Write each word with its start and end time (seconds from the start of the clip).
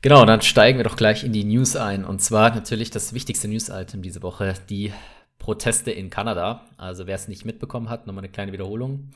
Genau, 0.00 0.24
dann 0.24 0.42
steigen 0.42 0.78
wir 0.78 0.84
doch 0.84 0.96
gleich 0.96 1.24
in 1.24 1.32
die 1.32 1.44
News 1.44 1.76
ein. 1.76 2.04
Und 2.04 2.20
zwar 2.20 2.54
natürlich 2.54 2.90
das 2.90 3.12
wichtigste 3.12 3.48
News-Item 3.48 4.02
diese 4.02 4.22
Woche, 4.22 4.54
die 4.68 4.92
Proteste 5.38 5.90
in 5.90 6.10
Kanada. 6.10 6.66
Also 6.76 7.06
wer 7.06 7.14
es 7.14 7.28
nicht 7.28 7.44
mitbekommen 7.44 7.88
hat, 7.88 8.06
nochmal 8.06 8.24
eine 8.24 8.32
kleine 8.32 8.52
Wiederholung. 8.52 9.10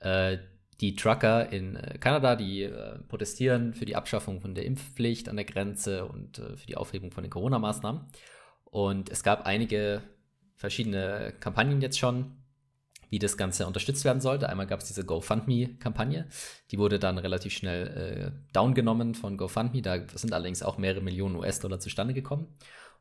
Äh, 0.00 0.38
die 0.80 0.96
Trucker 0.96 1.52
in 1.52 1.76
äh, 1.76 1.98
Kanada, 1.98 2.36
die 2.36 2.62
äh, 2.62 2.98
protestieren 3.08 3.74
für 3.74 3.84
die 3.84 3.96
Abschaffung 3.96 4.40
von 4.40 4.54
der 4.54 4.64
Impfpflicht 4.64 5.28
an 5.28 5.36
der 5.36 5.44
Grenze 5.44 6.04
und 6.06 6.38
äh, 6.38 6.56
für 6.56 6.66
die 6.66 6.76
Aufhebung 6.76 7.10
von 7.10 7.22
den 7.22 7.30
Corona-Maßnahmen. 7.30 8.02
Und 8.64 9.10
es 9.10 9.22
gab 9.22 9.46
einige 9.46 10.02
verschiedene 10.64 11.34
Kampagnen 11.40 11.82
jetzt 11.82 11.98
schon, 11.98 12.32
wie 13.10 13.18
das 13.18 13.36
Ganze 13.36 13.66
unterstützt 13.66 14.04
werden 14.06 14.22
sollte. 14.22 14.48
Einmal 14.48 14.66
gab 14.66 14.80
es 14.80 14.86
diese 14.86 15.04
GoFundMe-Kampagne, 15.04 16.26
die 16.70 16.78
wurde 16.78 16.98
dann 16.98 17.18
relativ 17.18 17.52
schnell 17.52 17.86
äh, 17.86 18.52
downgenommen 18.54 19.14
von 19.14 19.36
GoFundMe. 19.36 19.82
Da 19.82 19.98
sind 20.14 20.32
allerdings 20.32 20.62
auch 20.62 20.78
mehrere 20.78 21.02
Millionen 21.02 21.36
US-Dollar 21.36 21.80
zustande 21.80 22.14
gekommen. 22.14 22.48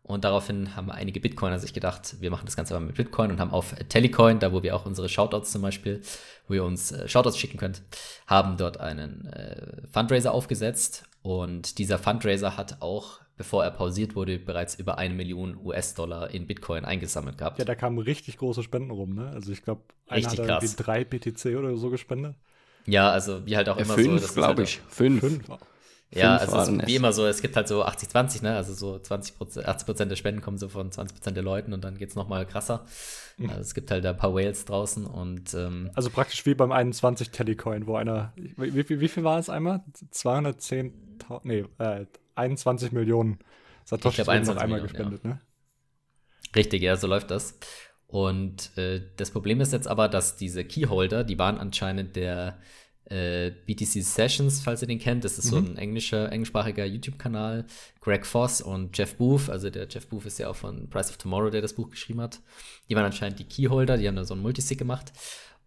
Und 0.01 0.25
daraufhin 0.25 0.75
haben 0.75 0.91
einige 0.91 1.21
Bitcoiner 1.21 1.57
sich 1.59 1.73
gedacht, 1.73 2.17
wir 2.19 2.29
machen 2.29 2.45
das 2.45 2.57
Ganze 2.57 2.75
aber 2.75 2.85
mit 2.85 2.97
Bitcoin 2.97 3.31
und 3.31 3.39
haben 3.39 3.51
auf 3.51 3.73
Telecoin, 3.87 4.39
da 4.39 4.51
wo 4.51 4.61
wir 4.61 4.75
auch 4.75 4.85
unsere 4.85 5.07
Shoutouts 5.07 5.53
zum 5.53 5.61
Beispiel, 5.61 6.01
wo 6.49 6.53
ihr 6.53 6.65
uns 6.65 6.91
äh, 6.91 7.07
Shoutouts 7.07 7.37
schicken 7.37 7.57
könnt, 7.57 7.81
haben 8.27 8.57
dort 8.57 8.81
einen 8.81 9.25
äh, 9.27 9.87
Fundraiser 9.89 10.33
aufgesetzt. 10.33 11.05
Und 11.21 11.77
dieser 11.77 11.97
Fundraiser 11.97 12.57
hat 12.57 12.81
auch, 12.81 13.21
bevor 13.43 13.65
er 13.65 13.71
pausiert 13.71 14.15
wurde, 14.15 14.39
bereits 14.39 14.75
über 14.75 14.97
eine 14.97 15.13
Million 15.13 15.57
US-Dollar 15.61 16.31
in 16.31 16.47
Bitcoin 16.47 16.85
eingesammelt 16.85 17.37
gehabt. 17.37 17.59
Ja, 17.59 17.65
da 17.65 17.75
kamen 17.75 17.99
richtig 17.99 18.37
große 18.37 18.63
Spenden 18.63 18.89
rum, 18.89 19.15
ne? 19.15 19.31
Also 19.33 19.51
ich 19.51 19.63
glaube, 19.63 19.81
einer 20.07 20.29
hat 20.29 20.39
irgendwie 20.39 20.75
drei 20.77 21.03
BTC 21.03 21.57
oder 21.57 21.75
so 21.75 21.89
gespendet. 21.89 22.35
Ja, 22.85 23.11
also 23.11 23.45
wie 23.45 23.57
halt 23.57 23.67
auch 23.67 23.77
ja, 23.77 23.83
immer 23.83 23.95
fünf, 23.95 24.21
so. 24.21 24.27
Fünf, 24.27 24.33
glaube 24.33 24.61
halt 24.61 24.69
ich. 24.69 24.81
Fünf. 24.87 25.19
fünf. 25.19 25.43
Ja, 26.11 26.37
also 26.37 26.57
es 26.57 26.69
ist 26.69 26.87
wie 26.87 26.95
immer 26.95 27.11
so, 27.11 27.25
es 27.25 27.41
gibt 27.41 27.57
halt 27.57 27.67
so 27.67 27.83
80-20, 27.83 28.43
ne? 28.43 28.55
Also 28.55 28.73
so 28.73 28.97
20 28.97 29.35
80 29.65 29.85
Prozent 29.85 30.11
der 30.11 30.15
Spenden 30.15 30.41
kommen 30.41 30.57
so 30.57 30.69
von 30.69 30.89
20 30.89 31.17
Prozent 31.17 31.35
der 31.35 31.43
Leuten 31.43 31.73
und 31.73 31.83
dann 31.83 31.97
geht 31.97 32.09
es 32.09 32.15
nochmal 32.15 32.45
krasser. 32.45 32.85
Mhm. 33.37 33.49
Also 33.49 33.61
es 33.61 33.73
gibt 33.73 33.91
halt 33.91 34.05
ein 34.05 34.15
paar 34.15 34.33
Whales 34.33 34.63
draußen 34.63 35.05
und 35.05 35.53
ähm, 35.53 35.89
Also 35.95 36.09
praktisch 36.09 36.45
wie 36.45 36.53
beim 36.53 36.71
21 36.71 37.31
Telecoin, 37.31 37.87
wo 37.87 37.95
einer, 37.95 38.31
wie, 38.35 38.87
wie, 38.87 39.01
wie 39.01 39.07
viel 39.09 39.25
war 39.25 39.37
es 39.37 39.49
einmal? 39.49 39.83
210, 40.11 40.93
nee, 41.43 41.65
äh, 41.79 42.05
21 42.35 42.91
Millionen 42.91 43.39
Satoshi 43.85 44.25
wurden 44.25 44.45
noch 44.45 44.57
einmal 44.57 44.81
Millionen, 44.81 44.83
gespendet, 44.83 45.23
ja. 45.23 45.29
ne? 45.31 45.41
Richtig, 46.55 46.81
ja, 46.81 46.95
so 46.95 47.07
läuft 47.07 47.31
das. 47.31 47.57
Und 48.07 48.77
äh, 48.77 49.01
das 49.17 49.31
Problem 49.31 49.59
ist 49.59 49.73
jetzt 49.73 49.87
aber, 49.87 50.07
dass 50.07 50.35
diese 50.35 50.63
Keyholder, 50.63 51.23
die 51.23 51.39
waren 51.39 51.57
anscheinend 51.57 52.15
der 52.15 52.59
äh, 53.05 53.51
BTC 53.65 54.03
Sessions, 54.03 54.61
falls 54.61 54.81
ihr 54.81 54.87
den 54.87 54.99
kennt. 54.99 55.23
Das 55.23 55.37
ist 55.37 55.45
mhm. 55.45 55.49
so 55.49 55.57
ein 55.57 55.77
englischer, 55.77 56.31
englischsprachiger 56.31 56.85
YouTube-Kanal. 56.85 57.65
Greg 58.01 58.25
Foss 58.25 58.61
und 58.61 58.97
Jeff 58.97 59.15
Booth, 59.17 59.49
also 59.49 59.69
der 59.69 59.87
Jeff 59.87 60.07
Booth 60.07 60.25
ist 60.25 60.39
ja 60.39 60.49
auch 60.49 60.55
von 60.55 60.89
Price 60.89 61.09
of 61.09 61.17
Tomorrow, 61.17 61.49
der 61.49 61.61
das 61.61 61.73
Buch 61.73 61.89
geschrieben 61.89 62.21
hat. 62.21 62.39
Die 62.89 62.95
waren 62.95 63.05
anscheinend 63.05 63.39
die 63.39 63.45
Keyholder, 63.45 63.97
die 63.97 64.07
haben 64.07 64.15
da 64.15 64.23
so 64.23 64.35
ein 64.35 64.41
Multisig 64.41 64.77
gemacht. 64.77 65.11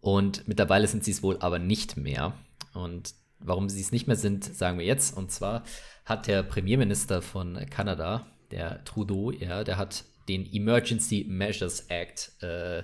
Und 0.00 0.46
mittlerweile 0.46 0.86
sind 0.86 1.04
sie 1.04 1.10
es 1.10 1.22
wohl 1.22 1.38
aber 1.38 1.58
nicht 1.58 1.96
mehr. 1.96 2.32
Und 2.74 3.14
warum 3.38 3.68
sie 3.68 3.80
es 3.80 3.92
nicht 3.92 4.06
mehr 4.06 4.16
sind, 4.16 4.44
sagen 4.44 4.78
wir 4.78 4.86
jetzt. 4.86 5.16
Und 5.16 5.30
zwar 5.30 5.62
hat 6.04 6.26
der 6.26 6.42
Premierminister 6.42 7.22
von 7.22 7.58
Kanada, 7.70 8.26
der 8.50 8.84
Trudeau, 8.84 9.30
ja, 9.30 9.64
der 9.64 9.76
hat 9.76 10.04
den 10.28 10.50
Emergency 10.52 11.26
Measures 11.28 11.86
Act 11.88 12.32
äh, 12.42 12.82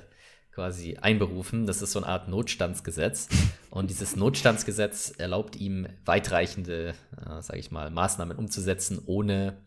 quasi 0.52 0.96
einberufen. 0.96 1.66
Das 1.66 1.82
ist 1.82 1.92
so 1.92 2.00
eine 2.00 2.08
Art 2.08 2.28
Notstandsgesetz. 2.28 3.28
Und 3.70 3.91
dieses 3.91 4.16
Notstandsgesetz 4.16 5.10
erlaubt 5.16 5.56
ihm 5.56 5.88
weitreichende, 6.04 6.94
äh, 7.16 7.42
sage 7.42 7.58
ich 7.58 7.70
mal, 7.70 7.91
Maßnahmen 7.91 8.36
umzusetzen, 8.36 9.00
ohne 9.06 9.62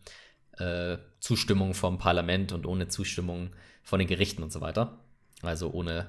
äh, 0.58 0.98
Zustimmung 1.20 1.74
vom 1.74 1.98
Parlament 1.98 2.52
und 2.52 2.66
ohne 2.66 2.88
Zustimmung 2.88 3.50
von 3.82 3.98
den 3.98 4.08
Gerichten 4.08 4.42
und 4.42 4.52
so 4.52 4.60
weiter. 4.60 5.00
Also 5.42 5.70
ohne 5.70 6.06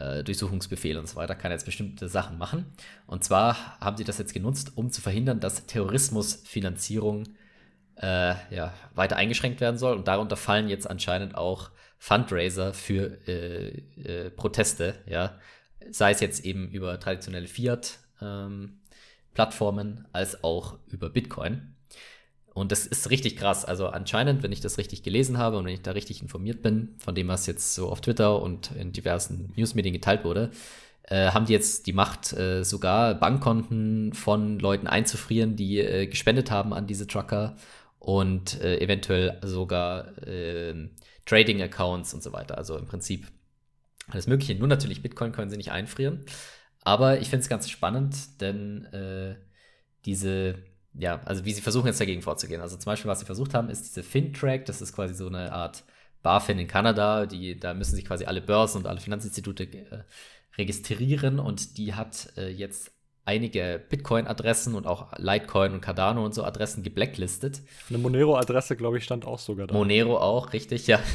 äh, 0.00 0.24
Durchsuchungsbefehl 0.24 0.98
und 0.98 1.08
so 1.08 1.14
weiter, 1.16 1.34
kann 1.34 1.52
jetzt 1.52 1.66
bestimmte 1.66 2.08
Sachen 2.08 2.38
machen. 2.38 2.66
Und 3.06 3.22
zwar 3.22 3.78
haben 3.80 3.96
sie 3.96 4.04
das 4.04 4.18
jetzt 4.18 4.34
genutzt, 4.34 4.72
um 4.76 4.90
zu 4.90 5.00
verhindern, 5.00 5.40
dass 5.40 5.66
Terrorismusfinanzierung 5.66 7.24
äh, 7.96 8.34
ja, 8.50 8.72
weiter 8.94 9.16
eingeschränkt 9.16 9.60
werden 9.60 9.78
soll. 9.78 9.96
Und 9.96 10.08
darunter 10.08 10.36
fallen 10.36 10.68
jetzt 10.68 10.88
anscheinend 10.88 11.34
auch 11.34 11.70
Fundraiser 11.98 12.72
für 12.72 13.18
äh, 13.28 13.82
äh, 14.02 14.30
Proteste, 14.30 14.94
ja, 15.06 15.38
sei 15.90 16.12
es 16.12 16.20
jetzt 16.20 16.44
eben 16.44 16.70
über 16.70 16.98
traditionelle 16.98 17.46
Fiat-Plattformen 17.46 19.98
ähm, 19.98 20.06
als 20.12 20.42
auch 20.42 20.78
über 20.88 21.10
Bitcoin. 21.10 21.74
Und 22.52 22.72
das 22.72 22.86
ist 22.86 23.10
richtig 23.10 23.36
krass. 23.36 23.64
Also 23.64 23.88
anscheinend, 23.88 24.42
wenn 24.42 24.52
ich 24.52 24.60
das 24.60 24.76
richtig 24.78 25.02
gelesen 25.02 25.38
habe 25.38 25.56
und 25.58 25.66
wenn 25.66 25.74
ich 25.74 25.82
da 25.82 25.92
richtig 25.92 26.20
informiert 26.20 26.62
bin, 26.62 26.94
von 26.98 27.14
dem, 27.14 27.28
was 27.28 27.46
jetzt 27.46 27.74
so 27.74 27.88
auf 27.88 28.00
Twitter 28.00 28.42
und 28.42 28.72
in 28.72 28.92
diversen 28.92 29.52
Newsmeetings 29.56 29.94
geteilt 29.94 30.24
wurde, 30.24 30.50
äh, 31.04 31.30
haben 31.30 31.46
die 31.46 31.52
jetzt 31.52 31.86
die 31.86 31.92
Macht, 31.92 32.32
äh, 32.32 32.64
sogar 32.64 33.14
Bankkonten 33.14 34.12
von 34.14 34.58
Leuten 34.58 34.86
einzufrieren, 34.86 35.56
die 35.56 35.78
äh, 35.78 36.06
gespendet 36.06 36.50
haben 36.50 36.72
an 36.72 36.86
diese 36.86 37.06
Trucker 37.06 37.56
und 37.98 38.60
äh, 38.60 38.78
eventuell 38.80 39.38
sogar 39.42 40.12
ähm, 40.26 40.90
Trading-Accounts 41.26 42.14
und 42.14 42.22
so 42.22 42.32
weiter. 42.32 42.58
Also 42.58 42.76
im 42.76 42.86
Prinzip 42.86 43.26
alles 44.08 44.26
Mögliche. 44.26 44.54
Nur 44.54 44.68
natürlich 44.68 45.02
Bitcoin 45.02 45.32
können 45.32 45.50
sie 45.50 45.56
nicht 45.56 45.72
einfrieren. 45.72 46.24
Aber 46.82 47.20
ich 47.20 47.28
finde 47.28 47.42
es 47.42 47.48
ganz 47.48 47.68
spannend, 47.68 48.40
denn 48.40 48.84
äh, 48.86 49.36
diese, 50.06 50.56
ja, 50.94 51.20
also 51.24 51.44
wie 51.44 51.52
sie 51.52 51.60
versuchen 51.60 51.86
jetzt 51.86 52.00
dagegen 52.00 52.22
vorzugehen. 52.22 52.60
Also 52.60 52.76
zum 52.76 52.90
Beispiel, 52.90 53.10
was 53.10 53.20
sie 53.20 53.26
versucht 53.26 53.54
haben, 53.54 53.68
ist 53.68 53.84
diese 53.84 54.02
FinTrack. 54.02 54.64
Das 54.66 54.82
ist 54.82 54.94
quasi 54.94 55.14
so 55.14 55.26
eine 55.26 55.52
Art 55.52 55.84
BaFin 56.22 56.58
in 56.58 56.66
Kanada. 56.66 57.26
Die, 57.26 57.58
da 57.58 57.74
müssen 57.74 57.94
sich 57.94 58.04
quasi 58.04 58.24
alle 58.24 58.40
Börsen 58.40 58.78
und 58.78 58.86
alle 58.86 59.00
Finanzinstitute 59.00 59.64
äh, 59.64 60.04
registrieren 60.58 61.38
und 61.38 61.78
die 61.78 61.94
hat 61.94 62.32
äh, 62.36 62.48
jetzt 62.48 62.92
einige 63.24 63.80
Bitcoin-Adressen 63.88 64.74
und 64.74 64.86
auch 64.86 65.12
Litecoin 65.16 65.72
und 65.72 65.80
Cardano 65.80 66.24
und 66.24 66.34
so 66.34 66.42
Adressen 66.42 66.82
geblacklistet. 66.82 67.62
Eine 67.88 67.98
Monero-Adresse, 67.98 68.76
glaube 68.76 68.98
ich, 68.98 69.04
stand 69.04 69.24
auch 69.24 69.38
sogar 69.38 69.68
da. 69.68 69.74
Monero 69.74 70.18
auch, 70.18 70.52
richtig, 70.52 70.86
ja. 70.86 71.00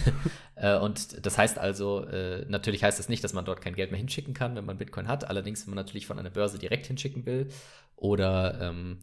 Äh, 0.58 0.80
und 0.80 1.26
das 1.26 1.38
heißt 1.38 1.60
also, 1.60 2.06
äh, 2.06 2.46
natürlich 2.48 2.82
heißt 2.82 2.98
das 2.98 3.10
nicht, 3.10 3.22
dass 3.26 3.34
man 3.34 3.44
dort 3.44 3.60
kein 3.60 3.76
Geld 3.76 3.92
mehr 3.92 3.98
hinschicken 3.98 4.34
kann, 4.34 4.56
wenn 4.56 4.64
man 4.64 4.78
Bitcoin 4.78 5.10
hat. 5.10 5.28
Allerdings, 5.28 5.68
wenn 5.68 5.76
man 5.76 5.84
natürlich 5.84 6.08
von 6.08 6.18
einer 6.18 6.30
Börse 6.30 6.58
direkt 6.58 6.88
hinschicken 6.88 7.26
will 7.26 7.50
oder 7.98 8.62
ähm, 8.62 9.00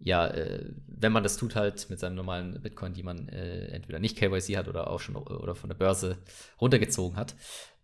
ja, 0.00 0.26
äh, 0.28 0.64
wenn 0.86 1.12
man 1.12 1.22
das 1.22 1.36
tut 1.36 1.56
halt 1.56 1.90
mit 1.90 1.98
seinem 1.98 2.14
normalen 2.14 2.60
Bitcoin, 2.62 2.92
die 2.92 3.02
man 3.02 3.28
äh, 3.28 3.66
entweder 3.66 3.98
nicht 3.98 4.16
KYC 4.16 4.56
hat 4.56 4.68
oder 4.68 4.90
auch 4.90 5.00
schon 5.00 5.16
oder 5.16 5.54
von 5.54 5.68
der 5.68 5.76
Börse 5.76 6.18
runtergezogen 6.60 7.16
hat, 7.16 7.34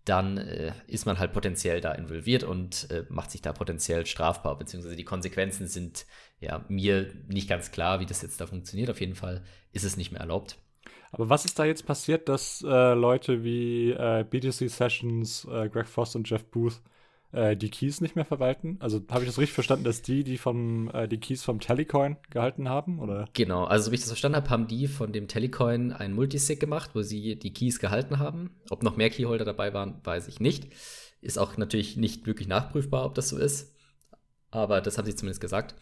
dann 0.05 0.37
äh, 0.39 0.73
ist 0.87 1.07
man 1.07 1.19
halt 1.19 1.33
potenziell 1.33 1.81
da 1.81 1.93
involviert 1.93 2.45
und 2.45 2.91
äh, 2.91 3.05
macht 3.09 3.31
sich 3.31 3.41
da 3.41 3.53
potenziell 3.53 4.07
strafbar, 4.07 4.59
beziehungsweise 4.59 4.97
die 4.97 5.05
Konsequenzen 5.05 5.67
sind 5.67 6.07
ja 6.41 6.65
mir 6.69 7.11
nicht 7.27 7.49
ganz 7.49 7.71
klar, 7.71 8.01
wie 8.01 8.07
das 8.07 8.23
jetzt 8.23 8.41
da 8.41 8.47
funktioniert. 8.47 8.91
Auf 8.91 9.01
jeden 9.01 9.15
Fall 9.15 9.43
ist 9.73 9.85
es 9.85 9.97
nicht 9.97 10.13
mehr 10.13 10.21
erlaubt. 10.21 10.59
Aber 11.11 11.31
was 11.31 11.45
ist 11.45 11.59
da 11.59 11.65
jetzt 11.65 11.87
passiert, 11.87 12.29
dass 12.29 12.63
äh, 12.63 12.95
Leute 12.95 13.45
wie 13.45 13.93
äh, 13.93 14.25
BTC 14.29 14.69
Sessions, 14.69 15.47
Greg 15.47 15.87
Frost 15.87 16.17
und 16.17 16.29
Jeff 16.29 16.45
Booth 16.45 16.83
äh, 17.35 17.57
die 17.57 17.71
Keys 17.71 18.01
nicht 18.01 18.17
mehr 18.17 18.25
verwalten? 18.25 18.77
Also 18.81 19.03
habe 19.11 19.25
ich 19.25 19.29
das 19.29 19.39
richtig 19.39 19.55
verstanden, 19.55 19.85
dass 19.85 20.03
die, 20.03 20.25
die 20.25 20.39
vom, 20.39 20.91
äh, 20.91 21.09
die 21.09 21.19
Keys 21.19 21.43
vom 21.43 21.61
Telecoin 21.61 22.17
gehalten 22.31 22.69
haben? 22.69 23.01
Oder? 23.01 23.29
Genau, 23.33 23.65
also 23.65 23.91
wie 23.91 23.97
ich 23.97 24.01
das 24.01 24.11
verstanden 24.11 24.37
habe, 24.37 24.51
haben 24.51 24.67
die 24.67 24.87
von 24.87 25.13
dem 25.13 25.29
Telecoin 25.29 25.93
ein 25.93 26.13
Multisig 26.13 26.61
gemacht, 26.61 26.91
wo 26.95 27.03
sie 27.03 27.37
die 27.37 27.53
Keys 27.53 27.79
gehalten 27.79 28.19
haben. 28.19 28.51
Ob 28.71 28.83
noch 28.83 28.97
mehr 28.97 29.11
Keyholder 29.11 29.45
dabei 29.45 29.75
waren, 29.75 30.01
weiß 30.05 30.29
ich 30.29 30.41
nicht. 30.41 30.73
Ist 31.21 31.39
auch 31.39 31.57
natürlich 31.57 31.97
nicht 31.97 32.27
wirklich 32.27 32.49
nachprüfbar, 32.49 33.05
ob 33.05 33.15
das 33.15 33.29
so 33.29 33.39
ist. 33.39 33.75
Aber 34.51 34.81
das 34.81 34.99
haben 34.99 35.07
sie 35.07 35.17
zumindest 35.17 35.41
gesagt. 35.41 35.75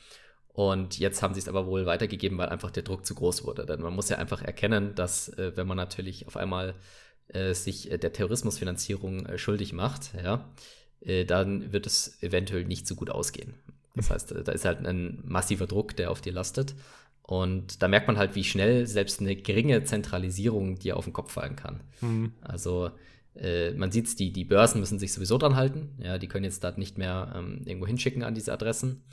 Und 0.49 0.99
jetzt 0.99 1.22
haben 1.22 1.34
sie 1.34 1.40
es 1.40 1.49
aber 1.49 1.66
wohl 1.66 1.87
weitergegeben, 1.87 2.38
weil 2.38 2.49
einfach 2.49 2.70
der 2.70 2.82
Druck 2.82 3.06
zu 3.06 3.14
groß 3.14 3.44
wurde. 3.44 3.64
Denn 3.64 3.81
man 3.81 3.94
muss 3.94 4.08
ja 4.08 4.19
einfach 4.19 4.43
erkennen, 4.43 4.94
dass 4.94 5.28
äh, 5.31 5.56
wenn 5.56 5.66
man 5.66 5.76
natürlich 5.76 6.26
auf 6.26 6.37
einmal 6.37 6.75
äh, 7.28 7.54
sich 7.54 7.90
äh, 7.90 7.99
der 7.99 8.12
Terrorismusfinanzierung 8.12 9.26
äh, 9.26 9.38
schuldig 9.38 9.72
macht, 9.72 10.12
ja, 10.22 10.50
äh, 11.04 11.25
dann 11.25 11.72
wird 11.72 11.87
es 11.87 12.22
eventuell 12.22 12.64
nicht 12.64 12.87
so 12.87 12.94
gut 12.94 13.10
ausgehen. 13.10 13.54
Das 13.94 14.10
heißt, 14.10 14.32
äh, 14.32 14.44
da 14.44 14.52
ist 14.52 14.64
halt 14.64 14.87
ein 14.87 15.20
massiver 15.25 15.66
Druck, 15.66 15.96
der 15.96 16.10
auf 16.10 16.20
dir 16.20 16.32
lastet. 16.32 16.75
Und 17.22 17.82
da 17.82 17.88
merkt 17.88 18.08
man 18.08 18.19
halt, 18.19 18.34
wie 18.34 18.44
schnell 18.44 18.87
selbst 18.87 19.20
eine 19.20 19.37
geringe 19.37 19.84
Zentralisierung 19.84 20.78
dir 20.78 20.96
auf 20.96 21.04
den 21.04 21.12
Kopf 21.12 21.32
fallen 21.32 21.56
kann. 21.56 21.81
Mhm. 22.00 22.32
Also 22.40 22.90
äh, 23.34 23.72
man 23.72 23.93
sieht 23.93 24.06
es, 24.06 24.16
die, 24.16 24.32
die 24.32 24.44
Börsen 24.44 24.81
müssen 24.81 24.99
sich 24.99 25.12
sowieso 25.12 25.38
dran 25.38 25.56
halten. 25.56 25.96
Ja, 26.02 26.19
die 26.19 26.28
können 26.28 26.44
jetzt 26.44 26.64
da 26.64 26.72
nicht 26.72 26.99
mehr 26.99 27.32
ähm, 27.37 27.62
irgendwo 27.64 27.87
hinschicken 27.87 28.22
an 28.22 28.34
diese 28.34 28.52
Adressen. 28.52 29.04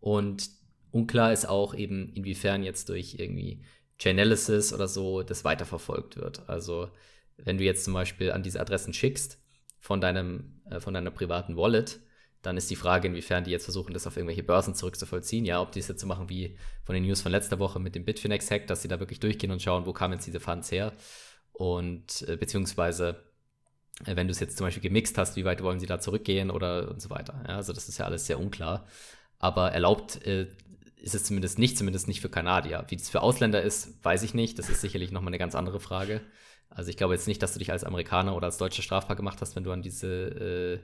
Und 0.00 0.48
unklar 0.90 1.32
ist 1.32 1.48
auch 1.48 1.74
eben, 1.74 2.12
inwiefern 2.14 2.62
jetzt 2.62 2.88
durch 2.88 3.16
irgendwie 3.18 3.62
Chainalysis 4.00 4.72
oder 4.72 4.86
so 4.86 5.22
das 5.22 5.44
weiterverfolgt 5.44 6.16
wird. 6.16 6.48
Also 6.48 6.88
wenn 7.36 7.58
du 7.58 7.64
jetzt 7.64 7.84
zum 7.84 7.94
Beispiel 7.94 8.30
an 8.30 8.42
diese 8.42 8.60
Adressen 8.60 8.94
schickst 8.94 9.38
von 9.80 10.00
deinem, 10.00 10.60
äh, 10.70 10.80
von 10.80 10.94
deiner 10.94 11.10
privaten 11.10 11.56
Wallet, 11.56 12.00
dann 12.42 12.56
ist 12.56 12.70
die 12.70 12.76
Frage, 12.76 13.08
inwiefern 13.08 13.44
die 13.44 13.50
jetzt 13.50 13.64
versuchen, 13.64 13.92
das 13.92 14.06
auf 14.06 14.16
irgendwelche 14.16 14.44
Börsen 14.44 14.74
zurückzuvollziehen. 14.74 15.44
Ja, 15.44 15.60
ob 15.60 15.72
die 15.72 15.80
es 15.80 15.88
jetzt 15.88 16.00
so 16.00 16.06
machen 16.06 16.28
wie 16.28 16.56
von 16.84 16.94
den 16.94 17.04
News 17.04 17.20
von 17.20 17.32
letzter 17.32 17.58
Woche 17.58 17.80
mit 17.80 17.94
dem 17.94 18.04
Bitfinex-Hack, 18.04 18.66
dass 18.68 18.82
sie 18.82 18.88
da 18.88 19.00
wirklich 19.00 19.20
durchgehen 19.20 19.50
und 19.50 19.60
schauen, 19.60 19.86
wo 19.86 19.92
kamen 19.92 20.14
jetzt 20.14 20.26
diese 20.26 20.40
Funds 20.40 20.70
her. 20.70 20.92
Und 21.52 22.22
äh, 22.28 22.36
beziehungsweise, 22.36 23.24
äh, 24.06 24.14
wenn 24.14 24.28
du 24.28 24.30
es 24.30 24.40
jetzt 24.40 24.56
zum 24.56 24.66
Beispiel 24.66 24.82
gemixt 24.82 25.18
hast, 25.18 25.36
wie 25.36 25.44
weit 25.44 25.62
wollen 25.62 25.80
sie 25.80 25.86
da 25.86 25.98
zurückgehen 25.98 26.50
oder 26.50 26.88
und 26.90 27.02
so 27.02 27.10
weiter. 27.10 27.42
Ja, 27.48 27.56
also 27.56 27.72
das 27.72 27.88
ist 27.88 27.98
ja 27.98 28.04
alles 28.04 28.26
sehr 28.26 28.38
unklar. 28.38 28.86
Aber 29.40 29.72
erlaubt 29.72 30.24
äh, 30.24 30.46
ist 30.96 31.14
es 31.14 31.24
zumindest 31.24 31.58
nicht, 31.58 31.76
zumindest 31.76 32.06
nicht 32.06 32.20
für 32.20 32.28
Kanadier. 32.28 32.84
Wie 32.88 32.96
das 32.96 33.10
für 33.10 33.22
Ausländer 33.22 33.62
ist, 33.62 34.04
weiß 34.04 34.22
ich 34.22 34.34
nicht. 34.34 34.58
Das 34.58 34.68
ist 34.68 34.80
sicherlich 34.80 35.10
nochmal 35.10 35.30
eine 35.30 35.38
ganz 35.38 35.54
andere 35.56 35.80
Frage. 35.80 36.20
Also 36.70 36.90
ich 36.90 36.96
glaube 36.96 37.14
jetzt 37.14 37.26
nicht, 37.26 37.42
dass 37.42 37.52
du 37.52 37.58
dich 37.58 37.72
als 37.72 37.84
Amerikaner 37.84 38.36
oder 38.36 38.46
als 38.46 38.58
Deutscher 38.58 38.82
strafbar 38.82 39.16
gemacht 39.16 39.40
hast, 39.40 39.56
wenn 39.56 39.64
du 39.64 39.72
an 39.72 39.82
diese 39.82 40.80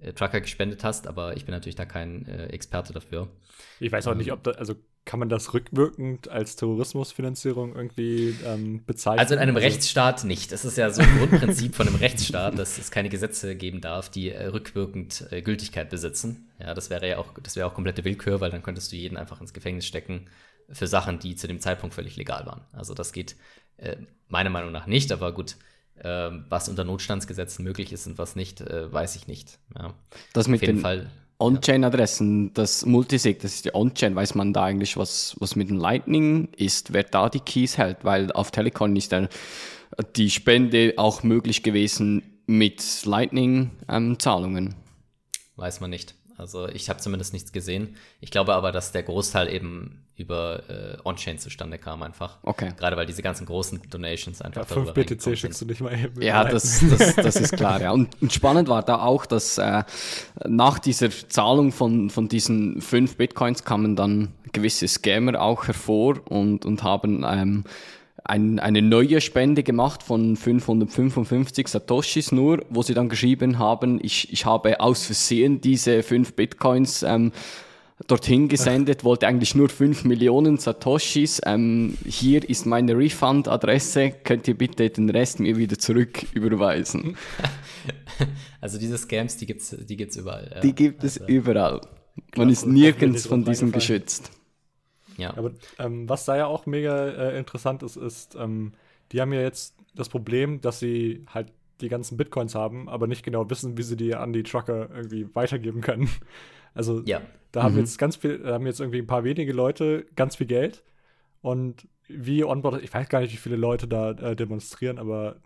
äh, 0.00 0.06
äh, 0.06 0.12
Trucker 0.12 0.40
gespendet 0.40 0.84
hast, 0.84 1.06
aber 1.06 1.36
ich 1.36 1.44
bin 1.44 1.52
natürlich 1.52 1.76
da 1.76 1.84
kein 1.84 2.26
äh, 2.26 2.46
Experte 2.46 2.92
dafür. 2.92 3.28
Ich 3.80 3.90
weiß 3.90 4.06
auch 4.06 4.12
ähm, 4.12 4.18
nicht, 4.18 4.32
ob 4.32 4.42
da, 4.42 4.52
also 4.52 4.74
kann 5.04 5.20
man 5.20 5.30
das 5.30 5.54
rückwirkend 5.54 6.28
als 6.28 6.56
Terrorismusfinanzierung 6.56 7.74
irgendwie 7.74 8.36
ähm, 8.44 8.84
bezeichnen? 8.84 9.20
Also 9.20 9.34
in 9.34 9.40
einem 9.40 9.56
also, 9.56 9.66
Rechtsstaat 9.66 10.24
nicht. 10.24 10.52
Es 10.52 10.66
ist 10.66 10.76
ja 10.76 10.90
so 10.90 11.00
ein 11.00 11.18
Grundprinzip 11.18 11.74
von 11.74 11.88
einem 11.88 11.96
Rechtsstaat, 11.96 12.58
dass 12.58 12.76
es 12.76 12.90
keine 12.90 13.08
Gesetze 13.08 13.56
geben 13.56 13.80
darf, 13.80 14.10
die 14.10 14.30
äh, 14.30 14.46
rückwirkend 14.48 15.26
äh, 15.30 15.40
Gültigkeit 15.40 15.88
besitzen. 15.88 16.50
Ja, 16.60 16.74
das 16.74 16.90
wäre 16.90 17.08
ja 17.08 17.16
auch, 17.16 17.32
das 17.42 17.56
wäre 17.56 17.66
auch 17.66 17.74
komplette 17.74 18.04
Willkür, 18.04 18.40
weil 18.42 18.50
dann 18.50 18.62
könntest 18.62 18.92
du 18.92 18.96
jeden 18.96 19.16
einfach 19.16 19.40
ins 19.40 19.54
Gefängnis 19.54 19.86
stecken 19.86 20.26
für 20.70 20.86
Sachen, 20.86 21.18
die 21.18 21.36
zu 21.36 21.48
dem 21.48 21.60
Zeitpunkt 21.60 21.94
völlig 21.94 22.16
legal 22.16 22.44
waren. 22.44 22.60
Also 22.72 22.92
das 22.92 23.12
geht 23.12 23.34
äh, 23.78 23.96
meiner 24.28 24.50
Meinung 24.50 24.72
nach 24.72 24.86
nicht, 24.86 25.10
aber 25.10 25.32
gut, 25.32 25.56
ähm, 26.02 26.44
was 26.48 26.68
unter 26.68 26.84
Notstandsgesetzen 26.84 27.64
möglich 27.64 27.92
ist 27.92 28.06
und 28.06 28.18
was 28.18 28.36
nicht, 28.36 28.60
äh, 28.60 28.92
weiß 28.92 29.16
ich 29.16 29.26
nicht. 29.26 29.58
Ja. 29.76 29.94
Das 30.32 30.46
mit 30.46 30.62
den 30.62 30.84
On-Chain-Adressen, 31.40 32.52
das 32.54 32.84
Multisig, 32.84 33.40
das 33.40 33.54
ist 33.54 33.64
die 33.64 33.74
On-Chain, 33.74 34.14
weiß 34.16 34.34
man 34.34 34.52
da 34.52 34.64
eigentlich, 34.64 34.96
was, 34.96 35.36
was 35.38 35.54
mit 35.54 35.70
dem 35.70 35.78
Lightning 35.78 36.48
ist, 36.56 36.92
wer 36.92 37.04
da 37.04 37.28
die 37.28 37.40
Keys 37.40 37.78
hält, 37.78 38.04
weil 38.04 38.32
auf 38.32 38.50
Telekom 38.50 38.94
ist 38.96 39.12
dann 39.12 39.28
die 40.16 40.30
Spende 40.30 40.94
auch 40.96 41.22
möglich 41.22 41.62
gewesen 41.62 42.40
mit 42.46 43.04
Lightning-Zahlungen. 43.04 44.66
Ähm, 44.68 44.74
weiß 45.56 45.80
man 45.80 45.90
nicht. 45.90 46.14
Also 46.36 46.68
ich 46.68 46.88
habe 46.88 47.00
zumindest 47.00 47.32
nichts 47.32 47.52
gesehen. 47.52 47.96
Ich 48.20 48.30
glaube 48.30 48.54
aber, 48.54 48.72
dass 48.72 48.92
der 48.92 49.02
Großteil 49.02 49.52
eben 49.52 50.07
über 50.18 50.62
äh, 50.68 50.96
On-Chain 51.04 51.38
zustande 51.38 51.78
kam 51.78 52.02
einfach. 52.02 52.38
Okay. 52.42 52.72
Gerade 52.76 52.96
weil 52.96 53.06
diese 53.06 53.22
ganzen 53.22 53.46
großen 53.46 53.80
Donations 53.88 54.42
einfach 54.42 54.68
ja, 54.68 54.84
5 54.84 54.92
BTC 54.92 55.38
schickst 55.38 55.60
du 55.60 55.64
nicht 55.64 55.80
mal 55.80 55.92
eben. 55.92 56.20
Ja, 56.20 56.44
das, 56.44 56.82
das, 56.98 57.14
das 57.14 57.36
ist 57.36 57.56
klar. 57.56 57.80
Ja. 57.80 57.92
Und, 57.92 58.20
und, 58.20 58.32
spannend 58.32 58.68
war 58.68 58.82
da 58.82 59.00
auch, 59.00 59.26
dass 59.26 59.58
äh, 59.58 59.84
nach 60.44 60.80
dieser 60.80 61.10
Zahlung 61.10 61.70
von, 61.70 62.10
von 62.10 62.28
diesen 62.28 62.80
5 62.80 63.16
Bitcoins 63.16 63.64
kamen 63.64 63.94
dann 63.94 64.34
gewisse 64.52 64.88
Scammer 64.88 65.40
auch 65.40 65.68
hervor 65.68 66.20
und, 66.28 66.66
und 66.66 66.82
haben 66.82 67.24
ähm, 67.24 67.64
ein, 68.24 68.58
eine 68.58 68.82
neue 68.82 69.20
Spende 69.20 69.62
gemacht 69.62 70.02
von 70.02 70.36
555 70.36 71.68
Satoshis 71.68 72.32
nur, 72.32 72.64
wo 72.68 72.82
sie 72.82 72.94
dann 72.94 73.08
geschrieben 73.08 73.58
haben, 73.58 73.98
ich, 74.02 74.32
ich 74.32 74.44
habe 74.44 74.80
aus 74.80 75.06
Versehen 75.06 75.60
diese 75.60 76.02
5 76.02 76.34
Bitcoins 76.34 77.02
ähm, 77.02 77.32
dorthin 78.06 78.48
gesendet, 78.48 79.04
wollte 79.04 79.26
eigentlich 79.26 79.54
nur 79.54 79.68
5 79.68 80.04
Millionen 80.04 80.56
Satoshis. 80.58 81.40
Ähm, 81.44 81.96
hier 82.06 82.48
ist 82.48 82.64
meine 82.64 82.96
Refund-Adresse, 82.96 84.12
könnt 84.24 84.46
ihr 84.46 84.56
bitte 84.56 84.88
den 84.88 85.10
Rest 85.10 85.40
mir 85.40 85.56
wieder 85.56 85.78
zurück 85.78 86.24
überweisen. 86.34 87.16
Also 88.60 88.78
diese 88.78 88.98
Scams, 88.98 89.36
die 89.36 89.46
gibt 89.46 89.62
es 89.62 89.70
die 89.70 89.96
gibt's 89.96 90.16
überall. 90.16 90.50
Ja. 90.52 90.60
Die 90.60 90.74
gibt 90.74 91.04
es 91.04 91.20
also, 91.20 91.32
überall. 91.32 91.80
Man 92.36 92.50
ist 92.50 92.66
nirgends 92.66 93.26
von 93.26 93.44
diesem 93.44 93.70
geschützt. 93.70 94.32
Ja. 95.16 95.36
Aber 95.36 95.52
ähm, 95.78 96.08
was 96.08 96.24
da 96.24 96.36
ja 96.36 96.46
auch 96.46 96.66
mega 96.66 97.08
äh, 97.08 97.38
interessant 97.38 97.84
ist, 97.84 97.96
ist, 97.96 98.34
ähm, 98.34 98.72
die 99.12 99.20
haben 99.20 99.32
ja 99.32 99.40
jetzt 99.40 99.76
das 99.94 100.08
Problem, 100.08 100.60
dass 100.60 100.80
sie 100.80 101.24
halt 101.32 101.52
die 101.80 101.88
ganzen 101.88 102.16
Bitcoins 102.16 102.54
haben, 102.54 102.88
aber 102.88 103.06
nicht 103.06 103.24
genau 103.24 103.48
wissen, 103.48 103.78
wie 103.78 103.82
sie 103.82 103.96
die 103.96 104.14
an 104.14 104.32
die 104.32 104.42
Trucker 104.42 104.90
irgendwie 104.90 105.28
weitergeben 105.34 105.80
können. 105.80 106.08
Also 106.78 107.02
ja. 107.04 107.20
da 107.50 107.64
haben 107.64 107.74
mhm. 107.74 107.80
jetzt 107.80 107.98
ganz 107.98 108.14
viel, 108.14 108.38
da 108.38 108.54
haben 108.54 108.64
jetzt 108.64 108.78
irgendwie 108.78 109.00
ein 109.00 109.08
paar 109.08 109.24
wenige 109.24 109.52
Leute 109.52 110.06
ganz 110.14 110.36
viel 110.36 110.46
Geld 110.46 110.84
und 111.42 111.88
wie 112.06 112.44
Onboard, 112.44 112.82
ich 112.84 112.94
weiß 112.94 113.08
gar 113.08 113.20
nicht, 113.20 113.32
wie 113.32 113.36
viele 113.36 113.56
Leute 113.56 113.88
da 113.88 114.12
äh, 114.12 114.36
demonstrieren, 114.36 114.98
aber 114.98 115.36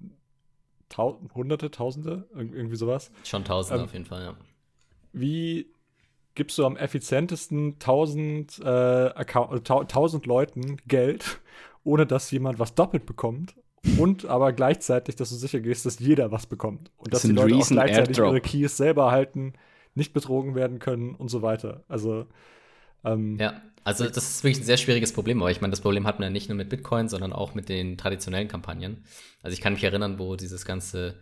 tau 0.90 1.22
hunderte, 1.34 1.70
tausende, 1.70 2.28
irgendwie 2.34 2.76
sowas. 2.76 3.10
Schon 3.24 3.44
tausende 3.44 3.80
ähm, 3.80 3.84
auf 3.86 3.92
jeden 3.94 4.04
Fall, 4.04 4.22
ja. 4.24 4.36
Wie 5.14 5.72
gibst 6.34 6.58
du 6.58 6.66
am 6.66 6.76
effizientesten 6.76 7.76
1000, 7.80 8.60
äh, 8.62 8.68
Account, 8.68 9.70
1000 9.70 10.26
Leuten 10.26 10.76
Geld, 10.86 11.40
ohne 11.82 12.06
dass 12.06 12.30
jemand 12.30 12.58
was 12.58 12.74
doppelt 12.74 13.06
bekommt 13.06 13.54
und 13.98 14.26
aber 14.26 14.52
gleichzeitig, 14.52 15.16
dass 15.16 15.30
du 15.30 15.36
sicher 15.36 15.60
gehst, 15.60 15.86
dass 15.86 15.98
jeder 15.98 16.30
was 16.30 16.46
bekommt 16.46 16.90
und 16.98 17.14
dass 17.14 17.22
die 17.22 17.32
Leute 17.32 17.54
auch 17.54 17.66
gleichzeitig 17.66 18.18
Airdrop. 18.18 18.34
ihre 18.34 18.40
Keys 18.42 18.76
selber 18.76 19.10
halten, 19.10 19.54
nicht 19.94 20.12
betrogen 20.12 20.54
werden 20.54 20.78
können 20.78 21.14
und 21.14 21.28
so 21.28 21.42
weiter. 21.42 21.84
Also 21.88 22.26
ähm, 23.04 23.36
ja, 23.38 23.60
also 23.84 24.06
das 24.06 24.30
ist 24.30 24.44
wirklich 24.44 24.62
ein 24.62 24.66
sehr 24.66 24.76
schwieriges 24.76 25.12
Problem, 25.12 25.40
aber 25.42 25.50
ich 25.50 25.60
meine, 25.60 25.72
das 25.72 25.80
Problem 25.80 26.06
hat 26.06 26.18
man 26.18 26.28
ja 26.28 26.30
nicht 26.30 26.48
nur 26.48 26.56
mit 26.56 26.68
Bitcoin, 26.68 27.08
sondern 27.08 27.32
auch 27.32 27.54
mit 27.54 27.68
den 27.68 27.98
traditionellen 27.98 28.48
Kampagnen. 28.48 29.04
Also 29.42 29.54
ich 29.54 29.60
kann 29.60 29.72
mich 29.72 29.82
erinnern, 29.84 30.18
wo 30.18 30.36
dieses 30.36 30.64
ganze 30.64 31.16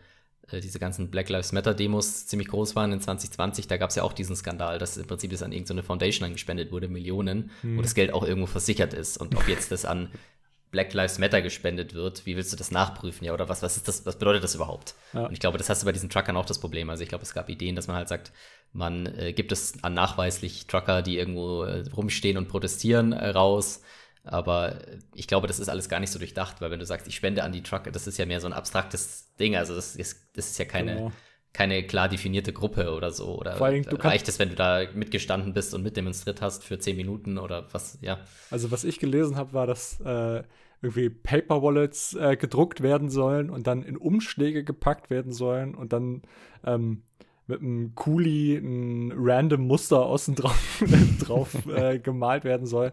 äh, 0.51 0.61
diese 0.61 0.79
ganzen 0.79 1.11
Black 1.11 1.29
Lives 1.29 1.53
Matter 1.53 1.75
Demos 1.75 2.27
ziemlich 2.27 2.49
groß 2.49 2.77
waren 2.77 2.93
in 2.93 3.01
2020, 3.01 3.69
da 3.69 3.77
gab 3.77 3.91
es 3.91 3.97
ja 3.97 4.03
auch 4.03 4.13
diesen 4.13 4.37
Skandal, 4.37 4.79
dass 4.79 4.97
im 4.97 5.07
Prinzip 5.07 5.33
es 5.33 5.43
an 5.43 5.53
irgendeine 5.53 5.83
Foundation 5.83 6.27
angespendet 6.27 6.73
wurde, 6.73 6.89
Millionen, 6.89 7.51
hm. 7.63 7.79
wo 7.79 7.83
das 7.83 7.95
Geld 7.95 8.13
auch 8.13 8.25
irgendwo 8.25 8.47
versichert 8.47 8.95
ist. 8.95 9.19
Und 9.19 9.37
ob 9.37 9.49
jetzt 9.49 9.73
das 9.73 9.85
an 9.85 10.11
Black 10.71 10.93
Lives 10.95 11.19
Matter 11.19 11.43
gespendet 11.43 11.95
wird, 11.95 12.27
wie 12.27 12.37
willst 12.37 12.53
du 12.53 12.57
das 12.57 12.71
nachprüfen? 12.71 13.25
Ja, 13.25 13.35
oder 13.35 13.49
was, 13.49 13.63
was 13.63 13.77
ist 13.77 13.89
das, 13.89 14.07
was 14.07 14.19
bedeutet 14.19 14.45
das 14.45 14.55
überhaupt? 14.55 14.95
Ja. 15.13 15.27
Und 15.27 15.33
ich 15.33 15.41
glaube, 15.41 15.59
das 15.59 15.69
hast 15.69 15.83
du 15.83 15.87
bei 15.87 15.93
diesen 15.93 16.11
Truckern 16.11 16.37
auch 16.37 16.45
das 16.45 16.61
Problem. 16.61 16.91
Also 16.91 17.03
ich 17.03 17.09
glaube, 17.09 17.25
es 17.25 17.35
gab 17.35 17.49
Ideen, 17.49 17.75
dass 17.75 17.89
man 17.89 17.97
halt 17.97 18.09
sagt, 18.09 18.33
man 18.73 19.07
äh, 19.07 19.33
gibt 19.33 19.51
es 19.51 19.83
an 19.83 19.95
nachweislich 19.95 20.67
Trucker, 20.67 21.03
die 21.03 21.19
irgendwo 21.19 21.65
äh, 21.65 21.85
rumstehen 21.91 22.37
und 22.37 22.49
protestieren, 22.49 23.13
äh, 23.13 23.31
raus. 23.31 23.83
Aber 24.23 24.79
ich 25.15 25.27
glaube, 25.27 25.47
das 25.47 25.59
ist 25.59 25.69
alles 25.69 25.89
gar 25.89 25.99
nicht 25.99 26.13
so 26.13 26.19
durchdacht, 26.19 26.61
weil 26.61 26.71
wenn 26.71 26.79
du 26.79 26.87
sagst, 26.87 27.09
ich 27.09 27.17
spende 27.17 27.43
an 27.43 27.53
die 27.53 27.63
Trucker, 27.63 27.91
das 27.91 28.07
ist 28.07 28.19
ja 28.19 28.27
mehr 28.27 28.41
so 28.41 28.47
ein 28.47 28.53
abstraktes 28.53 29.35
Ding. 29.41 29.57
Also 29.57 29.75
das 29.75 29.97
ist, 29.97 30.37
das 30.37 30.51
ist 30.51 30.59
ja 30.59 30.67
keine, 30.67 30.95
genau. 30.95 31.13
Keine 31.53 31.83
klar 31.85 32.09
definierte 32.09 32.53
Gruppe 32.53 32.95
oder 32.95 33.11
so. 33.11 33.37
Oder 33.39 33.57
Vor 33.57 33.67
allem, 33.67 33.85
reicht 33.85 34.29
es, 34.29 34.39
wenn 34.39 34.51
du 34.51 34.55
da 34.55 34.83
mitgestanden 34.95 35.53
bist 35.53 35.75
und 35.75 35.83
mitdemonstriert 35.83 36.41
hast 36.41 36.65
für 36.65 36.79
zehn 36.79 36.97
Minuten 36.97 37.39
oder 37.39 37.67
was, 37.73 37.99
ja. 38.01 38.19
Also 38.51 38.71
was 38.71 38.85
ich 38.85 38.99
gelesen 38.99 39.37
habe, 39.37 39.53
war, 39.53 39.67
dass 39.67 40.01
äh, 40.01 40.43
irgendwie 40.83 41.11
Paper 41.11 41.63
Wallets 41.63 42.15
äh, 42.15 42.37
gedruckt 42.37 42.83
werden 42.83 43.11
sollen 43.11 43.51
und 43.51 43.67
dann 43.67 43.83
in 43.83 43.97
Umschläge 43.97 44.65
gepackt 44.65 45.11
werden 45.11 45.33
sollen 45.33 45.75
und 45.75 45.93
dann 45.93 46.23
ähm, 46.65 47.03
mit 47.47 47.61
einem 47.61 47.97
Kuli 47.97 48.57
ein 48.57 49.13
random 49.17 49.67
Muster 49.67 50.07
außen 50.07 50.37
drauf, 50.37 50.85
drauf 51.21 51.67
äh, 51.67 51.99
gemalt 52.03 52.45
werden 52.45 52.67
soll 52.67 52.93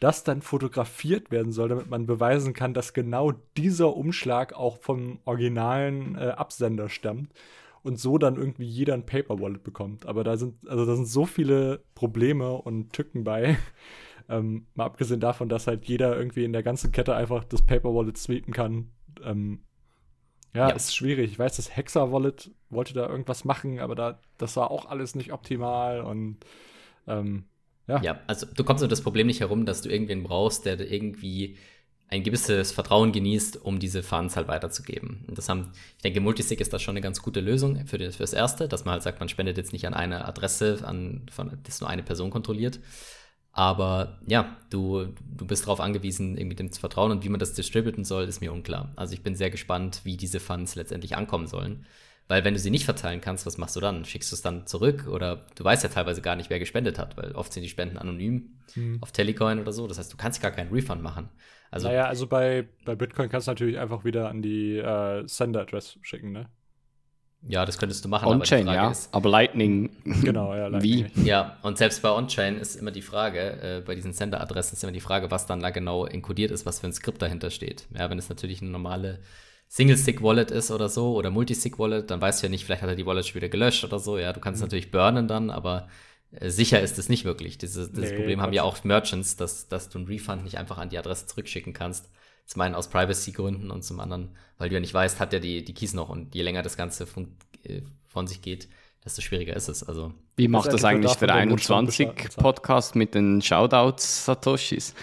das 0.00 0.24
dann 0.24 0.42
fotografiert 0.42 1.30
werden 1.30 1.52
soll, 1.52 1.68
damit 1.68 1.88
man 1.88 2.06
beweisen 2.06 2.54
kann, 2.54 2.74
dass 2.74 2.92
genau 2.92 3.34
dieser 3.56 3.94
Umschlag 3.94 4.52
auch 4.52 4.78
vom 4.78 5.20
originalen 5.24 6.16
äh, 6.16 6.30
Absender 6.30 6.88
stammt 6.88 7.30
und 7.82 7.98
so 7.98 8.18
dann 8.18 8.36
irgendwie 8.36 8.64
jeder 8.64 8.94
ein 8.94 9.06
Paper 9.06 9.40
Wallet 9.40 9.62
bekommt. 9.62 10.06
Aber 10.06 10.24
da 10.24 10.36
sind, 10.36 10.68
also 10.68 10.86
da 10.86 10.94
sind 10.94 11.06
so 11.06 11.26
viele 11.26 11.82
Probleme 11.94 12.52
und 12.52 12.92
Tücken 12.92 13.24
bei. 13.24 13.56
Ähm, 14.28 14.66
mal 14.76 14.84
abgesehen 14.84 15.18
davon, 15.18 15.48
dass 15.48 15.66
halt 15.66 15.84
jeder 15.86 16.16
irgendwie 16.16 16.44
in 16.44 16.52
der 16.52 16.62
ganzen 16.62 16.92
Kette 16.92 17.14
einfach 17.14 17.42
das 17.42 17.60
Paper 17.60 17.92
Wallet 17.92 18.16
sweepen 18.16 18.54
kann. 18.54 18.92
Ähm, 19.22 19.62
ja, 20.54 20.68
ja, 20.68 20.74
ist 20.74 20.94
schwierig. 20.94 21.32
Ich 21.32 21.38
weiß, 21.38 21.56
das 21.56 21.76
Hexa 21.76 22.12
Wallet 22.12 22.52
wollte 22.70 22.94
da 22.94 23.08
irgendwas 23.08 23.44
machen, 23.44 23.80
aber 23.80 23.96
da, 23.96 24.20
das 24.38 24.56
war 24.56 24.70
auch 24.70 24.86
alles 24.86 25.16
nicht 25.16 25.32
optimal 25.32 26.02
und 26.02 26.38
ähm, 27.08 27.44
ja. 27.88 28.00
ja, 28.00 28.20
also 28.26 28.46
du 28.46 28.62
kommst 28.64 28.82
um 28.82 28.88
das 28.88 29.02
Problem 29.02 29.26
nicht 29.26 29.40
herum, 29.40 29.66
dass 29.66 29.82
du 29.82 29.90
irgendwen 29.90 30.22
brauchst, 30.22 30.66
der 30.66 30.78
irgendwie 30.80 31.56
ein 32.12 32.22
gewisses 32.22 32.72
Vertrauen 32.72 33.10
genießt, 33.10 33.64
um 33.64 33.78
diese 33.78 34.02
Funds 34.02 34.36
halt 34.36 34.46
weiterzugeben. 34.46 35.24
Und 35.26 35.38
das 35.38 35.48
haben, 35.48 35.72
ich 35.96 36.02
denke, 36.02 36.20
Multisig 36.20 36.60
ist 36.60 36.72
da 36.72 36.78
schon 36.78 36.92
eine 36.92 37.00
ganz 37.00 37.22
gute 37.22 37.40
Lösung 37.40 37.86
für 37.86 37.96
das, 37.96 38.16
fürs 38.16 38.34
Erste, 38.34 38.68
dass 38.68 38.84
man 38.84 38.92
halt 38.92 39.02
sagt, 39.02 39.18
man 39.18 39.30
spendet 39.30 39.56
jetzt 39.56 39.72
nicht 39.72 39.86
an 39.86 39.94
eine 39.94 40.26
Adresse, 40.26 40.80
an, 40.84 41.26
von, 41.30 41.58
das 41.62 41.80
nur 41.80 41.88
eine 41.88 42.02
Person 42.02 42.30
kontrolliert. 42.30 42.80
Aber 43.52 44.20
ja, 44.26 44.58
du, 44.68 45.06
du 45.36 45.46
bist 45.46 45.64
darauf 45.64 45.80
angewiesen, 45.80 46.36
irgendwie 46.36 46.56
dem 46.56 46.70
zu 46.70 46.80
vertrauen 46.80 47.12
und 47.12 47.24
wie 47.24 47.30
man 47.30 47.40
das 47.40 47.54
distributen 47.54 48.04
soll, 48.04 48.24
ist 48.24 48.42
mir 48.42 48.52
unklar. 48.52 48.92
Also 48.96 49.14
ich 49.14 49.22
bin 49.22 49.34
sehr 49.34 49.50
gespannt, 49.50 50.02
wie 50.04 50.18
diese 50.18 50.38
Funds 50.38 50.74
letztendlich 50.74 51.16
ankommen 51.16 51.46
sollen. 51.46 51.86
Weil 52.28 52.44
wenn 52.44 52.54
du 52.54 52.60
sie 52.60 52.70
nicht 52.70 52.84
verteilen 52.84 53.22
kannst, 53.22 53.46
was 53.46 53.58
machst 53.58 53.74
du 53.76 53.80
dann? 53.80 54.04
Schickst 54.04 54.32
du 54.32 54.36
es 54.36 54.42
dann 54.42 54.66
zurück? 54.66 55.06
Oder 55.08 55.46
du 55.54 55.64
weißt 55.64 55.82
ja 55.82 55.88
teilweise 55.88 56.20
gar 56.20 56.36
nicht, 56.36 56.50
wer 56.50 56.58
gespendet 56.58 56.98
hat, 56.98 57.16
weil 57.16 57.32
oft 57.32 57.52
sind 57.52 57.62
die 57.62 57.68
Spenden 57.68 57.98
anonym 57.98 58.58
hm. 58.74 58.98
auf 59.00 59.12
Telecoin 59.12 59.60
oder 59.60 59.72
so. 59.72 59.86
Das 59.86 59.98
heißt, 59.98 60.12
du 60.12 60.16
kannst 60.16 60.40
gar 60.40 60.50
keinen 60.50 60.72
Refund 60.72 61.02
machen. 61.02 61.30
Also, 61.72 61.88
naja, 61.88 62.04
also 62.04 62.26
bei, 62.26 62.68
bei 62.84 62.94
Bitcoin 62.94 63.30
kannst 63.30 63.48
du 63.48 63.50
natürlich 63.50 63.78
einfach 63.78 64.04
wieder 64.04 64.28
an 64.28 64.42
die 64.42 64.76
äh, 64.76 65.26
Sender-Adress 65.26 65.98
schicken, 66.02 66.30
ne? 66.30 66.50
Ja, 67.48 67.64
das 67.64 67.78
könntest 67.78 68.04
du 68.04 68.08
machen. 68.08 68.28
On-Chain, 68.28 68.66
ja. 68.66 68.90
Ist, 68.90 69.12
aber 69.12 69.30
Lightning. 69.30 69.90
Genau, 70.22 70.54
ja. 70.54 70.66
Lightning 70.68 71.10
wie? 71.14 71.24
Ja, 71.24 71.56
und 71.62 71.78
selbst 71.78 72.02
bei 72.02 72.10
On-Chain 72.10 72.58
ist 72.58 72.76
immer 72.76 72.90
die 72.90 73.00
Frage, 73.00 73.40
äh, 73.40 73.82
bei 73.84 73.94
diesen 73.94 74.12
Sender-Adressen 74.12 74.74
ist 74.74 74.82
immer 74.82 74.92
die 74.92 75.00
Frage, 75.00 75.30
was 75.30 75.46
dann 75.46 75.60
da 75.60 75.70
genau 75.70 76.04
enkodiert 76.04 76.50
ist, 76.50 76.66
was 76.66 76.80
für 76.80 76.88
ein 76.88 76.92
Skript 76.92 77.22
dahinter 77.22 77.50
steht. 77.50 77.88
Ja, 77.98 78.10
wenn 78.10 78.18
es 78.18 78.28
natürlich 78.28 78.60
eine 78.60 78.70
normale 78.70 79.20
Single-Stick-Wallet 79.68 80.50
ist 80.50 80.70
oder 80.70 80.90
so 80.90 81.14
oder 81.14 81.30
Multi-Stick-Wallet, 81.30 82.10
dann 82.10 82.20
weißt 82.20 82.42
du 82.42 82.48
ja 82.48 82.50
nicht, 82.50 82.66
vielleicht 82.66 82.82
hat 82.82 82.90
er 82.90 82.96
die 82.96 83.06
Wallet 83.06 83.26
schon 83.26 83.36
wieder 83.36 83.48
gelöscht 83.48 83.82
oder 83.82 83.98
so. 83.98 84.18
Ja, 84.18 84.34
du 84.34 84.40
kannst 84.40 84.60
mhm. 84.60 84.66
natürlich 84.66 84.90
burnen 84.90 85.26
dann, 85.26 85.48
aber 85.48 85.88
sicher 86.40 86.80
ist 86.80 86.98
es 86.98 87.08
nicht 87.08 87.24
wirklich. 87.24 87.58
Dieses, 87.58 87.92
dieses 87.92 88.10
nee, 88.10 88.16
Problem 88.16 88.40
haben 88.40 88.52
ja 88.52 88.62
auch 88.62 88.82
Merchants, 88.84 89.36
dass, 89.36 89.68
dass 89.68 89.88
du 89.88 89.98
einen 89.98 90.06
Refund 90.06 90.44
nicht 90.44 90.58
einfach 90.58 90.78
an 90.78 90.88
die 90.88 90.98
Adresse 90.98 91.26
zurückschicken 91.26 91.72
kannst. 91.72 92.10
Zum 92.46 92.62
einen 92.62 92.74
aus 92.74 92.88
Privacy-Gründen 92.88 93.70
und 93.70 93.82
zum 93.82 94.00
anderen, 94.00 94.36
weil 94.58 94.68
du 94.68 94.74
ja 94.74 94.80
nicht 94.80 94.94
weißt, 94.94 95.20
hat 95.20 95.32
der 95.32 95.40
die, 95.40 95.64
die 95.64 95.74
Keys 95.74 95.94
noch 95.94 96.08
und 96.08 96.34
je 96.34 96.42
länger 96.42 96.62
das 96.62 96.76
Ganze 96.76 97.06
von, 97.06 97.36
äh, 97.64 97.82
von 98.06 98.26
sich 98.26 98.42
geht, 98.42 98.68
desto 99.04 99.22
schwieriger 99.22 99.54
ist 99.54 99.68
es. 99.68 99.84
Also, 99.84 100.12
Wie 100.36 100.48
macht 100.48 100.66
das, 100.66 100.74
das 100.74 100.84
eigentlich 100.84 101.14
der 101.14 101.28
21-Podcast 101.28 102.94
mit 102.96 103.14
den 103.14 103.40
Shoutouts 103.42 104.24
Satoshis? 104.24 104.94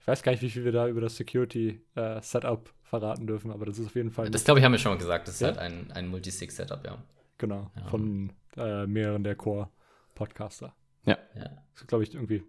Ich 0.00 0.06
weiß 0.06 0.22
gar 0.22 0.32
nicht, 0.32 0.42
wie 0.42 0.50
viel 0.50 0.64
wir 0.64 0.72
da 0.72 0.88
über 0.88 1.00
das 1.00 1.16
Security-Setup 1.16 2.68
äh, 2.68 2.88
verraten 2.88 3.26
dürfen, 3.26 3.50
aber 3.50 3.66
das 3.66 3.78
ist 3.78 3.86
auf 3.86 3.94
jeden 3.94 4.10
Fall. 4.10 4.30
Das 4.30 4.44
glaube 4.44 4.60
ich, 4.60 4.64
haben 4.64 4.72
wir 4.72 4.78
schon 4.78 4.92
mal 4.92 4.98
gesagt. 4.98 5.28
Das 5.28 5.34
ist 5.34 5.40
ja? 5.40 5.48
halt 5.48 5.58
ein, 5.58 5.90
ein 5.92 6.08
Multisig-Setup, 6.08 6.84
ja. 6.86 6.98
Genau, 7.36 7.70
ja. 7.76 7.84
von 7.88 8.32
äh, 8.56 8.86
mehreren 8.86 9.22
der 9.22 9.36
Core-Podcaster. 10.18 10.74
Ja. 11.06 11.18
ja. 11.36 11.44
Das 11.72 11.82
ist, 11.82 11.88
glaube 11.88 12.04
ich, 12.04 12.14
irgendwie 12.14 12.42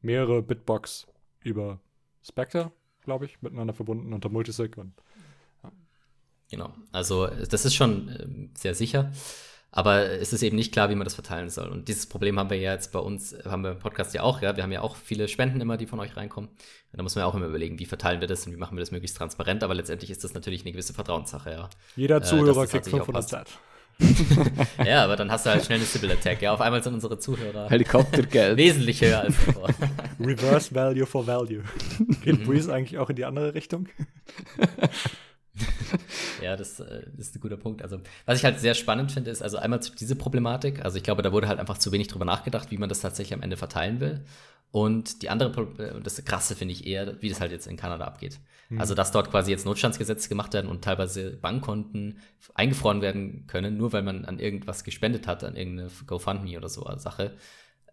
mehrere 0.00 0.42
Bitbox 0.42 1.06
über 1.40 1.80
Spectre, 2.22 2.72
glaube 3.02 3.24
ich, 3.24 3.40
miteinander 3.40 3.72
verbunden 3.72 4.12
unter 4.12 4.28
Multisig 4.28 4.76
und. 4.76 4.92
Ja. 5.62 5.72
Genau, 6.50 6.74
also 6.90 7.26
das 7.26 7.64
ist 7.64 7.74
schon 7.74 8.08
äh, 8.08 8.58
sehr 8.58 8.74
sicher. 8.74 9.12
Aber 9.74 10.04
es 10.04 10.34
ist 10.34 10.42
eben 10.42 10.56
nicht 10.56 10.70
klar, 10.70 10.90
wie 10.90 10.94
man 10.94 11.04
das 11.04 11.14
verteilen 11.14 11.48
soll. 11.48 11.68
Und 11.68 11.88
dieses 11.88 12.06
Problem 12.06 12.38
haben 12.38 12.50
wir 12.50 12.58
ja 12.58 12.74
jetzt 12.74 12.92
bei 12.92 12.98
uns, 12.98 13.34
haben 13.46 13.62
wir 13.62 13.70
im 13.70 13.78
Podcast 13.78 14.12
ja 14.12 14.22
auch, 14.22 14.42
ja. 14.42 14.54
Wir 14.54 14.64
haben 14.64 14.72
ja 14.72 14.82
auch 14.82 14.96
viele 14.96 15.28
Spenden 15.28 15.62
immer, 15.62 15.78
die 15.78 15.86
von 15.86 15.98
euch 15.98 16.14
reinkommen. 16.14 16.50
Und 16.50 16.58
da 16.92 17.02
muss 17.02 17.14
man 17.14 17.22
ja 17.22 17.26
auch 17.26 17.34
immer 17.34 17.46
überlegen, 17.46 17.78
wie 17.78 17.86
verteilen 17.86 18.20
wir 18.20 18.28
das 18.28 18.46
und 18.46 18.52
wie 18.52 18.58
machen 18.58 18.76
wir 18.76 18.80
das 18.80 18.90
möglichst 18.90 19.16
transparent. 19.16 19.64
Aber 19.64 19.74
letztendlich 19.74 20.10
ist 20.10 20.24
das 20.24 20.34
natürlich 20.34 20.60
eine 20.60 20.72
gewisse 20.72 20.92
Vertrauenssache, 20.92 21.52
ja. 21.52 21.70
Jeder 21.96 22.18
äh, 22.18 22.22
Zuhörer 22.22 22.64
äh, 22.64 22.66
kriegt 22.66 22.86
500 22.86 23.26
Cent. 23.26 23.48
ja, 24.84 25.04
aber 25.04 25.16
dann 25.16 25.30
hast 25.30 25.46
du 25.46 25.50
halt 25.50 25.64
schnell 25.64 25.78
eine 25.78 25.86
Sybil 25.86 26.12
Attack. 26.12 26.42
Ja, 26.42 26.52
auf 26.52 26.60
einmal 26.60 26.82
sind 26.82 26.94
unsere 26.94 27.18
Zuhörer 27.18 27.68
Helikoptergeld 27.68 28.56
wesentlich 28.56 29.00
höher 29.00 29.20
als 29.20 29.34
davor. 29.46 29.68
Reverse 30.20 30.74
Value 30.74 31.06
for 31.06 31.26
Value. 31.26 31.62
Geht 32.22 32.44
Breeze 32.44 32.72
eigentlich 32.72 32.98
auch 32.98 33.10
in 33.10 33.16
die 33.16 33.24
andere 33.24 33.54
Richtung? 33.54 33.88
Ja, 36.42 36.56
das, 36.56 36.80
äh, 36.80 37.02
ist 37.18 37.34
ein 37.34 37.40
guter 37.40 37.56
Punkt. 37.56 37.82
Also, 37.82 38.00
was 38.24 38.38
ich 38.38 38.44
halt 38.44 38.60
sehr 38.60 38.74
spannend 38.74 39.12
finde, 39.12 39.30
ist 39.30 39.42
also 39.42 39.58
einmal 39.58 39.80
diese 39.98 40.16
Problematik. 40.16 40.84
Also, 40.84 40.96
ich 40.96 41.02
glaube, 41.02 41.22
da 41.22 41.32
wurde 41.32 41.48
halt 41.48 41.58
einfach 41.58 41.78
zu 41.78 41.92
wenig 41.92 42.08
drüber 42.08 42.24
nachgedacht, 42.24 42.70
wie 42.70 42.78
man 42.78 42.88
das 42.88 43.00
tatsächlich 43.00 43.34
am 43.34 43.42
Ende 43.42 43.56
verteilen 43.56 44.00
will. 44.00 44.24
Und 44.70 45.20
die 45.22 45.28
andere, 45.28 45.50
äh, 45.78 46.00
das 46.00 46.24
Krasse 46.24 46.56
finde 46.56 46.72
ich 46.72 46.86
eher, 46.86 47.20
wie 47.20 47.28
das 47.28 47.40
halt 47.40 47.52
jetzt 47.52 47.66
in 47.66 47.76
Kanada 47.76 48.04
abgeht. 48.06 48.40
Mhm. 48.70 48.80
Also, 48.80 48.94
dass 48.94 49.12
dort 49.12 49.30
quasi 49.30 49.50
jetzt 49.50 49.66
Notstandsgesetze 49.66 50.28
gemacht 50.28 50.54
werden 50.54 50.70
und 50.70 50.82
teilweise 50.82 51.36
Bankkonten 51.36 52.18
eingefroren 52.54 53.02
werden 53.02 53.46
können, 53.46 53.76
nur 53.76 53.92
weil 53.92 54.02
man 54.02 54.24
an 54.24 54.38
irgendwas 54.38 54.84
gespendet 54.84 55.26
hat, 55.26 55.44
an 55.44 55.56
irgendeine 55.56 55.90
GoFundMe 56.06 56.56
oder 56.56 56.70
so 56.70 56.90
Sache 56.96 57.36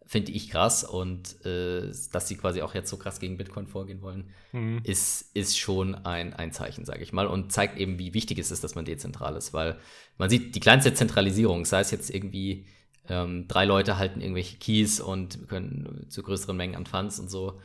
finde 0.09 0.31
ich 0.31 0.49
krass 0.49 0.83
und 0.83 1.45
äh, 1.45 1.91
dass 2.11 2.27
sie 2.27 2.35
quasi 2.35 2.63
auch 2.63 2.73
jetzt 2.73 2.89
so 2.89 2.97
krass 2.97 3.19
gegen 3.19 3.37
Bitcoin 3.37 3.67
vorgehen 3.67 4.01
wollen, 4.01 4.31
mhm. 4.51 4.81
ist, 4.83 5.29
ist 5.35 5.59
schon 5.59 5.93
ein, 5.93 6.33
ein 6.33 6.51
Zeichen, 6.51 6.83
sage 6.83 7.03
ich 7.03 7.13
mal, 7.13 7.27
und 7.27 7.51
zeigt 7.51 7.77
eben, 7.77 7.99
wie 7.99 8.15
wichtig 8.15 8.39
es 8.39 8.49
ist, 8.49 8.63
dass 8.63 8.73
man 8.73 8.85
dezentral 8.85 9.35
ist, 9.35 9.53
weil 9.53 9.77
man 10.17 10.27
sieht 10.27 10.55
die 10.55 10.59
kleinste 10.59 10.95
Zentralisierung, 10.95 11.63
sei 11.63 11.81
es 11.81 11.91
jetzt 11.91 12.09
irgendwie 12.09 12.65
ähm, 13.07 13.47
drei 13.47 13.65
Leute 13.65 13.99
halten 13.99 14.19
irgendwelche 14.19 14.57
Keys 14.57 14.99
und 14.99 15.47
können 15.47 16.07
zu 16.09 16.23
größeren 16.23 16.57
Mengen 16.57 16.75
an 16.75 16.87
Funds 16.87 17.19
und 17.19 17.29
so, 17.29 17.61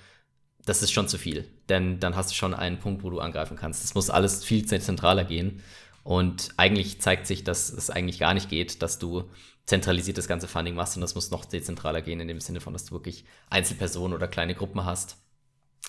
das 0.67 0.83
ist 0.83 0.93
schon 0.93 1.09
zu 1.09 1.17
viel, 1.17 1.49
denn 1.71 1.99
dann 1.99 2.15
hast 2.15 2.31
du 2.31 2.35
schon 2.35 2.53
einen 2.53 2.79
Punkt, 2.79 3.05
wo 3.05 3.09
du 3.09 3.21
angreifen 3.21 3.57
kannst. 3.57 3.83
Es 3.85 3.95
muss 3.95 4.11
alles 4.11 4.45
viel 4.45 4.67
zentraler 4.67 5.25
gehen 5.25 5.63
und 6.05 6.51
eigentlich 6.59 7.01
zeigt 7.01 7.27
sich, 7.27 7.45
dass 7.45 7.71
es 7.71 7.91
eigentlich 7.91 8.21
gar 8.21 8.35
nicht 8.35 8.49
geht, 8.49 8.83
dass 8.83 8.99
du 8.99 9.25
zentralisiert 9.65 10.19
das 10.19 10.29
ganze 10.29 10.47
Funding 10.47 10.75
machst 10.75 10.97
und 10.97 11.01
das 11.01 11.15
muss 11.15 11.31
noch 11.31 11.47
dezentraler 11.47 12.03
gehen, 12.03 12.21
in 12.21 12.29
dem 12.29 12.41
Sinne 12.41 12.61
von, 12.61 12.75
dass 12.75 12.85
du 12.85 12.93
wirklich 12.93 13.25
Einzelpersonen 13.49 14.15
oder 14.15 14.29
kleine 14.29 14.55
Gruppen 14.55 14.85
hast, 14.85 15.17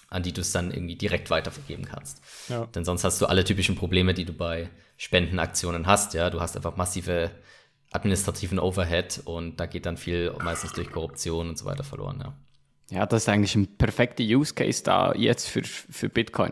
an 0.09 0.23
die 0.23 0.31
du 0.31 0.39
es 0.41 0.53
dann 0.53 0.71
irgendwie 0.71 0.95
direkt 0.95 1.29
weitervergeben 1.29 1.85
kannst. 1.85 2.21
Ja. 2.47 2.65
Denn 2.67 2.85
sonst 2.85 3.03
hast 3.03 3.21
du 3.21 3.25
alle 3.25 3.43
typischen 3.43 3.75
Probleme, 3.75 4.13
die 4.13 4.23
du 4.23 4.31
bei 4.31 4.69
Spendenaktionen 4.95 5.85
hast. 5.85 6.13
Ja, 6.13 6.29
du 6.29 6.39
hast 6.39 6.55
einfach 6.55 6.77
massive 6.77 7.31
administrativen 7.91 8.59
Overhead 8.59 9.21
und 9.25 9.59
da 9.59 9.65
geht 9.65 9.85
dann 9.85 9.97
viel 9.97 10.33
meistens 10.41 10.71
durch 10.71 10.89
Korruption 10.89 11.49
und 11.49 11.57
so 11.57 11.65
weiter 11.65 11.83
verloren. 11.83 12.21
Ja. 12.23 12.37
Ja, 12.91 13.05
das 13.05 13.23
ist 13.23 13.29
eigentlich 13.29 13.55
ein 13.55 13.77
perfekter 13.77 14.23
Use 14.23 14.53
Case 14.53 14.83
da 14.83 15.13
jetzt 15.15 15.47
für, 15.47 15.63
für 15.63 16.07
Bitcoin. 16.07 16.51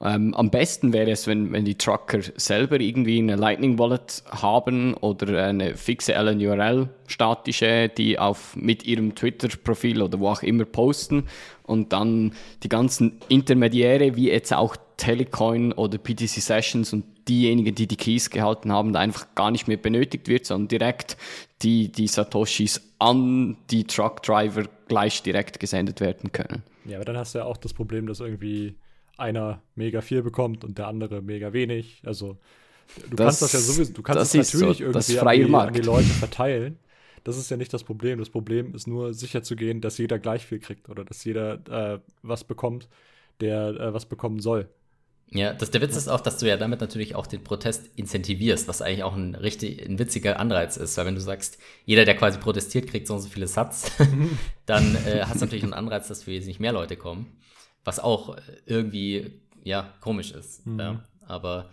Ähm, 0.00 0.34
am 0.34 0.50
besten 0.50 0.92
wäre 0.92 1.10
es, 1.10 1.26
wenn, 1.26 1.52
wenn 1.52 1.64
die 1.64 1.76
Trucker 1.76 2.20
selber 2.36 2.80
irgendwie 2.80 3.18
eine 3.18 3.36
Lightning 3.36 3.78
Wallet 3.78 4.22
haben 4.30 4.94
oder 4.94 5.42
eine 5.42 5.74
fixe 5.74 6.12
LNURL 6.12 6.90
statische, 7.06 7.88
die 7.88 8.18
auf 8.18 8.54
mit 8.56 8.84
ihrem 8.84 9.14
Twitter-Profil 9.14 10.02
oder 10.02 10.20
wo 10.20 10.28
auch 10.28 10.42
immer 10.42 10.66
posten 10.66 11.24
und 11.62 11.92
dann 11.92 12.34
die 12.62 12.68
ganzen 12.68 13.20
Intermediäre 13.28 14.16
wie 14.16 14.28
jetzt 14.28 14.52
auch 14.52 14.76
Telecoin 14.98 15.72
oder 15.72 15.98
PTC 15.98 16.28
Sessions 16.28 16.92
und 16.92 17.04
diejenigen, 17.28 17.74
die 17.74 17.86
die 17.86 17.96
Keys 17.96 18.30
gehalten 18.30 18.72
haben, 18.72 18.94
einfach 18.96 19.34
gar 19.34 19.50
nicht 19.50 19.66
mehr 19.66 19.76
benötigt 19.76 20.28
wird, 20.28 20.46
sondern 20.46 20.68
direkt 20.68 21.16
die, 21.62 21.90
die 21.90 22.06
Satoshis 22.06 22.80
an 22.98 23.56
die 23.70 23.84
Truck-Driver 23.84 24.64
gleich 24.88 25.22
direkt 25.22 25.58
gesendet 25.58 26.00
werden 26.00 26.32
können. 26.32 26.62
Ja, 26.84 26.96
aber 26.96 27.04
dann 27.04 27.16
hast 27.16 27.34
du 27.34 27.40
ja 27.40 27.44
auch 27.44 27.56
das 27.56 27.74
Problem, 27.74 28.06
dass 28.06 28.20
irgendwie 28.20 28.76
einer 29.16 29.62
mega 29.74 30.00
viel 30.00 30.22
bekommt 30.22 30.64
und 30.64 30.78
der 30.78 30.88
andere 30.88 31.22
mega 31.22 31.52
wenig. 31.52 32.02
Also 32.04 32.38
du 33.10 33.16
das, 33.16 33.26
kannst 33.26 33.42
das 33.42 33.52
ja 33.52 33.58
sowieso, 33.60 33.92
du 33.92 34.02
kannst 34.02 34.34
es 34.34 34.52
natürlich 34.52 34.78
so, 34.78 34.84
irgendwie 34.84 35.18
an 35.18 35.36
die, 35.36 35.54
an 35.54 35.72
die, 35.72 35.80
Leute 35.80 36.08
verteilen. 36.08 36.78
Das 37.24 37.36
ist 37.36 37.50
ja 37.50 37.56
nicht 37.56 37.72
das 37.72 37.82
Problem. 37.82 38.18
Das 38.18 38.30
Problem 38.30 38.74
ist 38.74 38.86
nur 38.86 39.12
sicherzugehen, 39.12 39.80
dass 39.80 39.98
jeder 39.98 40.18
gleich 40.18 40.46
viel 40.46 40.60
kriegt 40.60 40.88
oder 40.88 41.04
dass 41.04 41.24
jeder 41.24 41.94
äh, 41.94 41.98
was 42.22 42.44
bekommt, 42.44 42.88
der 43.40 43.68
äh, 43.80 43.94
was 43.94 44.06
bekommen 44.06 44.40
soll. 44.40 44.68
Ja, 45.30 45.52
das, 45.52 45.72
der 45.72 45.80
Witz 45.80 45.96
ist 45.96 46.06
auch, 46.06 46.20
dass 46.20 46.38
du 46.38 46.46
ja 46.46 46.56
damit 46.56 46.80
natürlich 46.80 47.16
auch 47.16 47.26
den 47.26 47.42
Protest 47.42 47.90
incentivierst, 47.96 48.68
was 48.68 48.80
eigentlich 48.80 49.02
auch 49.02 49.16
ein 49.16 49.34
richtig 49.34 49.84
ein 49.84 49.98
witziger 49.98 50.38
Anreiz 50.38 50.76
ist, 50.76 50.96
weil 50.96 51.06
wenn 51.06 51.16
du 51.16 51.20
sagst, 51.20 51.58
jeder, 51.84 52.04
der 52.04 52.16
quasi 52.16 52.38
protestiert, 52.38 52.86
kriegt 52.86 53.08
so 53.08 53.14
und 53.14 53.20
so 53.20 53.28
viele 53.28 53.48
Satz, 53.48 53.90
dann 54.66 54.94
äh, 54.94 55.22
hast 55.24 55.40
du 55.40 55.46
natürlich 55.46 55.64
einen 55.64 55.72
Anreiz, 55.72 56.06
dass 56.06 56.22
für 56.22 56.30
nicht 56.30 56.60
mehr 56.60 56.72
Leute 56.72 56.96
kommen 56.96 57.26
was 57.86 58.00
auch 58.00 58.36
irgendwie, 58.66 59.30
ja, 59.62 59.94
komisch 60.00 60.32
ist. 60.32 60.66
Mhm. 60.66 60.80
Ja. 60.80 61.04
Aber 61.26 61.70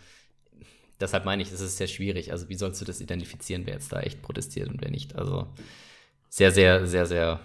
deshalb 0.99 1.25
meine 1.25 1.41
ich, 1.41 1.51
es 1.51 1.59
ist 1.59 1.77
sehr 1.77 1.87
schwierig. 1.87 2.31
Also, 2.31 2.49
wie 2.49 2.55
sollst 2.55 2.79
du 2.79 2.85
das 2.85 3.01
identifizieren, 3.01 3.63
wer 3.65 3.73
jetzt 3.73 3.91
da 3.91 3.99
echt 3.99 4.21
protestiert 4.21 4.69
und 4.69 4.81
wer 4.81 4.91
nicht? 4.91 5.15
Also, 5.15 5.47
sehr, 6.29 6.51
sehr, 6.51 6.85
sehr, 6.87 7.05
sehr, 7.05 7.39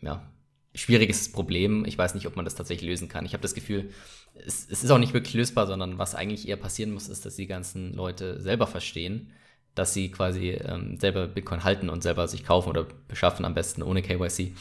ja, 0.00 0.30
schwieriges 0.74 1.32
Problem. 1.32 1.84
Ich 1.86 1.96
weiß 1.96 2.14
nicht, 2.14 2.26
ob 2.26 2.36
man 2.36 2.44
das 2.44 2.54
tatsächlich 2.54 2.88
lösen 2.88 3.08
kann. 3.08 3.24
Ich 3.24 3.32
habe 3.32 3.42
das 3.42 3.54
Gefühl, 3.54 3.90
es, 4.34 4.66
es, 4.70 4.82
ist 4.82 4.90
auch 4.90 4.98
nicht 4.98 5.14
wirklich 5.14 5.34
lösbar, 5.34 5.66
sondern 5.66 5.98
was 5.98 6.14
eigentlich 6.14 6.48
eher 6.48 6.56
passieren 6.56 6.92
muss, 6.92 7.08
ist, 7.08 7.26
dass 7.26 7.36
die 7.36 7.46
ganzen 7.46 7.94
Leute 7.94 8.40
selber 8.40 8.66
verstehen, 8.66 9.32
dass 9.74 9.94
sie 9.94 10.10
quasi 10.10 10.50
ähm, 10.50 10.98
selber 10.98 11.28
Bitcoin 11.28 11.64
halten 11.64 11.88
und 11.88 12.02
selber 12.02 12.28
sich 12.28 12.44
kaufen 12.44 12.70
oder 12.70 12.86
beschaffen, 13.08 13.44
am 13.44 13.54
besten 13.54 13.82
ohne 13.82 14.02
KYC. 14.02 14.54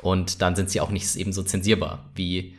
Und 0.00 0.42
dann 0.42 0.56
sind 0.56 0.70
sie 0.70 0.80
auch 0.80 0.90
nicht 0.90 1.14
eben 1.16 1.32
so 1.32 1.42
zensierbar 1.42 2.10
wie 2.14 2.54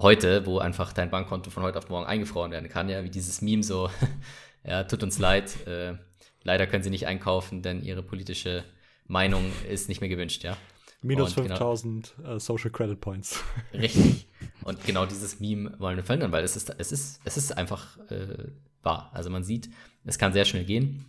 heute, 0.00 0.46
wo 0.46 0.58
einfach 0.58 0.92
dein 0.92 1.10
Bankkonto 1.10 1.50
von 1.50 1.62
heute 1.62 1.78
auf 1.78 1.88
morgen 1.88 2.06
eingefroren 2.06 2.50
werden 2.50 2.68
kann, 2.68 2.88
ja, 2.88 3.04
wie 3.04 3.10
dieses 3.10 3.42
Meme 3.42 3.62
so, 3.62 3.90
ja, 4.64 4.84
tut 4.84 5.02
uns 5.02 5.18
leid, 5.18 5.66
äh, 5.66 5.94
leider 6.42 6.66
können 6.66 6.82
sie 6.82 6.90
nicht 6.90 7.06
einkaufen, 7.06 7.62
denn 7.62 7.82
ihre 7.82 8.02
politische 8.02 8.64
Meinung 9.06 9.52
ist 9.68 9.88
nicht 9.88 10.00
mehr 10.00 10.10
gewünscht, 10.10 10.42
ja. 10.42 10.56
Minus 11.02 11.32
5000 11.32 12.14
genau, 12.16 12.34
äh, 12.34 12.40
Social 12.40 12.70
Credit 12.70 13.00
Points. 13.00 13.42
Richtig. 13.72 14.28
Und 14.64 14.84
genau 14.84 15.06
dieses 15.06 15.40
Meme 15.40 15.74
wollen 15.78 15.96
wir 15.96 16.04
verändern, 16.04 16.30
weil 16.30 16.44
es 16.44 16.56
ist, 16.56 16.74
es 16.76 16.92
ist, 16.92 17.20
es 17.24 17.36
ist 17.38 17.56
einfach 17.56 17.98
äh, 18.10 18.48
wahr. 18.82 19.10
Also 19.14 19.30
man 19.30 19.42
sieht, 19.42 19.70
es 20.04 20.18
kann 20.18 20.34
sehr 20.34 20.44
schnell 20.44 20.64
gehen. 20.64 21.06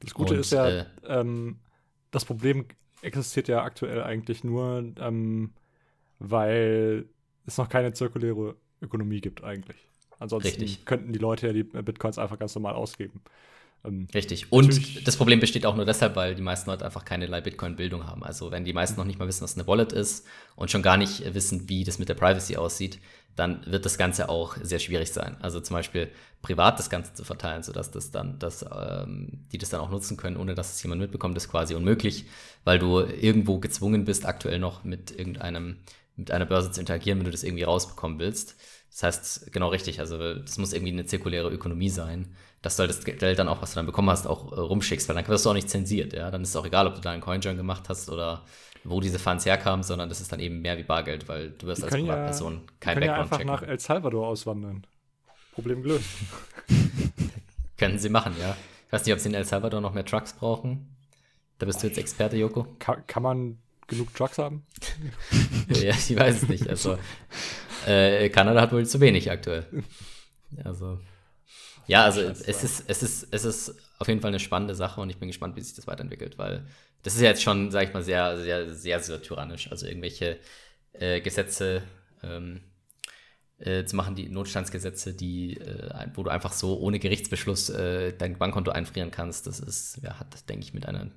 Das 0.00 0.12
Gute 0.12 0.34
Und, 0.34 0.40
ist 0.40 0.52
ja, 0.52 0.68
äh, 0.68 0.84
ähm, 1.06 1.58
das 2.10 2.26
Problem 2.26 2.66
existiert 3.00 3.48
ja 3.48 3.62
aktuell 3.62 4.02
eigentlich 4.02 4.44
nur, 4.44 4.92
ähm, 5.00 5.54
weil 6.18 7.06
es 7.48 7.58
noch 7.58 7.68
keine 7.68 7.92
zirkuläre 7.92 8.56
Ökonomie 8.80 9.20
gibt 9.20 9.42
eigentlich. 9.42 9.76
Ansonsten 10.18 10.48
Richtig. 10.48 10.84
könnten 10.84 11.12
die 11.12 11.18
Leute 11.18 11.48
ja 11.48 11.52
die 11.52 11.62
Bitcoins 11.62 12.18
einfach 12.18 12.38
ganz 12.38 12.54
normal 12.54 12.74
ausgeben. 12.74 13.20
Ähm, 13.84 14.08
Richtig. 14.12 14.50
Und 14.50 15.06
das 15.06 15.16
Problem 15.16 15.40
besteht 15.40 15.64
auch 15.64 15.76
nur 15.76 15.84
deshalb, 15.84 16.16
weil 16.16 16.34
die 16.34 16.42
meisten 16.42 16.68
Leute 16.68 16.84
einfach 16.84 17.04
keinerlei 17.04 17.40
Bitcoin-Bildung 17.40 18.06
haben. 18.06 18.24
Also 18.24 18.50
wenn 18.50 18.64
die 18.64 18.72
meisten 18.72 18.98
noch 18.98 19.04
nicht 19.04 19.18
mal 19.18 19.28
wissen, 19.28 19.42
was 19.42 19.56
eine 19.56 19.66
Wallet 19.66 19.92
ist 19.92 20.26
und 20.56 20.70
schon 20.70 20.82
gar 20.82 20.96
nicht 20.96 21.34
wissen, 21.34 21.68
wie 21.68 21.84
das 21.84 21.98
mit 21.98 22.08
der 22.08 22.14
Privacy 22.14 22.56
aussieht, 22.56 22.98
dann 23.36 23.64
wird 23.66 23.84
das 23.84 23.98
Ganze 23.98 24.28
auch 24.28 24.56
sehr 24.62 24.80
schwierig 24.80 25.12
sein. 25.12 25.36
Also 25.40 25.60
zum 25.60 25.74
Beispiel 25.74 26.10
privat 26.42 26.80
das 26.80 26.90
Ganze 26.90 27.14
zu 27.14 27.22
verteilen, 27.22 27.62
sodass 27.62 27.92
das 27.92 28.10
dann, 28.10 28.40
dass 28.40 28.64
ähm, 28.64 29.46
die 29.52 29.58
das 29.58 29.70
dann 29.70 29.80
auch 29.80 29.90
nutzen 29.90 30.16
können, 30.16 30.36
ohne 30.36 30.56
dass 30.56 30.74
es 30.74 30.82
jemand 30.82 31.00
mitbekommt, 31.00 31.36
ist 31.36 31.48
quasi 31.48 31.76
unmöglich, 31.76 32.24
weil 32.64 32.80
du 32.80 32.98
irgendwo 32.98 33.60
gezwungen 33.60 34.04
bist, 34.04 34.26
aktuell 34.26 34.58
noch 34.58 34.82
mit 34.82 35.12
irgendeinem, 35.12 35.76
mit 36.18 36.30
einer 36.30 36.44
Börse 36.44 36.70
zu 36.70 36.80
interagieren, 36.80 37.18
wenn 37.18 37.24
du 37.24 37.30
das 37.30 37.44
irgendwie 37.44 37.62
rausbekommen 37.62 38.18
willst. 38.18 38.56
Das 38.90 39.02
heißt, 39.02 39.52
genau 39.52 39.68
richtig, 39.68 40.00
also 40.00 40.34
das 40.34 40.58
muss 40.58 40.72
irgendwie 40.72 40.92
eine 40.92 41.06
zirkuläre 41.06 41.50
Ökonomie 41.50 41.88
sein, 41.88 42.34
dass 42.62 42.76
du 42.76 42.80
halt 42.80 42.90
das 42.90 43.04
Geld 43.04 43.38
dann 43.38 43.48
auch, 43.48 43.62
was 43.62 43.70
du 43.70 43.76
dann 43.76 43.86
bekommen 43.86 44.10
hast, 44.10 44.26
auch 44.26 44.52
äh, 44.52 44.60
rumschickst, 44.60 45.08
weil 45.08 45.14
dann 45.14 45.28
wirst 45.28 45.46
du 45.46 45.50
auch 45.50 45.54
nicht 45.54 45.70
zensiert, 45.70 46.12
ja. 46.12 46.30
Dann 46.30 46.42
ist 46.42 46.50
es 46.50 46.56
auch 46.56 46.66
egal, 46.66 46.86
ob 46.86 46.96
du 46.96 47.00
da 47.00 47.10
einen 47.10 47.22
Coinjoin 47.22 47.56
gemacht 47.56 47.88
hast 47.88 48.10
oder 48.10 48.44
wo 48.84 49.00
diese 49.00 49.18
Funds 49.18 49.46
herkamen, 49.46 49.82
sondern 49.84 50.08
das 50.08 50.20
ist 50.20 50.32
dann 50.32 50.40
eben 50.40 50.60
mehr 50.60 50.76
wie 50.78 50.82
Bargeld, 50.82 51.28
weil 51.28 51.50
du 51.50 51.66
wirst 51.66 51.84
als 51.84 51.92
Privatperson 51.92 52.54
ja, 52.54 52.60
kein 52.80 52.94
Background 52.98 53.16
ja 53.16 53.22
einfach 53.22 53.38
checken. 53.38 53.52
nach 53.52 53.62
El 53.62 53.78
Salvador 53.78 54.26
auswandern. 54.26 54.86
Problem 55.52 55.82
gelöst. 55.82 56.08
Können 57.76 57.98
sie 57.98 58.08
machen, 58.08 58.34
ja. 58.40 58.56
Ich 58.86 58.92
weiß 58.92 59.04
nicht, 59.04 59.14
ob 59.14 59.20
sie 59.20 59.28
in 59.28 59.34
El 59.34 59.44
Salvador 59.44 59.80
noch 59.80 59.92
mehr 59.92 60.04
Trucks 60.04 60.32
brauchen. 60.32 60.96
Da 61.58 61.66
bist 61.66 61.82
du 61.82 61.86
jetzt 61.86 61.98
Experte, 61.98 62.36
Joko. 62.36 62.66
Kann, 62.78 63.06
kann 63.06 63.22
man 63.22 63.58
genug 63.88 64.14
Trucks 64.14 64.38
haben? 64.38 64.64
ja, 65.68 65.90
ich 65.90 66.16
weiß 66.16 66.42
es 66.42 66.48
nicht. 66.48 66.68
Also, 66.68 66.98
äh, 67.86 68.28
Kanada 68.28 68.60
hat 68.60 68.72
wohl 68.72 68.86
zu 68.86 69.00
wenig 69.00 69.30
aktuell. 69.30 69.66
Also, 70.62 71.00
ja, 71.86 72.04
also 72.04 72.20
es 72.20 72.40
ist, 72.40 72.84
es, 72.86 73.02
ist, 73.02 73.28
es 73.30 73.44
ist 73.44 73.74
auf 73.98 74.08
jeden 74.08 74.20
Fall 74.20 74.28
eine 74.28 74.38
spannende 74.38 74.74
Sache 74.74 75.00
und 75.00 75.10
ich 75.10 75.16
bin 75.16 75.28
gespannt, 75.28 75.56
wie 75.56 75.62
sich 75.62 75.74
das 75.74 75.86
weiterentwickelt, 75.86 76.38
weil 76.38 76.64
das 77.02 77.14
ist 77.14 77.20
ja 77.22 77.28
jetzt 77.28 77.42
schon, 77.42 77.70
sag 77.70 77.88
ich 77.88 77.94
mal, 77.94 78.02
sehr, 78.02 78.38
sehr, 78.38 78.74
sehr, 78.74 79.00
sehr 79.00 79.22
tyrannisch. 79.22 79.70
Also 79.70 79.86
irgendwelche 79.86 80.38
äh, 80.92 81.20
Gesetze 81.20 81.82
ähm, 82.22 82.60
äh, 83.58 83.84
zu 83.84 83.96
machen, 83.96 84.14
die 84.14 84.28
Notstandsgesetze, 84.28 85.14
die, 85.14 85.56
äh, 85.56 86.08
wo 86.14 86.22
du 86.22 86.30
einfach 86.30 86.52
so 86.52 86.78
ohne 86.78 86.98
Gerichtsbeschluss 86.98 87.70
äh, 87.70 88.12
dein 88.12 88.38
Bankkonto 88.38 88.70
einfrieren 88.70 89.10
kannst, 89.10 89.46
das 89.46 89.60
ist, 89.60 90.00
ja, 90.02 90.18
hat, 90.18 90.48
denke 90.48 90.64
ich, 90.64 90.74
mit 90.74 90.86
einer 90.86 91.10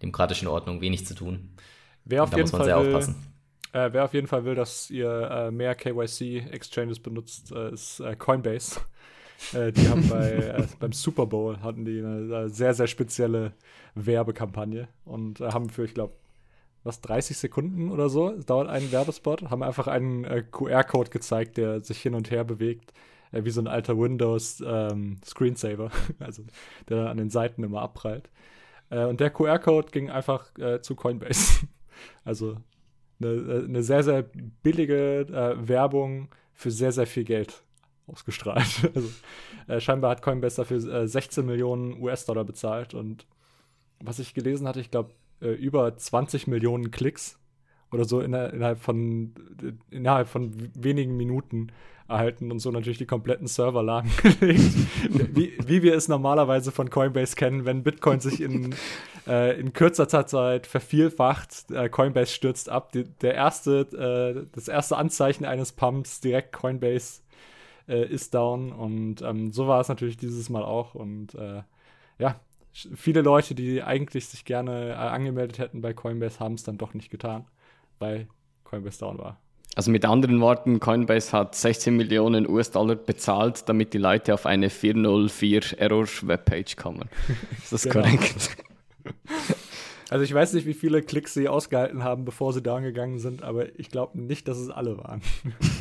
demokratischen 0.00 0.48
Ordnung 0.48 0.80
wenig 0.80 1.06
zu 1.06 1.14
tun. 1.14 1.56
Wer 2.04 2.24
auf 2.24 2.36
jeden 2.36 2.48
Fall 2.48 2.84
will, 2.84 3.14
äh, 3.72 3.92
wer 3.92 4.04
auf 4.04 4.14
jeden 4.14 4.26
Fall 4.26 4.44
will, 4.44 4.54
dass 4.54 4.90
ihr 4.90 5.08
äh, 5.08 5.50
mehr 5.50 5.74
KYC-Exchanges 5.74 7.00
benutzt, 7.00 7.52
äh, 7.52 7.72
ist 7.72 8.02
Coinbase. 8.18 8.80
die 9.52 9.88
haben 9.88 10.08
bei, 10.08 10.66
beim 10.78 10.92
Super 10.92 11.26
Bowl 11.26 11.60
hatten 11.62 11.84
die 11.84 11.98
eine 11.98 12.48
sehr, 12.48 12.74
sehr 12.74 12.86
spezielle 12.86 13.54
Werbekampagne 13.94 14.88
und 15.04 15.40
haben 15.40 15.68
für, 15.68 15.84
ich 15.84 15.94
glaube, 15.94 16.14
was 16.84 17.00
30 17.00 17.36
Sekunden 17.36 17.90
oder 17.90 18.08
so, 18.08 18.30
dauert 18.30 18.68
ein 18.68 18.90
Werbespot, 18.90 19.50
haben 19.50 19.62
einfach 19.62 19.86
einen 19.86 20.24
äh, 20.24 20.42
QR-Code 20.42 21.10
gezeigt, 21.10 21.56
der 21.56 21.80
sich 21.80 22.00
hin 22.00 22.14
und 22.14 22.30
her 22.30 22.44
bewegt, 22.44 22.92
äh, 23.30 23.44
wie 23.44 23.50
so 23.50 23.60
ein 23.60 23.68
alter 23.68 23.98
Windows 23.98 24.62
ähm, 24.66 25.18
also 26.18 26.42
der 26.88 27.08
an 27.08 27.16
den 27.16 27.30
Seiten 27.30 27.62
immer 27.62 27.82
abprallt. 27.82 28.30
Äh, 28.90 29.04
und 29.04 29.20
der 29.20 29.30
QR-Code 29.30 29.90
ging 29.90 30.10
einfach 30.10 30.56
äh, 30.58 30.80
zu 30.80 30.96
Coinbase. 30.96 31.66
Also 32.24 32.56
eine, 33.20 33.30
äh, 33.30 33.64
eine, 33.64 33.82
sehr, 33.82 34.02
sehr 34.02 34.22
billige 34.62 35.20
äh, 35.20 35.68
Werbung 35.68 36.28
für 36.52 36.70
sehr, 36.70 36.92
sehr 36.92 37.06
viel 37.06 37.24
Geld 37.24 37.62
ausgestrahlt. 38.06 38.90
Also, 38.94 39.80
scheinbar 39.80 40.10
hat 40.10 40.22
Coinbase 40.22 40.56
dafür 40.56 41.06
16 41.06 41.46
Millionen 41.46 42.02
US-Dollar 42.02 42.44
bezahlt 42.44 42.94
und 42.94 43.26
was 44.00 44.18
ich 44.18 44.34
gelesen 44.34 44.66
hatte, 44.66 44.80
ich 44.80 44.90
glaube, 44.90 45.12
äh, 45.40 45.50
über 45.50 45.96
20 45.96 46.46
Millionen 46.46 46.90
Klicks 46.90 47.38
oder 47.92 48.04
so 48.04 48.20
innerhalb 48.20 48.80
von, 48.80 49.32
innerhalb 49.90 50.28
von 50.28 50.52
wenigen 50.74 51.16
Minuten 51.16 51.68
erhalten 52.08 52.50
und 52.50 52.58
so 52.58 52.70
natürlich 52.70 52.98
die 52.98 53.06
kompletten 53.06 53.46
Server 53.46 53.82
lahmgelegt, 53.82 54.74
wie, 55.32 55.52
wie 55.64 55.82
wir 55.82 55.94
es 55.94 56.08
normalerweise 56.08 56.72
von 56.72 56.90
Coinbase 56.90 57.36
kennen, 57.36 57.64
wenn 57.64 57.82
Bitcoin 57.82 58.20
sich 58.20 58.40
in, 58.40 58.74
äh, 59.26 59.58
in 59.58 59.72
kürzester 59.72 60.26
Zeit 60.26 60.66
vervielfacht, 60.66 61.70
äh, 61.70 61.88
Coinbase 61.88 62.32
stürzt 62.32 62.68
ab. 62.68 62.92
Die, 62.92 63.04
der 63.04 63.34
erste, 63.34 63.80
äh, 64.44 64.46
das 64.52 64.68
erste 64.68 64.96
Anzeichen 64.96 65.44
eines 65.44 65.72
Pumps, 65.72 66.20
direkt 66.20 66.52
Coinbase 66.52 67.22
äh, 67.88 68.06
ist 68.06 68.34
down 68.34 68.72
und 68.72 69.22
ähm, 69.22 69.52
so 69.52 69.66
war 69.66 69.80
es 69.80 69.88
natürlich 69.88 70.16
dieses 70.16 70.50
Mal 70.50 70.62
auch 70.62 70.94
und 70.94 71.34
äh, 71.34 71.62
ja, 72.18 72.36
viele 72.72 73.22
Leute, 73.22 73.54
die 73.54 73.82
eigentlich 73.82 74.28
sich 74.28 74.44
gerne 74.44 74.90
äh, 74.90 74.94
angemeldet 74.94 75.58
hätten 75.58 75.82
bei 75.82 75.92
Coinbase, 75.92 76.40
haben 76.40 76.54
es 76.54 76.62
dann 76.62 76.78
doch 76.78 76.94
nicht 76.94 77.10
getan, 77.10 77.46
weil 78.02 78.28
Coinbase 78.64 78.98
down 78.98 79.18
war. 79.18 79.40
Also 79.74 79.90
mit 79.90 80.04
anderen 80.04 80.38
Worten, 80.40 80.80
Coinbase 80.80 81.32
hat 81.32 81.54
16 81.54 81.96
Millionen 81.96 82.46
US-Dollar 82.46 82.96
bezahlt, 82.96 83.66
damit 83.70 83.94
die 83.94 83.98
Leute 83.98 84.34
auf 84.34 84.44
eine 84.44 84.68
404 84.68 85.78
Error-Webpage 85.78 86.76
kommen. 86.76 87.08
Ist 87.62 87.72
das 87.72 87.84
genau. 87.84 88.04
korrekt? 88.04 88.50
Also 90.12 90.24
ich 90.24 90.34
weiß 90.34 90.52
nicht, 90.52 90.66
wie 90.66 90.74
viele 90.74 91.00
Klicks 91.00 91.32
sie 91.32 91.48
ausgehalten 91.48 92.04
haben, 92.04 92.26
bevor 92.26 92.52
sie 92.52 92.60
down 92.60 92.82
gegangen 92.82 93.18
sind, 93.18 93.42
aber 93.42 93.78
ich 93.78 93.88
glaube 93.88 94.20
nicht, 94.20 94.46
dass 94.46 94.58
es 94.58 94.68
alle 94.68 94.98
waren. 94.98 95.22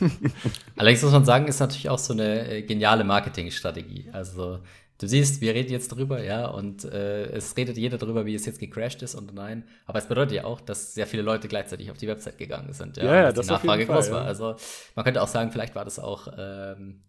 Allerdings 0.77 1.01
muss 1.03 1.11
man 1.11 1.25
sagen, 1.25 1.49
ist 1.49 1.59
natürlich 1.59 1.89
auch 1.89 1.99
so 1.99 2.13
eine 2.13 2.49
äh, 2.49 2.61
geniale 2.61 3.03
Marketingstrategie. 3.03 4.05
Also 4.13 4.59
du 5.01 5.07
siehst, 5.07 5.41
wir 5.41 5.53
reden 5.55 5.71
jetzt 5.71 5.89
drüber, 5.89 6.23
ja, 6.23 6.45
und 6.47 6.85
äh, 6.85 7.25
es 7.31 7.57
redet 7.57 7.75
jeder 7.77 7.97
darüber, 7.97 8.25
wie 8.25 8.35
es 8.35 8.45
jetzt 8.45 8.59
gecrashed 8.59 9.01
ist 9.01 9.15
und 9.15 9.33
nein. 9.33 9.63
Aber 9.87 9.97
es 9.97 10.07
bedeutet 10.07 10.33
ja 10.33 10.43
auch, 10.43 10.61
dass 10.61 10.93
sehr 10.93 11.07
viele 11.07 11.23
Leute 11.23 11.47
gleichzeitig 11.47 11.89
auf 11.89 11.97
die 11.97 12.07
Website 12.07 12.37
gegangen 12.37 12.71
sind, 12.73 12.97
ja, 12.97 13.03
ja, 13.03 13.13
ja 13.15 13.31
dass 13.31 13.47
die 13.47 13.53
Nachfrage 13.53 13.87
groß 13.87 14.07
Fall, 14.07 14.15
war. 14.15 14.21
Ja. 14.21 14.27
Also 14.27 14.55
man 14.95 15.03
könnte 15.03 15.21
auch 15.21 15.27
sagen, 15.27 15.51
vielleicht 15.51 15.73
war 15.73 15.85
das 15.85 15.97
auch 15.97 16.27
ähm, 16.37 17.01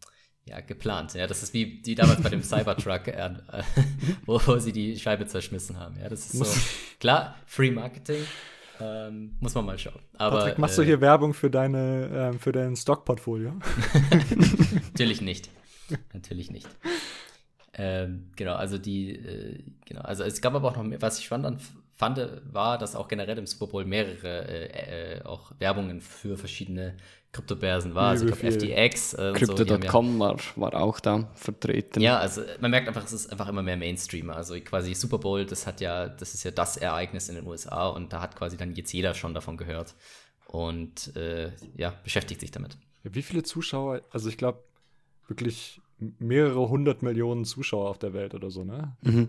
ja, 0.46 0.60
geplant. 0.60 1.12
Ja, 1.14 1.26
das 1.26 1.42
ist 1.42 1.52
wie 1.52 1.82
die 1.82 1.94
damals 1.94 2.22
bei 2.22 2.30
dem 2.30 2.42
Cybertruck, 2.42 3.08
äh, 3.08 3.30
wo, 4.26 4.40
wo, 4.46 4.58
sie 4.58 4.72
die 4.72 4.98
Scheibe 4.98 5.26
zerschmissen 5.26 5.78
haben. 5.78 5.98
Ja, 6.00 6.08
das 6.08 6.32
ist 6.32 6.32
so 6.32 6.60
klar, 7.00 7.36
Free 7.46 7.70
Marketing. 7.70 8.22
Ähm, 8.80 9.36
muss 9.38 9.54
man 9.54 9.66
mal 9.66 9.78
schauen. 9.78 10.00
Aber, 10.14 10.38
Patrick, 10.38 10.58
machst 10.58 10.78
äh, 10.78 10.80
du 10.80 10.86
hier 10.86 11.00
Werbung 11.02 11.34
für 11.34 11.50
deine 11.50 12.32
äh, 12.34 12.38
für 12.38 12.52
dein 12.52 12.74
Stockportfolio? 12.74 13.52
Natürlich 14.92 15.20
nicht. 15.20 15.50
Natürlich 16.14 16.50
nicht. 16.50 16.66
Ähm, 17.74 18.30
genau, 18.36 18.54
also 18.54 18.78
die, 18.78 19.16
äh, 19.16 19.62
genau, 19.86 20.02
also 20.02 20.24
es 20.24 20.40
gab 20.40 20.54
aber 20.54 20.68
auch 20.68 20.76
noch 20.76 20.84
mehr, 20.84 21.00
was 21.00 21.18
ich 21.18 21.24
spannend 21.24 21.62
fand, 21.96 22.20
war, 22.52 22.78
dass 22.78 22.96
auch 22.96 23.08
generell 23.08 23.38
im 23.38 23.46
Super 23.46 23.68
Bowl 23.68 23.84
mehrere 23.84 24.48
äh, 24.48 25.18
äh, 25.18 25.24
auch 25.24 25.52
Werbungen 25.58 26.00
für 26.00 26.36
verschiedene 26.36 26.96
Kryptobörsen 27.32 27.94
war. 27.94 28.10
Also 28.10 28.26
ich 28.26 28.36
glaube 28.36 28.52
FTX. 28.52 29.14
Äh, 29.14 29.32
Crypto.com 29.34 30.12
so, 30.12 30.18
war, 30.18 30.36
war 30.56 30.74
auch 30.74 31.00
da 31.00 31.30
vertreten. 31.34 32.00
Ja, 32.00 32.18
also 32.18 32.42
man 32.60 32.70
merkt 32.70 32.88
einfach, 32.88 33.04
es 33.04 33.12
ist 33.12 33.30
einfach 33.30 33.48
immer 33.48 33.62
mehr 33.62 33.76
Mainstream. 33.76 34.30
Also 34.30 34.54
quasi 34.60 34.94
Super 34.94 35.18
Bowl, 35.18 35.46
das 35.46 35.66
hat 35.66 35.80
ja, 35.80 36.08
das 36.08 36.34
ist 36.34 36.44
ja 36.44 36.50
das 36.50 36.76
Ereignis 36.76 37.28
in 37.28 37.36
den 37.36 37.46
USA 37.46 37.88
und 37.88 38.12
da 38.12 38.20
hat 38.20 38.36
quasi 38.36 38.56
dann 38.56 38.74
jetzt 38.74 38.92
jeder 38.92 39.14
schon 39.14 39.32
davon 39.32 39.56
gehört 39.56 39.94
und 40.46 41.14
äh, 41.16 41.52
ja, 41.76 41.94
beschäftigt 42.04 42.40
sich 42.40 42.50
damit. 42.50 42.76
Wie 43.02 43.22
viele 43.22 43.42
Zuschauer, 43.42 44.02
also 44.10 44.28
ich 44.28 44.36
glaube 44.36 44.62
wirklich 45.28 45.80
mehrere 46.18 46.68
hundert 46.68 47.02
Millionen 47.02 47.44
Zuschauer 47.44 47.88
auf 47.90 47.98
der 47.98 48.12
Welt 48.12 48.34
oder 48.34 48.50
so, 48.50 48.64
ne? 48.64 48.96
Mhm. 49.02 49.28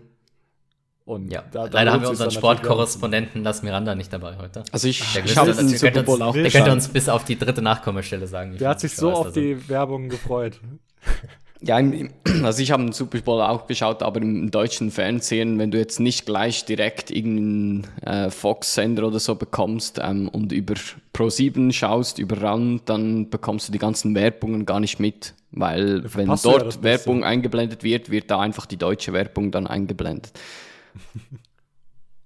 Und 1.06 1.30
ja, 1.30 1.42
da, 1.52 1.68
da 1.68 1.78
leider 1.78 1.92
haben 1.92 2.02
wir 2.02 2.08
unseren 2.08 2.30
Sportkorrespondenten 2.30 3.42
Las 3.42 3.62
Miranda 3.62 3.94
nicht 3.94 4.10
dabei 4.10 4.38
heute. 4.38 4.64
Also 4.72 4.88
ich 4.88 5.04
schaue 5.26 5.52
den 5.52 5.68
Super 5.68 6.02
Bowl 6.02 6.22
auch. 6.22 6.32
Der 6.32 6.50
könnte 6.50 6.72
uns 6.72 6.88
bis 6.88 7.10
auf 7.10 7.24
die 7.24 7.38
dritte 7.38 7.60
Nachkommastelle 7.60 8.26
sagen. 8.26 8.56
Der 8.56 8.70
hat 8.70 8.80
sich 8.80 8.96
so 8.96 9.12
auf 9.12 9.32
die 9.32 9.68
Werbung 9.68 10.08
gefreut. 10.08 10.60
Ja, 11.66 11.78
also 12.42 12.62
ich 12.62 12.70
habe 12.70 12.84
den 12.84 12.92
Super 12.92 13.20
Bowl 13.20 13.40
auch 13.40 13.66
geschaut, 13.66 14.02
aber 14.02 14.20
im 14.20 14.50
deutschen 14.50 14.90
Fernsehen, 14.90 15.58
wenn 15.58 15.70
du 15.70 15.78
jetzt 15.78 15.98
nicht 15.98 16.26
gleich 16.26 16.64
direkt 16.66 17.10
irgendeinen 17.10 17.86
äh, 18.02 18.30
Fox-Sender 18.30 19.06
oder 19.06 19.18
so 19.18 19.34
bekommst 19.34 19.98
ähm, 20.02 20.28
und 20.28 20.52
über 20.52 20.74
Pro7 21.14 21.72
schaust, 21.72 22.18
über 22.18 22.42
RAN, 22.42 22.82
dann 22.84 23.30
bekommst 23.30 23.68
du 23.68 23.72
die 23.72 23.78
ganzen 23.78 24.14
Werbungen 24.14 24.66
gar 24.66 24.80
nicht 24.80 25.00
mit. 25.00 25.32
Weil 25.52 26.02
wenn 26.14 26.26
dort 26.26 26.74
ja 26.74 26.82
Werbung 26.82 27.24
eingeblendet 27.24 27.82
wird, 27.82 28.10
wird 28.10 28.30
da 28.30 28.40
einfach 28.40 28.66
die 28.66 28.76
deutsche 28.76 29.12
Werbung 29.12 29.50
dann 29.50 29.66
eingeblendet. 29.66 30.32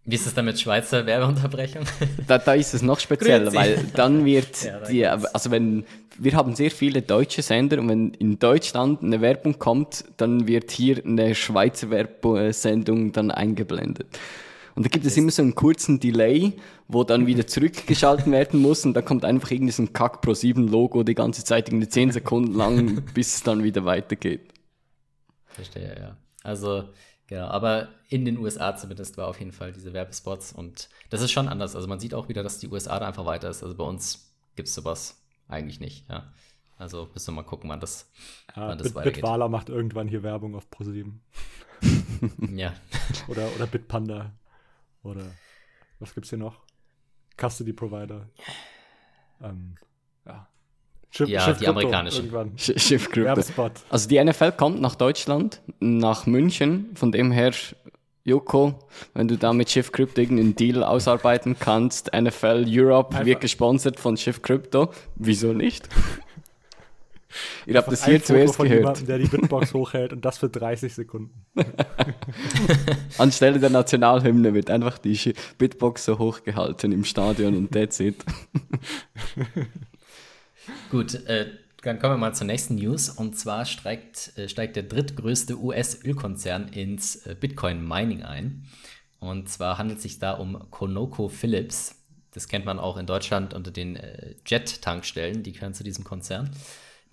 Wie 0.08 0.14
ist 0.14 0.26
es 0.26 0.32
dann 0.32 0.46
mit 0.46 0.58
Schweizer 0.58 1.04
Werbeunterbrechung? 1.04 1.82
Da, 2.26 2.38
da 2.38 2.54
ist 2.54 2.72
es 2.72 2.80
noch 2.80 2.98
spezieller, 2.98 3.52
weil 3.52 3.84
dann 3.94 4.24
wird 4.24 4.64
ja, 4.64 4.80
die, 4.80 5.06
also 5.06 5.50
wenn, 5.50 5.84
wir 6.16 6.32
haben 6.32 6.56
sehr 6.56 6.70
viele 6.70 7.02
deutsche 7.02 7.42
Sender 7.42 7.78
und 7.78 7.90
wenn 7.90 8.14
in 8.14 8.38
Deutschland 8.38 9.02
eine 9.02 9.20
Werbung 9.20 9.58
kommt, 9.58 10.06
dann 10.16 10.48
wird 10.48 10.70
hier 10.70 11.04
eine 11.04 11.34
Schweizer 11.34 11.90
Werbesendung 11.90 13.12
dann 13.12 13.30
eingeblendet. 13.30 14.18
Und 14.74 14.86
da 14.86 14.88
gibt 14.88 15.04
es 15.04 15.14
immer 15.18 15.30
so 15.30 15.42
einen 15.42 15.54
kurzen 15.54 16.00
Delay, 16.00 16.54
wo 16.86 17.04
dann 17.04 17.26
wieder 17.26 17.46
zurückgeschalten 17.46 18.32
werden 18.32 18.62
muss 18.62 18.86
und 18.86 18.94
da 18.94 19.02
kommt 19.02 19.26
einfach 19.26 19.50
irgendwie 19.50 19.72
so 19.72 19.82
ein 19.82 19.92
Kack 19.92 20.22
Pro 20.22 20.32
7 20.32 20.68
Logo 20.68 21.02
die 21.02 21.14
ganze 21.14 21.44
Zeit 21.44 21.68
irgendwie 21.68 21.88
10 21.90 22.12
Sekunden 22.12 22.54
lang, 22.54 23.02
bis 23.14 23.34
es 23.34 23.42
dann 23.42 23.62
wieder 23.62 23.84
weitergeht. 23.84 24.54
Verstehe, 25.44 25.94
ja. 26.00 26.16
Also, 26.42 26.84
Genau, 27.28 27.46
aber 27.48 27.88
in 28.08 28.24
den 28.24 28.38
USA 28.38 28.74
zumindest 28.74 29.18
war 29.18 29.28
auf 29.28 29.38
jeden 29.38 29.52
Fall 29.52 29.70
diese 29.70 29.92
Werbespots 29.92 30.52
und 30.52 30.88
das 31.10 31.20
ist 31.20 31.30
schon 31.30 31.46
anders. 31.46 31.76
Also 31.76 31.86
man 31.86 32.00
sieht 32.00 32.14
auch 32.14 32.28
wieder, 32.28 32.42
dass 32.42 32.58
die 32.58 32.68
USA 32.68 32.98
da 32.98 33.06
einfach 33.06 33.26
weiter 33.26 33.50
ist. 33.50 33.62
Also 33.62 33.76
bei 33.76 33.84
uns 33.84 34.34
gibt 34.56 34.68
es 34.68 34.74
sowas 34.74 35.22
eigentlich 35.46 35.78
nicht, 35.78 36.08
ja. 36.08 36.32
Also 36.78 37.10
müssen 37.12 37.34
wir 37.34 37.42
mal 37.42 37.48
gucken, 37.48 37.68
wann 37.68 37.80
das, 37.80 38.10
ja, 38.56 38.68
wann 38.68 38.78
das 38.78 38.88
Bit, 38.88 38.94
weitergeht. 38.94 39.22
Bitwala 39.22 39.48
macht 39.48 39.68
irgendwann 39.68 40.08
hier 40.08 40.22
Werbung 40.22 40.54
auf 40.54 40.70
ProSieben. 40.70 41.20
ja. 42.54 42.72
Oder, 43.28 43.48
oder 43.54 43.66
Bitpanda. 43.66 44.32
Oder 45.02 45.22
was 45.98 46.14
gibt's 46.14 46.30
hier 46.30 46.38
noch? 46.38 46.60
Custody 47.36 47.72
Provider. 47.72 48.28
Ähm. 49.40 49.76
Schiff, 51.10 51.28
ja, 51.28 51.40
Schiff 51.40 51.58
die 51.58 51.68
amerikanische. 51.68 52.22
Schiff 52.56 53.10
Krypto. 53.10 53.70
Also 53.88 54.08
die 54.08 54.22
NFL 54.22 54.52
kommt 54.52 54.80
nach 54.80 54.94
Deutschland, 54.94 55.62
nach 55.80 56.26
München. 56.26 56.90
Von 56.94 57.12
dem 57.12 57.32
her, 57.32 57.52
Joko, 58.24 58.78
wenn 59.14 59.26
du 59.26 59.38
da 59.38 59.52
mit 59.54 59.70
Schiff 59.70 59.90
Crypto 59.90 60.20
irgendeinen 60.20 60.54
Deal 60.54 60.84
ausarbeiten 60.84 61.56
kannst, 61.58 62.12
NFL 62.14 62.66
Europe 62.68 63.10
Einfach. 63.10 63.24
wird 63.24 63.40
gesponsert 63.40 63.98
von 63.98 64.16
Schiff 64.18 64.42
Crypto. 64.42 64.90
Wieso 65.16 65.54
nicht? 65.54 65.88
Ihr 67.66 67.76
habt 67.76 67.92
das 67.92 68.04
hier 68.04 68.22
zuerst 68.22 68.56
von 68.56 68.66
gehört. 68.66 68.80
Jemandem, 68.80 69.06
der 69.06 69.18
die 69.18 69.26
Bitbox 69.26 69.74
hochhält 69.74 70.12
und 70.12 70.24
das 70.24 70.38
für 70.38 70.48
30 70.48 70.94
Sekunden. 70.94 71.44
Anstelle 73.18 73.58
der 73.58 73.70
Nationalhymne 73.70 74.54
wird 74.54 74.70
einfach 74.70 74.98
die 74.98 75.34
Bitbox 75.58 76.06
so 76.06 76.18
hochgehalten 76.18 76.92
im 76.92 77.04
Stadion 77.04 77.56
und 77.56 77.72
that's 77.72 78.00
it. 78.00 78.24
Gut, 80.90 81.14
äh, 81.26 81.50
dann 81.82 81.98
kommen 81.98 82.14
wir 82.14 82.18
mal 82.18 82.34
zur 82.34 82.46
nächsten 82.46 82.74
News. 82.74 83.08
Und 83.08 83.38
zwar 83.38 83.64
steigt, 83.64 84.36
äh, 84.36 84.48
steigt 84.48 84.76
der 84.76 84.82
drittgrößte 84.84 85.58
US-Ölkonzern 85.58 86.68
ins 86.68 87.26
äh, 87.26 87.36
Bitcoin-Mining 87.38 88.22
ein. 88.22 88.64
Und 89.20 89.48
zwar 89.48 89.78
handelt 89.78 89.98
es 89.98 90.02
sich 90.04 90.18
da 90.18 90.32
um 90.32 90.70
Conoco 90.70 91.28
Phillips. 91.28 91.96
Das 92.32 92.48
kennt 92.48 92.64
man 92.64 92.78
auch 92.78 92.96
in 92.96 93.06
Deutschland 93.06 93.54
unter 93.54 93.70
den 93.70 93.96
äh, 93.96 94.34
Jet-Tankstellen, 94.46 95.42
die 95.42 95.52
gehören 95.52 95.74
zu 95.74 95.84
diesem 95.84 96.04
Konzern. 96.04 96.50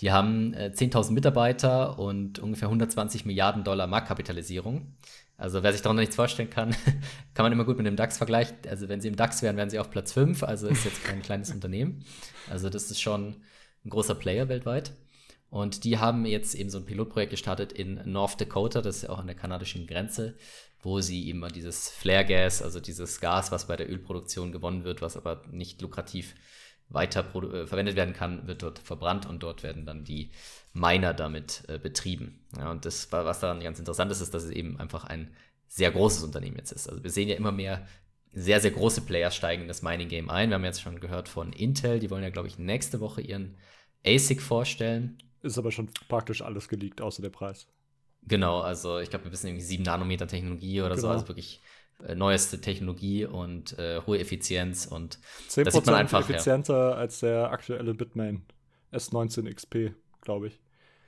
Die 0.02 0.12
haben 0.12 0.54
10.000 0.54 1.10
äh, 1.10 1.14
Mitarbeiter 1.14 1.98
und 1.98 2.40
ungefähr 2.40 2.68
120 2.68 3.26
Milliarden 3.26 3.64
Dollar 3.64 3.88
Marktkapitalisierung. 3.88 4.94
Also 5.38 5.64
wer 5.64 5.74
sich 5.74 5.82
darunter 5.82 6.02
nichts 6.02 6.16
vorstellen 6.16 6.50
kann, 6.50 6.76
kann 7.34 7.44
man 7.44 7.52
immer 7.52 7.66
gut 7.66 7.78
mit 7.78 7.86
dem 7.86 7.96
DAX 7.96 8.18
vergleichen. 8.18 8.58
Also 8.70 8.88
wenn 8.88 9.02
sie 9.02 9.10
im 9.10 9.16
DAX 9.16 9.42
wären, 9.42 9.58
wären 9.58 9.70
sie 9.70 9.80
auf 9.80 9.90
Platz 9.90 10.14
5, 10.14 10.44
also 10.44 10.68
ist 10.68 10.86
jetzt 10.86 11.04
kein 11.04 11.22
kleines 11.22 11.52
Unternehmen. 11.52 12.06
Also 12.50 12.70
das 12.70 12.90
ist 12.90 13.02
schon 13.02 13.36
ein 13.84 13.90
großer 13.90 14.16
Player 14.16 14.48
weltweit. 14.48 14.94
Und 15.50 15.84
die 15.84 16.00
haben 16.00 16.26
jetzt 16.26 16.56
eben 16.56 16.70
so 16.70 16.80
ein 16.80 16.86
Pilotprojekt 16.86 17.32
gestartet 17.32 17.72
in 17.72 18.02
North 18.06 18.40
Dakota, 18.42 18.82
das 18.82 18.98
ist 18.98 19.02
ja 19.04 19.10
auch 19.10 19.20
an 19.20 19.28
der 19.28 19.36
kanadischen 19.36 19.88
Grenze, 19.88 20.36
wo 20.82 21.02
sie 21.02 21.28
eben 21.28 21.48
dieses 21.54 21.90
Flare 21.90 22.26
Gas, 22.26 22.62
also 22.62 22.80
dieses 22.80 23.22
Gas, 23.22 23.52
was 23.52 23.68
bei 23.68 23.76
der 23.76 23.90
Ölproduktion 23.90 24.52
gewonnen 24.52 24.84
wird, 24.84 25.02
was 25.02 25.18
aber 25.18 25.44
nicht 25.52 25.82
lukrativ 25.82 26.36
weiter 26.90 27.22
äh, 27.22 27.66
verwendet 27.68 27.96
werden 27.96 28.14
kann, 28.14 28.48
wird 28.48 28.64
dort 28.64 28.80
verbrannt 28.80 29.26
und 29.26 29.42
dort 29.44 29.64
werden 29.64 29.86
dann 29.86 30.04
die 30.04 30.32
Miner 30.76 31.14
damit 31.14 31.64
äh, 31.68 31.80
betrieben. 31.80 32.46
Ja, 32.58 32.70
und 32.70 32.86
das, 32.86 33.12
was 33.12 33.40
daran 33.40 33.62
ganz 33.62 33.80
interessant 33.80 34.12
ist, 34.12 34.22
ist, 34.22 34.34
dass 34.34 34.44
es 34.44 34.52
eben 34.52 34.80
einfach 34.80 35.06
ein 35.06 35.34
sehr 35.68 35.90
großes 35.90 36.24
Unternehmen 36.24 36.58
jetzt 36.58 36.72
ist. 36.72 36.88
Also 36.88 37.04
wir 37.04 37.10
sehen 37.10 37.30
ja 37.30 37.36
immer 37.36 37.52
mehr 37.52 37.88
sehr, 38.34 38.60
sehr 38.60 38.72
große 38.72 39.02
Player 39.02 39.32
steigen 39.32 39.64
in 39.64 39.68
das 39.70 39.82
Mining-Game 39.82 40.30
ein. 40.30 40.50
Wir 40.50 40.56
haben 40.56 40.66
jetzt 40.66 40.82
schon 40.82 41.00
gehört 41.00 41.30
von 41.30 41.54
Intel, 41.54 42.00
die 42.00 42.12
wollen 42.12 42.24
ja, 42.24 42.30
glaube 42.30 42.50
ich, 42.50 42.60
nächste 42.60 43.00
Woche 43.00 43.22
ihren 43.22 43.58
ASIC 44.06 44.42
vorstellen. 44.42 45.18
Ist 45.42 45.58
aber 45.58 45.72
schon 45.72 45.90
praktisch 46.10 46.42
alles 46.42 46.68
geleakt, 46.68 47.02
außer 47.02 47.22
der 47.22 47.30
Preis. 47.30 47.68
Genau, 48.24 48.60
also 48.60 49.00
ich 49.00 49.10
glaube, 49.10 49.26
wir 49.26 49.32
wissen 49.32 49.48
irgendwie 49.48 49.64
7 49.64 49.84
Nanometer 49.84 50.28
Technologie 50.28 50.82
oder 50.82 50.96
genau. 50.96 51.02
so, 51.02 51.10
also 51.10 51.28
wirklich 51.30 51.62
äh, 52.06 52.16
neueste 52.16 52.60
Technologie 52.60 53.26
und 53.26 53.78
äh, 53.80 54.02
hohe 54.06 54.20
Effizienz 54.20 54.86
und 54.88 55.20
10% 55.50 55.64
das 55.64 55.74
sieht 55.74 55.86
man 55.86 55.96
einfach 55.96 56.28
effizienter 56.28 56.90
ja. 56.90 56.96
als 56.96 57.22
der 57.22 57.52
aktuelle 57.52 57.94
Bitmain 57.94 58.44
S19 58.92 59.54
XP, 59.54 59.96
glaube 60.22 60.48
ich. 60.48 60.60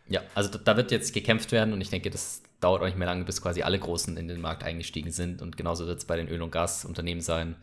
Ja, 0.09 0.21
also 0.35 0.57
da, 0.57 0.77
wird 0.77 0.91
jetzt 0.91 1.13
gekämpft 1.13 1.51
werden 1.51 1.73
und 1.73 1.81
ich 1.81 1.89
denke, 1.89 2.09
das 2.09 2.41
dauert 2.59 2.81
auch 2.81 2.85
nicht 2.85 2.97
mehr 2.97 3.07
lange, 3.07 3.25
bis 3.25 3.41
quasi 3.41 3.61
alle 3.61 3.77
Großen 3.77 4.15
in 4.17 4.27
den 4.27 4.41
Markt 4.41 4.63
eingestiegen 4.63 5.11
sind 5.11 5.41
und 5.41 5.57
genauso 5.57 5.85
wird 5.85 5.99
es 5.99 6.05
bei 6.05 6.15
den 6.15 6.27
Öl- 6.27 6.41
und 6.41 6.51
Gasunternehmen 6.51 7.21
sein 7.21 7.55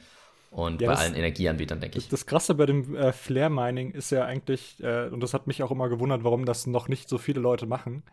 und 0.50 0.80
ja, 0.80 0.88
bei 0.88 0.94
das, 0.94 1.02
allen 1.02 1.14
Energieanbietern, 1.14 1.80
denke 1.80 1.98
ich. 1.98 2.04
Das, 2.04 2.20
das 2.20 2.26
Krasse 2.26 2.54
bei 2.54 2.66
dem 2.66 2.94
äh, 2.94 3.12
Flare-Mining 3.12 3.90
ist 3.90 4.11
ja 4.11 4.24
eigentlich, 4.24 4.83
äh, 4.83 5.09
und 5.09 5.20
das 5.20 5.35
hat 5.35 5.46
mich 5.46 5.62
auch 5.62 5.70
immer 5.70 5.88
gewundert, 5.88 6.22
warum 6.22 6.44
das 6.44 6.66
noch 6.66 6.88
nicht 6.88 7.09
so 7.09 7.18
viele 7.18 7.40
Leute 7.40 7.66
machen, 7.66 8.04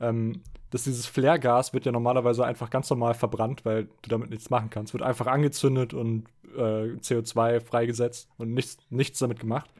ähm, 0.00 0.42
dass 0.70 0.84
dieses 0.84 1.06
Flare-Gas 1.06 1.74
wird 1.74 1.86
ja 1.86 1.92
normalerweise 1.92 2.44
einfach 2.44 2.70
ganz 2.70 2.88
normal 2.90 3.14
verbrannt, 3.14 3.64
weil 3.64 3.88
du 4.02 4.08
damit 4.08 4.30
nichts 4.30 4.50
machen 4.50 4.70
kannst. 4.70 4.92
Wird 4.92 5.02
einfach 5.02 5.26
angezündet 5.26 5.92
und 5.92 6.26
äh, 6.56 6.94
CO2 7.00 7.60
freigesetzt 7.60 8.28
und 8.38 8.54
nichts, 8.54 8.78
nichts 8.88 9.18
damit 9.18 9.40
gemacht. 9.40 9.70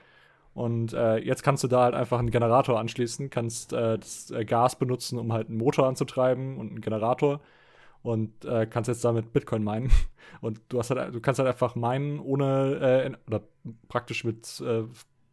Und 0.52 0.92
äh, 0.92 1.18
jetzt 1.18 1.42
kannst 1.42 1.62
du 1.62 1.68
da 1.68 1.84
halt 1.84 1.94
einfach 1.94 2.18
einen 2.18 2.30
Generator 2.30 2.78
anschließen, 2.78 3.30
kannst 3.30 3.72
äh, 3.72 3.98
das 3.98 4.30
äh, 4.30 4.44
Gas 4.44 4.78
benutzen, 4.78 5.18
um 5.18 5.32
halt 5.32 5.48
einen 5.48 5.58
Motor 5.58 5.86
anzutreiben 5.86 6.58
und 6.58 6.70
einen 6.70 6.80
Generator 6.80 7.40
und 8.02 8.44
äh, 8.44 8.66
kannst 8.66 8.88
jetzt 8.88 9.04
damit 9.04 9.32
Bitcoin 9.32 9.62
meinen. 9.62 9.90
Und 10.40 10.60
du 10.68 10.78
hast 10.78 10.90
halt, 10.90 11.12
du 11.12 11.20
kannst 11.20 11.38
halt 11.38 11.48
einfach 11.48 11.74
meinen 11.74 12.20
ohne 12.20 12.76
äh, 13.04 13.16
oder 13.26 13.42
praktisch 13.88 14.24
mit 14.24 14.60
äh, 14.60 14.84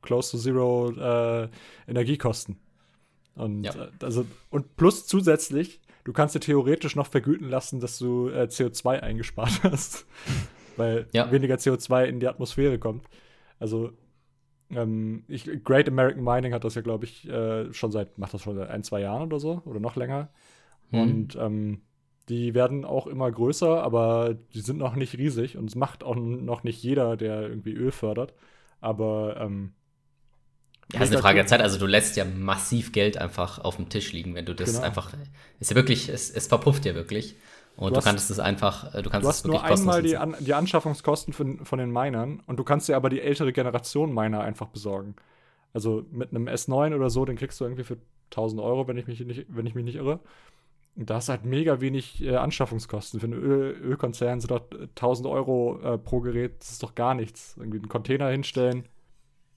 close 0.01 0.32
to 0.32 0.38
zero 0.38 1.49
Energiekosten. 1.88 2.58
Und 3.36 3.63
ja. 3.63 3.73
also 4.01 4.25
und 4.49 4.75
plus 4.75 5.06
zusätzlich, 5.06 5.82
du 6.03 6.13
kannst 6.13 6.34
dir 6.34 6.39
theoretisch 6.39 6.95
noch 6.95 7.08
vergüten 7.08 7.47
lassen, 7.47 7.80
dass 7.80 7.99
du 7.99 8.30
CO2 8.30 8.99
eingespart 8.99 9.60
hast, 9.63 10.08
weil 10.77 11.08
ja. 11.13 11.32
weniger 11.32 11.56
CO2 11.56 12.06
in 12.06 12.19
die 12.19 12.27
Atmosphäre 12.27 12.80
kommt. 12.80 13.06
Also 13.60 13.91
ähm, 14.69 15.23
ich, 15.27 15.49
Great 15.63 15.88
American 15.88 16.23
Mining 16.23 16.53
hat 16.53 16.63
das 16.63 16.75
ja, 16.75 16.82
glaube 16.82 17.06
ich, 17.06 17.27
äh, 17.27 17.71
schon 17.73 17.91
seit, 17.91 18.17
macht 18.17 18.34
das 18.34 18.41
schon 18.41 18.56
seit 18.56 18.69
ein, 18.69 18.84
zwei 18.84 19.01
Jahren 19.01 19.23
oder 19.23 19.39
so 19.39 19.62
oder 19.65 19.80
noch 19.80 19.95
länger. 19.95 20.30
Hm. 20.91 21.01
Und 21.01 21.36
ähm, 21.36 21.82
die 22.30 22.53
werden 22.53 22.84
auch 22.84 23.08
immer 23.08 23.32
größer, 23.32 23.82
aber 23.82 24.36
die 24.53 24.62
sind 24.62 24.77
noch 24.77 24.95
nicht 24.95 25.17
riesig 25.17 25.58
und 25.58 25.69
es 25.69 25.75
macht 25.75 26.03
auch 26.03 26.15
noch 26.15 26.63
nicht 26.63 26.84
jeder, 26.84 27.15
der 27.15 27.43
irgendwie 27.43 27.71
Öl 27.71 27.91
fördert. 27.91 28.34
Aber 28.82 29.38
ähm, 29.39 29.73
ja, 30.93 31.01
ist 31.01 31.12
eine 31.12 31.21
Frage 31.21 31.38
der 31.38 31.47
Zeit. 31.47 31.62
Also 31.62 31.77
du 31.80 31.86
lässt 31.86 32.15
ja 32.15 32.25
massiv 32.25 32.91
Geld 32.91 33.17
einfach 33.17 33.60
auf 33.60 33.75
dem 33.75 33.89
Tisch 33.89 34.13
liegen, 34.13 34.36
wenn 34.36 34.45
du 34.45 34.53
das 34.53 34.73
genau. 34.73 34.86
einfach. 34.86 35.13
Ist 35.60 35.69
ja 35.69 35.75
wirklich, 35.75 36.10
es, 36.10 36.30
es 36.30 36.47
verpufft 36.47 36.86
ja 36.86 36.95
wirklich. 36.95 37.36
Und 37.78 37.92
du, 37.92 38.00
du 38.00 38.02
kannst 38.02 38.32
es 38.32 38.40
einfach, 38.40 38.94
äh, 38.96 39.04
du 39.04 39.10
kannst 39.10 39.24
du 39.24 39.30
hast 39.30 39.38
es 39.38 39.46
nur 39.46 39.63
einmal 39.63 40.02
die, 40.02 40.18
An 40.18 40.36
die 40.40 40.54
Anschaffungskosten 40.56 41.32
von, 41.32 41.63
von 41.63 41.78
den 41.78 41.92
Minern 41.92 42.42
und 42.48 42.58
du 42.58 42.63
kannst 42.63 42.90
dir 42.90 42.96
aber 42.96 43.10
die 43.10 43.22
ältere 43.22 43.54
Generation 43.54 44.13
Miner 44.13 44.42
einfach 44.42 44.68
besorgen. 44.68 45.16
Also 45.74 46.04
mit 46.12 46.32
einem 46.32 46.48
S9 46.48 46.96
oder 46.96 47.12
so, 47.12 47.24
den 47.24 47.36
kriegst 47.36 47.60
du 47.60 47.66
irgendwie 47.66 47.84
für 47.84 47.98
1000 48.32 48.62
Euro, 48.62 48.88
wenn 48.88 48.98
ich 48.98 49.06
mich 49.06 49.20
nicht, 49.20 49.46
wenn 49.50 49.68
ich 49.68 49.76
mich 49.76 49.86
nicht 49.86 49.98
irre. 49.98 50.20
Und 50.96 51.08
da 51.12 51.16
hast 51.16 51.30
halt 51.30 51.46
mega 51.46 51.80
wenig 51.80 52.24
äh, 52.24 52.36
Anschaffungskosten. 52.36 53.20
Für 53.20 53.28
einen 53.28 53.40
Öl 53.40 53.78
Ölkonzern 53.80 54.40
sind 54.40 54.50
dort 54.50 54.74
1000 54.74 55.28
Euro 55.28 55.80
äh, 55.84 55.98
pro 56.00 56.22
Gerät, 56.22 56.60
das 56.60 56.72
ist 56.72 56.84
doch 56.84 56.96
gar 56.96 57.13
nichts. 57.13 57.54
Irgendwie 57.58 57.78
einen 57.78 57.90
Container 57.90 58.30
hinstellen. 58.30 58.86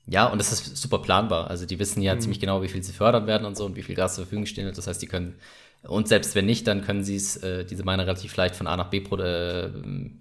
Ja, 0.06 0.26
und 0.26 0.38
das 0.38 0.52
ist 0.52 0.76
super 0.76 0.98
planbar. 0.98 1.48
Also 1.48 1.64
die 1.64 1.78
wissen 1.78 2.02
ja 2.02 2.14
mhm. 2.14 2.20
ziemlich 2.20 2.40
genau, 2.40 2.62
wie 2.62 2.68
viel 2.68 2.82
sie 2.82 2.92
fördern 2.92 3.26
werden 3.26 3.46
und 3.46 3.56
so 3.56 3.64
und 3.64 3.76
wie 3.76 3.82
viel 3.82 3.94
Gas 3.94 4.16
zur 4.16 4.24
Verfügung 4.24 4.44
stehen 4.44 4.66
wird. 4.66 4.76
Das 4.76 4.86
heißt, 4.86 5.00
die 5.00 5.06
können 5.06 5.36
und 5.82 6.08
selbst 6.08 6.34
wenn 6.34 6.46
nicht, 6.46 6.66
dann 6.66 6.82
können 6.82 7.02
sie 7.02 7.16
es, 7.16 7.36
äh, 7.38 7.64
diese 7.64 7.84
Miner 7.84 8.04
relativ 8.04 8.36
leicht 8.36 8.56
von 8.56 8.66
A 8.66 8.76
nach 8.76 8.90
B 8.90 8.98
äh, 8.98 9.70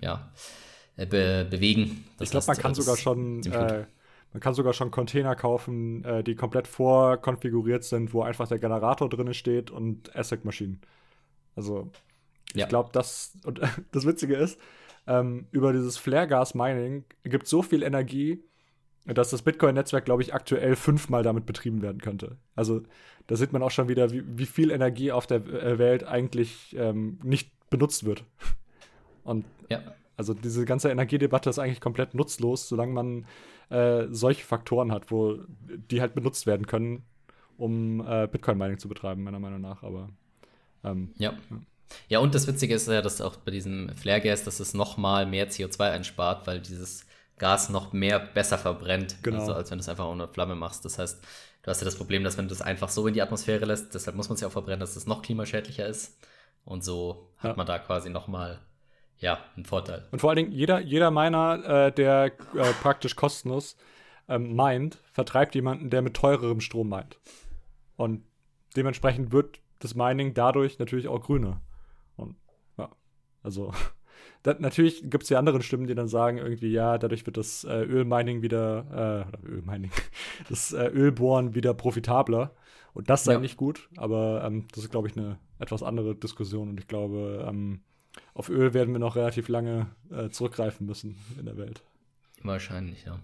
ja, 0.02 0.32
äh, 0.96 1.06
be 1.06 1.46
bewegen. 1.50 2.06
Das 2.18 2.28
ich 2.28 2.32
glaube, 2.32 2.48
man 2.48 2.58
kann 2.58 2.76
sogar 2.76 2.98
schon 2.98 3.44
äh, 3.44 3.86
man 4.32 4.42
kann 4.42 4.54
sogar 4.54 4.74
schon 4.74 4.92
Container 4.92 5.36
kaufen, 5.36 6.04
äh, 6.06 6.24
die 6.24 6.36
komplett 6.36 6.68
vorkonfiguriert 6.68 7.84
sind, 7.84 8.14
wo 8.14 8.22
einfach 8.22 8.48
der 8.48 8.60
Generator 8.60 9.10
drin 9.10 9.34
steht 9.34 9.72
und 9.72 10.16
ASIC-Maschinen. 10.16 10.82
Also 11.56 11.92
ich 12.54 12.62
ja. 12.62 12.68
glaube, 12.68 12.90
das 12.94 13.34
und 13.44 13.60
das 13.92 14.06
Witzige 14.06 14.36
ist, 14.36 14.60
ähm, 15.08 15.48
über 15.52 15.74
dieses 15.74 15.98
Flare-Gas-Mining 15.98 17.06
gibt 17.24 17.48
so 17.48 17.64
viel 17.64 17.84
Energie, 17.84 18.44
dass 19.14 19.30
das 19.30 19.42
Bitcoin-Netzwerk, 19.42 20.06
glaube 20.06 20.22
ich, 20.22 20.34
aktuell 20.34 20.76
fünfmal 20.76 21.24
damit 21.24 21.46
betrieben 21.46 21.82
werden 21.82 22.02
könnte. 22.02 22.38
Also 22.56 22.82
da 23.28 23.36
sieht 23.36 23.54
man 23.54 23.64
auch 23.64 23.72
schon 23.72 23.88
wieder, 23.88 24.12
wie, 24.12 24.24
wie 24.26 24.46
viel 24.46 24.72
Energie 24.72 25.12
auf 25.12 25.28
der 25.28 25.46
äh, 25.46 25.78
Welt 25.78 26.04
eigentlich 26.04 26.76
ähm, 26.78 27.20
nicht 27.24 27.52
benutzt 27.70 28.06
wird. 28.06 28.24
Und 29.24 29.46
ja. 29.70 29.82
Also 30.18 30.34
diese 30.34 30.66
ganze 30.66 30.90
Energiedebatte 30.90 31.50
ist 31.50 31.60
eigentlich 31.60 31.80
komplett 31.80 32.14
nutzlos, 32.14 32.68
solange 32.68 32.92
man 32.92 33.26
äh, 33.70 34.08
solche 34.12 34.44
Faktoren 34.44 34.92
hat, 34.92 35.12
wo 35.12 35.38
die 35.90 36.02
halt 36.02 36.14
benutzt 36.14 36.46
werden 36.46 36.68
können, 36.68 37.04
um 37.58 38.06
äh, 38.06 38.28
Bitcoin-Mining 38.28 38.80
zu 38.80 38.90
betreiben, 38.90 39.24
meiner 39.24 39.40
Meinung 39.40 39.62
nach. 39.62 39.82
Aber 39.82 40.10
ähm, 40.84 41.14
ja. 41.18 41.32
ja. 41.32 41.58
Ja, 42.08 42.20
und 42.20 42.36
das 42.36 42.48
Witzige 42.48 42.76
ist 42.76 42.88
ja, 42.88 43.02
dass 43.02 43.22
auch 43.22 43.38
bei 43.38 43.52
diesem 43.52 43.96
Flare-Gas, 43.96 44.44
dass 44.44 44.60
es 44.60 44.74
noch 44.74 44.98
mal 44.98 45.26
mehr 45.26 45.50
CO2 45.50 45.90
einspart, 45.90 46.46
weil 46.48 46.60
dieses 46.60 47.06
Gas 47.40 47.70
noch 47.70 47.94
mehr 47.94 48.20
besser 48.20 48.58
verbrennt, 48.58 49.18
genau. 49.24 49.40
also, 49.40 49.54
als 49.54 49.72
wenn 49.72 49.80
du 49.80 49.82
es 49.82 49.90
einfach 49.90 50.08
ohne 50.08 50.28
Flamme 50.28 50.56
machst. 50.56 50.86
Das 50.86 51.00
heißt, 51.00 51.24
du 51.64 51.72
hast 51.72 51.82
ja 51.82 51.86
das 51.86 51.96
Problem, 51.96 52.24
dass 52.24 52.38
wenn 52.38 52.48
du 52.48 52.54
es 52.54 52.62
einfach 52.62 52.90
so 52.90 53.08
in 53.08 53.14
die 53.14 53.22
Atmosphäre 53.22 53.66
lässt, 53.66 53.96
deshalb 53.96 54.16
muss 54.16 54.30
man 54.30 54.36
es 54.36 54.42
ja 54.42 54.48
auch 54.48 54.52
verbrennen, 54.52 54.82
dass 54.82 54.96
es 54.96 55.08
noch 55.08 55.22
klimaschädlicher 55.22 55.88
ist. 55.88 56.20
Und 56.66 56.84
so 56.84 57.32
hat 57.38 57.52
ja. 57.52 57.56
man 57.56 57.66
da 57.66 57.80
quasi 57.80 58.10
noch 58.10 58.28
mal 58.28 58.60
ja, 59.18 59.40
einen 59.56 59.66
Vorteil. 59.66 60.08
Und 60.12 60.20
vor 60.20 60.30
allen 60.30 60.38
Dingen, 60.38 60.52
jeder, 60.52 60.80
jeder 60.80 61.12
Miner, 61.12 61.88
äh, 61.88 61.92
der 61.92 62.26
äh, 62.26 62.74
praktisch 62.82 63.16
kostenlos 63.16 63.76
ähm, 64.28 64.56
meint, 64.56 65.00
vertreibt 65.12 65.56
jemanden, 65.56 65.90
der 65.90 66.02
mit 66.02 66.16
teurerem 66.16 66.62
Strom 66.62 66.90
meint. 66.90 67.20
Und 67.96 68.24
dementsprechend 68.76 69.32
wird 69.32 69.60
das 69.80 69.96
Mining 69.96 70.34
dadurch 70.34 70.80
natürlich 70.80 71.08
auch 71.08 71.22
grüner. 71.22 71.62
Und 72.16 72.38
ja, 72.78 72.90
also 73.44 73.74
da, 74.44 74.56
natürlich 74.58 75.10
gibt 75.10 75.24
es 75.24 75.30
ja 75.30 75.40
andere 75.40 75.62
Stimmen, 75.62 75.88
die 75.88 75.96
dann 75.96 76.08
sagen, 76.08 76.38
irgendwie, 76.38 76.72
ja, 76.72 76.98
dadurch 76.98 77.26
wird 77.26 77.38
das 77.38 77.64
äh, 77.64 77.84
Ölmining 77.84 78.42
wieder, 78.42 79.28
äh, 79.44 79.48
Ölmining, 79.48 79.92
das 80.50 80.74
äh, 80.74 80.88
Ölbohren 80.88 81.56
wieder 81.56 81.74
profitabler. 81.74 82.56
Und 82.94 83.10
das 83.10 83.24
sei 83.24 83.34
ja. 83.34 83.40
nicht 83.40 83.58
gut, 83.58 83.90
aber 83.98 84.44
ähm, 84.44 84.66
das 84.74 84.84
ist, 84.84 84.90
glaube 84.90 85.08
ich, 85.08 85.16
eine 85.16 85.38
etwas 85.60 85.84
andere 85.84 86.16
Diskussion. 86.16 86.70
Und 86.70 86.80
ich 86.80 86.88
glaube, 86.88 87.46
ähm, 87.48 87.82
auf 88.34 88.50
Öl 88.50 88.74
werden 88.74 88.94
wir 88.94 89.00
noch 89.00 89.16
relativ 89.16 89.48
lange 89.48 89.88
äh, 90.10 90.30
zurückgreifen 90.30 90.88
müssen 90.88 91.18
in 91.38 91.46
der 91.46 91.58
Welt. 91.58 91.84
Wahrscheinlich, 92.42 93.06
ja. 93.06 93.20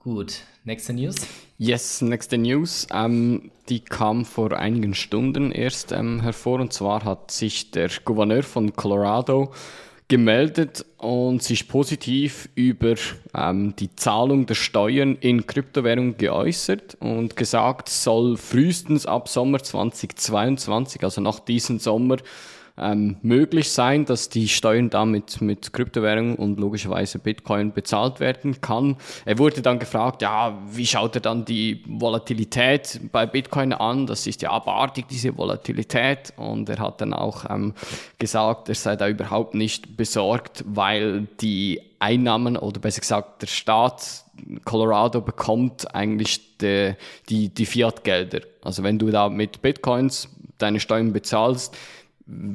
Gut, 0.00 0.42
nächste 0.64 0.92
News. 0.92 1.16
Yes, 1.58 2.02
nächste 2.02 2.38
News. 2.38 2.86
Ähm, 2.92 3.50
die 3.68 3.80
kam 3.80 4.24
vor 4.24 4.52
einigen 4.52 4.94
Stunden 4.94 5.50
erst 5.50 5.90
ähm, 5.90 6.20
hervor. 6.20 6.60
Und 6.60 6.72
zwar 6.72 7.04
hat 7.04 7.32
sich 7.32 7.72
der 7.72 7.90
Gouverneur 8.04 8.44
von 8.44 8.74
Colorado 8.74 9.52
gemeldet 10.06 10.86
und 10.96 11.42
sich 11.42 11.68
positiv 11.68 12.48
über 12.54 12.94
ähm, 13.34 13.74
die 13.76 13.94
Zahlung 13.96 14.46
der 14.46 14.54
Steuern 14.54 15.16
in 15.16 15.46
Kryptowährung 15.46 16.16
geäußert 16.16 16.96
und 17.00 17.36
gesagt, 17.36 17.88
soll 17.88 18.36
frühestens 18.36 19.04
ab 19.04 19.28
Sommer 19.28 19.62
2022, 19.62 21.02
also 21.02 21.20
nach 21.20 21.40
diesem 21.40 21.80
Sommer, 21.80 22.16
ähm, 22.78 23.16
möglich 23.22 23.70
sein, 23.70 24.04
dass 24.04 24.28
die 24.28 24.48
Steuern 24.48 24.90
damit 24.90 25.40
mit 25.40 25.72
Kryptowährungen 25.72 26.36
und 26.36 26.58
logischerweise 26.58 27.18
Bitcoin 27.18 27.72
bezahlt 27.72 28.20
werden 28.20 28.60
kann. 28.60 28.96
Er 29.24 29.38
wurde 29.38 29.62
dann 29.62 29.78
gefragt, 29.78 30.22
ja, 30.22 30.58
wie 30.70 30.86
schaut 30.86 31.14
er 31.14 31.20
dann 31.20 31.44
die 31.44 31.82
Volatilität 31.86 33.00
bei 33.12 33.26
Bitcoin 33.26 33.72
an? 33.72 34.06
Das 34.06 34.26
ist 34.26 34.42
ja 34.42 34.50
abartig, 34.50 35.06
diese 35.08 35.36
Volatilität. 35.36 36.32
Und 36.36 36.68
er 36.68 36.78
hat 36.78 37.00
dann 37.00 37.12
auch 37.12 37.48
ähm, 37.50 37.74
gesagt, 38.18 38.68
er 38.68 38.74
sei 38.74 38.96
da 38.96 39.08
überhaupt 39.08 39.54
nicht 39.54 39.96
besorgt, 39.96 40.64
weil 40.66 41.26
die 41.40 41.80
Einnahmen 41.98 42.56
oder 42.56 42.80
besser 42.80 43.00
gesagt 43.00 43.42
der 43.42 43.48
Staat 43.48 44.24
Colorado 44.64 45.20
bekommt 45.20 45.94
eigentlich 45.94 46.58
die, 46.58 46.94
die, 47.28 47.48
die 47.48 47.66
Fiat-Gelder. 47.66 48.40
Also 48.62 48.82
wenn 48.82 48.98
du 48.98 49.10
da 49.10 49.28
mit 49.28 49.62
Bitcoins 49.62 50.28
deine 50.58 50.80
Steuern 50.80 51.12
bezahlst, 51.12 51.76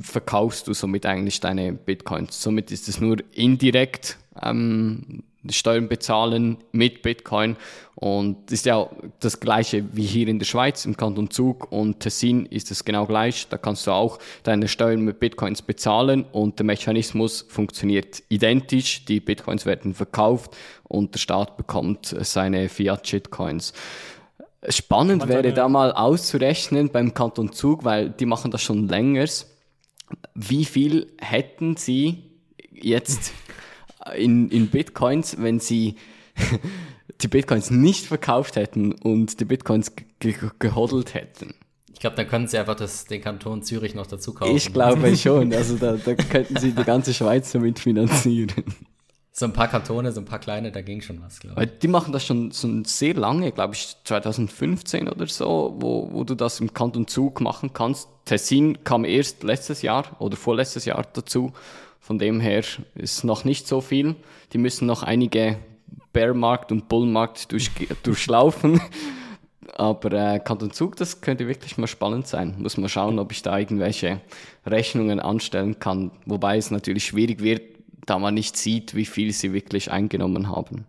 verkaufst 0.02 0.68
du 0.68 0.74
somit 0.74 1.06
eigentlich 1.06 1.40
deine 1.40 1.74
Bitcoins. 1.74 2.42
Somit 2.42 2.72
ist 2.72 2.88
es 2.88 3.02
nur 3.02 3.18
indirekt 3.34 4.18
ähm, 4.42 5.24
Steuern 5.50 5.90
bezahlen 5.90 6.58
mit 6.72 7.02
Bitcoin 7.02 7.58
und 7.96 8.52
ist 8.52 8.66
ja 8.66 8.90
das 9.20 9.40
gleiche 9.40 9.84
wie 9.92 10.06
hier 10.06 10.28
in 10.28 10.40
der 10.40 10.46
Schweiz 10.46 10.86
im 10.86 10.96
Kanton 10.96 11.30
Zug 11.32 11.72
und 11.72 12.00
Tessin 12.00 12.46
ist 12.46 12.72
es 12.72 12.86
genau 12.86 13.06
gleich. 13.06 13.48
Da 13.50 13.58
kannst 13.58 13.86
du 13.88 13.92
auch 13.92 14.20
deine 14.44 14.68
Steuern 14.68 15.02
mit 15.02 15.20
Bitcoins 15.20 15.62
bezahlen 15.62 16.26
und 16.32 16.60
der 16.60 16.66
Mechanismus 16.66 17.46
funktioniert 17.50 18.24
identisch. 18.30 19.06
Die 19.06 19.20
Bitcoins 19.20 19.66
werden 19.66 19.94
verkauft 19.94 20.56
und 20.84 21.14
der 21.14 21.20
Staat 21.20 21.58
bekommt 21.58 22.16
seine 22.22 22.70
Fiat-Shitcoins. 22.70 23.74
Spannend 24.70 25.28
wäre 25.28 25.52
da 25.52 25.68
mal 25.68 25.92
auszurechnen 25.92 26.90
beim 26.90 27.14
Kanton 27.14 27.52
Zug, 27.52 27.84
weil 27.84 28.10
die 28.12 28.26
machen 28.26 28.50
das 28.50 28.62
schon 28.62 28.88
länger 28.88 29.26
wie 30.34 30.66
viel 30.66 31.08
hätten 31.20 31.78
Sie 31.78 32.24
jetzt 32.72 33.34
in, 34.16 34.50
in 34.50 34.68
Bitcoins, 34.68 35.38
wenn 35.40 35.60
Sie 35.60 35.96
die 37.22 37.28
Bitcoins 37.28 37.72
nicht 37.72 38.06
verkauft 38.06 38.56
hätten 38.56 38.94
und 38.94 39.40
die 39.40 39.46
Bitcoins 39.46 39.94
ge 40.20 40.36
gehodelt 40.60 41.14
hätten? 41.14 41.56
Ich 41.94 42.00
glaube, 42.00 42.16
dann 42.16 42.28
können 42.28 42.48
Sie 42.48 42.58
einfach 42.58 42.76
das, 42.76 43.06
den 43.06 43.22
Kanton 43.22 43.64
Zürich 43.64 43.96
noch 43.96 44.08
dazu 44.08 44.34
kaufen. 44.34 44.56
Ich 44.56 44.74
glaube 44.74 45.16
schon. 45.18 45.54
Also 45.54 45.78
da, 45.78 45.96
da 45.96 46.16
könnten 46.16 46.58
Sie 46.58 46.72
die 46.72 46.84
ganze 46.84 47.14
Schweiz 47.14 47.52
damit 47.52 47.80
finanzieren. 47.80 48.52
So 49.36 49.48
ein 49.48 49.54
paar 49.54 49.68
Kantone, 49.68 50.12
so 50.12 50.22
ein 50.22 50.26
paar 50.26 50.38
kleine, 50.38 50.72
da 50.72 50.82
ging 50.84 51.02
schon 51.02 51.20
was, 51.24 51.40
glaube 51.40 51.64
ich. 51.64 51.80
Die 51.80 51.88
machen 51.88 52.14
das 52.14 52.24
schon, 52.24 52.52
schon 52.52 52.86
sehr 52.86 53.16
lange, 53.16 53.52
glaube 53.52 53.74
ich, 53.74 53.98
2015 54.04 55.10
oder 55.10 55.26
so, 55.26 55.76
wo, 55.80 56.08
wo 56.12 56.24
du 56.24 56.36
das 56.36 56.60
im 56.60 56.72
Kanton 56.72 57.08
Zug 57.08 57.42
machen 57.42 57.74
kannst. 57.74 58.08
Tessin 58.26 58.84
kam 58.84 59.06
erst 59.06 59.42
letztes 59.42 59.82
Jahr 59.82 60.06
oder 60.20 60.38
vorletztes 60.38 60.86
Jahr 60.86 61.04
dazu. 61.14 61.52
Von 62.00 62.20
dem 62.20 62.42
her 62.42 62.64
ist 62.94 63.24
noch 63.24 63.44
nicht 63.44 63.68
so 63.68 63.82
viel. 63.82 64.16
Die 64.52 64.60
müssen 64.60 64.86
noch 64.86 65.02
einige 65.02 65.58
Bearmarkt 66.12 66.72
und 66.72 66.88
Bullmarkt 66.88 67.52
durch, 67.52 67.72
durchlaufen. 68.04 68.80
Aber 69.76 70.12
äh, 70.12 70.40
Kanton 70.42 70.70
Zug, 70.70 70.96
das 70.98 71.22
könnte 71.22 71.48
wirklich 71.48 71.80
mal 71.80 71.88
spannend 71.88 72.28
sein. 72.28 72.54
Muss 72.60 72.78
mal 72.78 72.88
schauen, 72.88 73.18
ob 73.18 73.32
ich 73.32 73.42
da 73.42 73.58
irgendwelche 73.58 74.22
Rechnungen 74.68 75.20
anstellen 75.20 75.80
kann. 75.80 76.12
Wobei 76.28 76.58
es 76.58 76.70
natürlich 76.70 77.06
schwierig 77.06 77.42
wird, 77.42 77.73
da 78.06 78.20
man 78.20 78.34
nicht 78.34 78.58
sieht, 78.58 78.96
wie 78.96 79.06
viel 79.06 79.32
sie 79.32 79.54
wirklich 79.54 79.92
eingenommen 79.92 80.50
haben. 80.50 80.86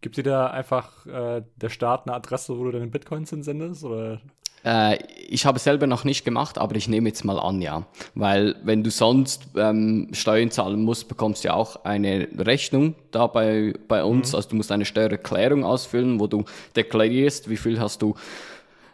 Gibt 0.00 0.16
dir 0.16 0.22
da 0.22 0.48
einfach 0.48 1.06
äh, 1.06 1.42
der 1.56 1.68
Staat 1.68 2.06
eine 2.06 2.14
Adresse, 2.14 2.58
wo 2.58 2.64
du 2.64 2.72
deine 2.72 2.86
Bitcoins 2.86 3.30
hinsendest? 3.30 3.84
Oder? 3.84 4.20
Äh, 4.64 4.98
ich 5.28 5.46
habe 5.46 5.58
selber 5.58 5.86
noch 5.86 6.04
nicht 6.04 6.24
gemacht, 6.24 6.58
aber 6.58 6.76
ich 6.76 6.88
nehme 6.88 7.08
jetzt 7.08 7.24
mal 7.24 7.38
an, 7.38 7.62
ja. 7.62 7.86
Weil 8.14 8.56
wenn 8.62 8.82
du 8.82 8.90
sonst 8.90 9.48
ähm, 9.56 10.08
Steuern 10.12 10.50
zahlen 10.50 10.82
musst, 10.82 11.08
bekommst 11.08 11.44
du 11.44 11.48
ja 11.48 11.54
auch 11.54 11.84
eine 11.84 12.28
Rechnung 12.36 12.94
da 13.12 13.26
bei, 13.26 13.74
bei 13.88 14.04
uns. 14.04 14.32
Mhm. 14.32 14.36
Also 14.36 14.48
du 14.50 14.56
musst 14.56 14.72
eine 14.72 14.84
Steuererklärung 14.84 15.64
ausfüllen, 15.64 16.20
wo 16.20 16.26
du 16.26 16.44
deklarierst, 16.74 17.48
wie 17.48 17.56
viel 17.56 17.80
hast 17.80 18.02
du 18.02 18.14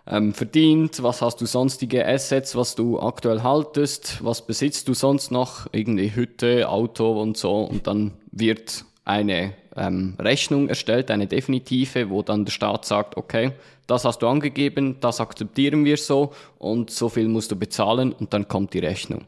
ähm, 0.07 0.35
verdient, 0.35 1.03
was 1.03 1.23
hast 1.23 1.41
du 1.41 1.47
sonstige 1.47 2.07
Assets, 2.07 2.57
was 2.57 2.75
du 2.75 3.01
aktuell 3.01 3.43
haltest, 3.43 4.23
was 4.23 4.45
besitzt 4.47 4.89
du 4.89 4.95
sonst 4.95 5.31
noch, 5.31 5.67
irgendwie 5.73 6.15
Hütte, 6.15 6.69
Auto 6.69 7.21
und 7.21 7.37
so. 7.37 7.63
Und 7.63 7.87
dann 7.87 8.13
wird 8.31 8.85
eine 9.05 9.55
ähm, 9.77 10.17
Rechnung 10.19 10.69
erstellt, 10.69 11.11
eine 11.11 11.27
definitive, 11.27 12.11
wo 12.11 12.23
dann 12.23 12.45
der 12.45 12.53
Staat 12.53 12.85
sagt, 12.85 13.17
okay, 13.17 13.53
das 13.87 14.05
hast 14.05 14.23
du 14.23 14.29
angegeben, 14.29 14.99
das 15.01 15.21
akzeptieren 15.21 15.85
wir 15.85 15.97
so 15.97 16.33
und 16.59 16.91
so 16.91 17.09
viel 17.09 17.29
musst 17.29 17.51
du 17.51 17.57
bezahlen 17.57 18.13
und 18.13 18.33
dann 18.33 18.49
kommt 18.49 18.75
die 18.75 18.79
Rechnung. 18.79 19.25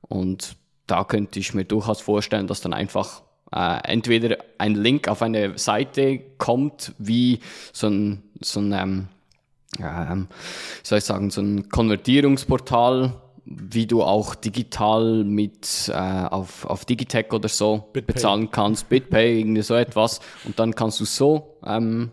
Und 0.00 0.56
da 0.86 1.04
könnte 1.04 1.40
ich 1.40 1.54
mir 1.54 1.64
durchaus 1.64 2.00
vorstellen, 2.00 2.46
dass 2.46 2.60
dann 2.60 2.72
einfach 2.72 3.22
äh, 3.52 3.78
entweder 3.84 4.38
ein 4.58 4.74
Link 4.74 5.08
auf 5.08 5.22
eine 5.22 5.58
Seite 5.58 6.20
kommt, 6.38 6.94
wie 6.98 7.40
so 7.72 7.88
ein, 7.88 8.22
so 8.40 8.60
ein 8.60 8.72
ähm, 8.72 9.08
ähm, 9.80 10.28
soll 10.82 10.98
ich 10.98 11.04
sagen, 11.04 11.30
so 11.30 11.40
ein 11.40 11.68
Konvertierungsportal, 11.68 13.14
wie 13.44 13.86
du 13.86 14.02
auch 14.02 14.34
digital 14.34 15.24
mit 15.24 15.88
äh, 15.88 15.94
auf, 15.94 16.64
auf 16.66 16.84
Digitech 16.84 17.32
oder 17.32 17.48
so 17.48 17.88
Bitpay. 17.92 18.12
bezahlen 18.12 18.50
kannst, 18.50 18.88
BitPay, 18.88 19.38
irgendwie 19.40 19.62
so 19.62 19.74
etwas. 19.74 20.20
Und 20.44 20.58
dann 20.58 20.74
kannst 20.74 21.00
du 21.00 21.04
so 21.04 21.56
ähm, 21.64 22.10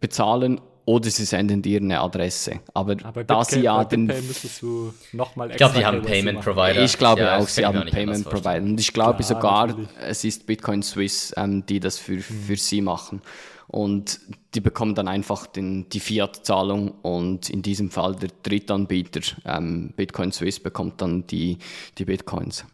bezahlen 0.00 0.60
oder 0.90 1.08
sie 1.08 1.24
senden 1.24 1.62
dir 1.62 1.78
eine 1.78 2.00
Adresse. 2.00 2.60
Aber, 2.74 2.96
Aber 3.04 3.22
da 3.22 3.44
sie 3.44 3.60
ja 3.60 3.84
den. 3.84 4.06
müsstest 4.06 4.60
du 4.60 4.92
noch 5.12 5.36
mal 5.36 5.50
ich 5.50 5.56
glaube, 5.56 5.78
die 5.78 5.86
haben 5.86 6.02
Payment 6.02 6.40
Provider. 6.40 6.82
Ich 6.82 6.98
glaube 6.98 7.20
ja, 7.22 7.38
auch, 7.38 7.46
sie 7.46 7.64
haben 7.64 7.88
Payment 7.88 8.24
Provider. 8.24 8.62
Und 8.62 8.80
ich 8.80 8.92
glaube 8.92 9.22
Klar, 9.22 9.28
sogar, 9.28 9.66
natürlich. 9.68 9.88
es 10.00 10.24
ist 10.24 10.46
Bitcoin 10.46 10.82
Swiss, 10.82 11.32
ähm, 11.36 11.64
die 11.66 11.78
das 11.78 11.98
für, 11.98 12.14
mhm. 12.14 12.22
für 12.22 12.56
sie 12.56 12.80
machen. 12.80 13.22
Und 13.70 14.20
die 14.54 14.60
bekommen 14.60 14.96
dann 14.96 15.06
einfach 15.06 15.46
den, 15.46 15.88
die 15.90 16.00
Fiat-Zahlung 16.00 16.90
und 17.02 17.48
in 17.48 17.62
diesem 17.62 17.90
Fall 17.90 18.16
der 18.16 18.30
Drittanbieter 18.42 19.20
ähm, 19.44 19.92
Bitcoin 19.94 20.32
Swiss 20.32 20.58
bekommt 20.58 21.00
dann 21.00 21.24
die, 21.28 21.58
die 21.96 22.04
Bitcoins. 22.04 22.64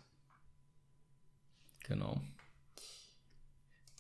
Genau. 1.87 2.20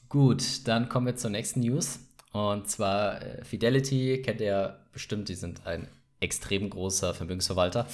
Gut, 0.08 0.66
dann 0.66 0.88
kommen 0.88 1.06
wir 1.06 1.16
zur 1.16 1.30
nächsten 1.30 1.60
News. 1.60 2.00
Und 2.32 2.68
zwar 2.68 3.20
äh, 3.20 3.44
Fidelity 3.44 4.22
kennt 4.22 4.40
ihr 4.40 4.78
bestimmt, 4.92 5.28
die 5.28 5.34
sind 5.34 5.66
ein 5.66 5.88
extrem 6.20 6.70
großer 6.70 7.12
Vermögensverwalter. 7.12 7.86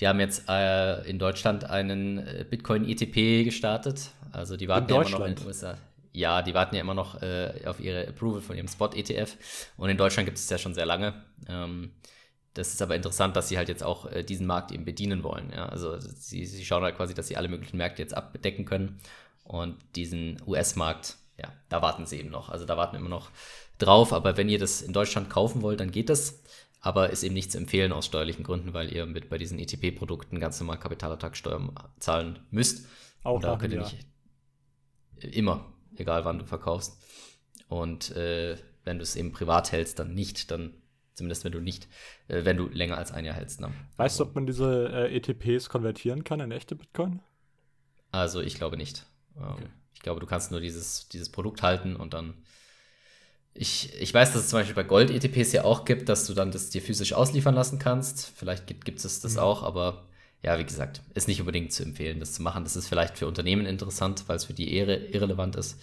Die 0.00 0.08
haben 0.08 0.20
jetzt 0.20 0.44
äh, 0.48 1.08
in 1.08 1.18
Deutschland 1.18 1.64
einen 1.64 2.18
äh, 2.18 2.44
Bitcoin 2.48 2.86
ETP 2.86 3.44
gestartet. 3.44 4.10
Also 4.32 4.56
die 4.56 4.68
warten 4.68 4.92
ja 4.92 5.00
immer 5.00 5.10
noch 5.10 5.26
in 5.26 5.34
den 5.34 5.46
USA. 5.46 5.78
Ja, 6.12 6.42
die 6.42 6.54
warten 6.54 6.74
ja 6.74 6.80
immer 6.80 6.94
noch 6.94 7.22
äh, 7.22 7.62
auf 7.66 7.80
ihre 7.80 8.08
Approval 8.08 8.40
von 8.40 8.56
ihrem 8.56 8.68
Spot-ETF. 8.68 9.36
Und 9.76 9.90
in 9.90 9.96
Deutschland 9.96 10.26
gibt 10.26 10.38
es 10.38 10.50
ja 10.50 10.58
schon 10.58 10.74
sehr 10.74 10.86
lange. 10.86 11.24
Ähm, 11.48 11.92
das 12.54 12.72
ist 12.72 12.82
aber 12.82 12.96
interessant, 12.96 13.36
dass 13.36 13.48
sie 13.48 13.58
halt 13.58 13.68
jetzt 13.68 13.84
auch 13.84 14.06
äh, 14.06 14.24
diesen 14.24 14.46
Markt 14.46 14.72
eben 14.72 14.84
bedienen 14.84 15.22
wollen. 15.22 15.50
Ja? 15.54 15.66
Also 15.66 15.98
sie, 15.98 16.46
sie 16.46 16.64
schauen 16.64 16.82
halt 16.82 16.96
quasi, 16.96 17.14
dass 17.14 17.28
sie 17.28 17.36
alle 17.36 17.48
möglichen 17.48 17.76
Märkte 17.76 18.02
jetzt 18.02 18.14
abdecken 18.14 18.64
können. 18.64 19.00
Und 19.44 19.76
diesen 19.94 20.40
US-Markt, 20.46 21.16
ja, 21.38 21.52
da 21.68 21.80
warten 21.80 22.06
sie 22.06 22.18
eben 22.18 22.30
noch. 22.30 22.48
Also 22.48 22.64
da 22.64 22.76
warten 22.76 22.94
wir 22.94 23.00
immer 23.00 23.08
noch 23.08 23.30
drauf. 23.78 24.12
Aber 24.12 24.36
wenn 24.36 24.48
ihr 24.48 24.58
das 24.58 24.82
in 24.82 24.92
Deutschland 24.92 25.30
kaufen 25.30 25.62
wollt, 25.62 25.78
dann 25.78 25.92
geht 25.92 26.08
das. 26.08 26.42
Aber 26.80 27.10
ist 27.10 27.22
eben 27.22 27.34
nicht 27.34 27.52
zu 27.52 27.58
empfehlen 27.58 27.92
aus 27.92 28.06
steuerlichen 28.06 28.42
Gründen, 28.42 28.72
weil 28.72 28.92
ihr 28.92 29.06
mit 29.06 29.28
bei 29.28 29.38
diesen 29.38 29.58
ETP-Produkten 29.58 30.40
ganz 30.40 30.58
normal 30.58 30.78
Kapitalertragssteuer 30.78 31.70
zahlen 31.98 32.40
müsst. 32.50 32.86
Auch 33.22 33.40
da 33.40 33.56
könnt 33.56 33.74
ihr 33.74 33.80
nicht 33.80 34.06
immer, 35.20 35.69
egal 36.00 36.24
wann 36.24 36.38
du 36.38 36.46
verkaufst. 36.46 37.00
Und 37.68 38.10
äh, 38.16 38.56
wenn 38.84 38.98
du 38.98 39.02
es 39.02 39.16
eben 39.16 39.32
privat 39.32 39.70
hältst, 39.72 39.98
dann 39.98 40.14
nicht, 40.14 40.50
dann 40.50 40.74
Zumindest 41.20 41.44
wenn 41.44 41.52
du 41.52 41.60
nicht, 41.60 41.86
äh, 42.28 42.46
wenn 42.46 42.56
du 42.56 42.68
länger 42.68 42.96
als 42.96 43.12
ein 43.12 43.26
Jahr 43.26 43.34
hältst. 43.34 43.60
Ne? 43.60 43.70
Weißt 43.98 44.18
du, 44.18 44.24
ob 44.24 44.34
man 44.34 44.46
diese 44.46 44.88
äh, 44.90 45.14
ETPs 45.14 45.68
konvertieren 45.68 46.24
kann 46.24 46.40
in 46.40 46.50
echte 46.50 46.74
Bitcoin? 46.74 47.20
Also 48.10 48.40
ich 48.40 48.54
glaube 48.54 48.78
nicht. 48.78 49.04
Ähm, 49.36 49.42
okay. 49.42 49.66
Ich 49.92 50.00
glaube, 50.00 50.20
du 50.20 50.26
kannst 50.26 50.50
nur 50.50 50.60
dieses, 50.60 51.10
dieses 51.10 51.30
Produkt 51.30 51.62
halten 51.62 51.94
und 51.94 52.14
dann. 52.14 52.42
Ich, 53.52 53.92
ich 54.00 54.14
weiß, 54.14 54.32
dass 54.32 54.44
es 54.44 54.48
zum 54.48 54.60
Beispiel 54.60 54.74
bei 54.74 54.84
Gold-ETPs 54.84 55.52
ja 55.52 55.64
auch 55.64 55.84
gibt, 55.84 56.08
dass 56.08 56.26
du 56.26 56.32
dann 56.32 56.52
das 56.52 56.70
dir 56.70 56.80
physisch 56.80 57.12
ausliefern 57.12 57.54
lassen 57.54 57.78
kannst. 57.78 58.32
Vielleicht 58.34 58.66
gibt, 58.66 58.86
gibt 58.86 59.04
es 59.04 59.20
das 59.20 59.34
mhm. 59.34 59.40
auch, 59.40 59.62
aber 59.62 60.08
ja, 60.42 60.58
wie 60.58 60.64
gesagt, 60.64 61.02
ist 61.14 61.28
nicht 61.28 61.40
unbedingt 61.40 61.72
zu 61.72 61.82
empfehlen, 61.82 62.20
das 62.20 62.32
zu 62.32 62.42
machen. 62.42 62.64
Das 62.64 62.76
ist 62.76 62.88
vielleicht 62.88 63.18
für 63.18 63.26
Unternehmen 63.26 63.66
interessant, 63.66 64.24
weil 64.26 64.36
es 64.36 64.44
für 64.44 64.54
die 64.54 64.74
Ehre 64.74 64.96
irrelevant 64.96 65.56
ist. 65.56 65.80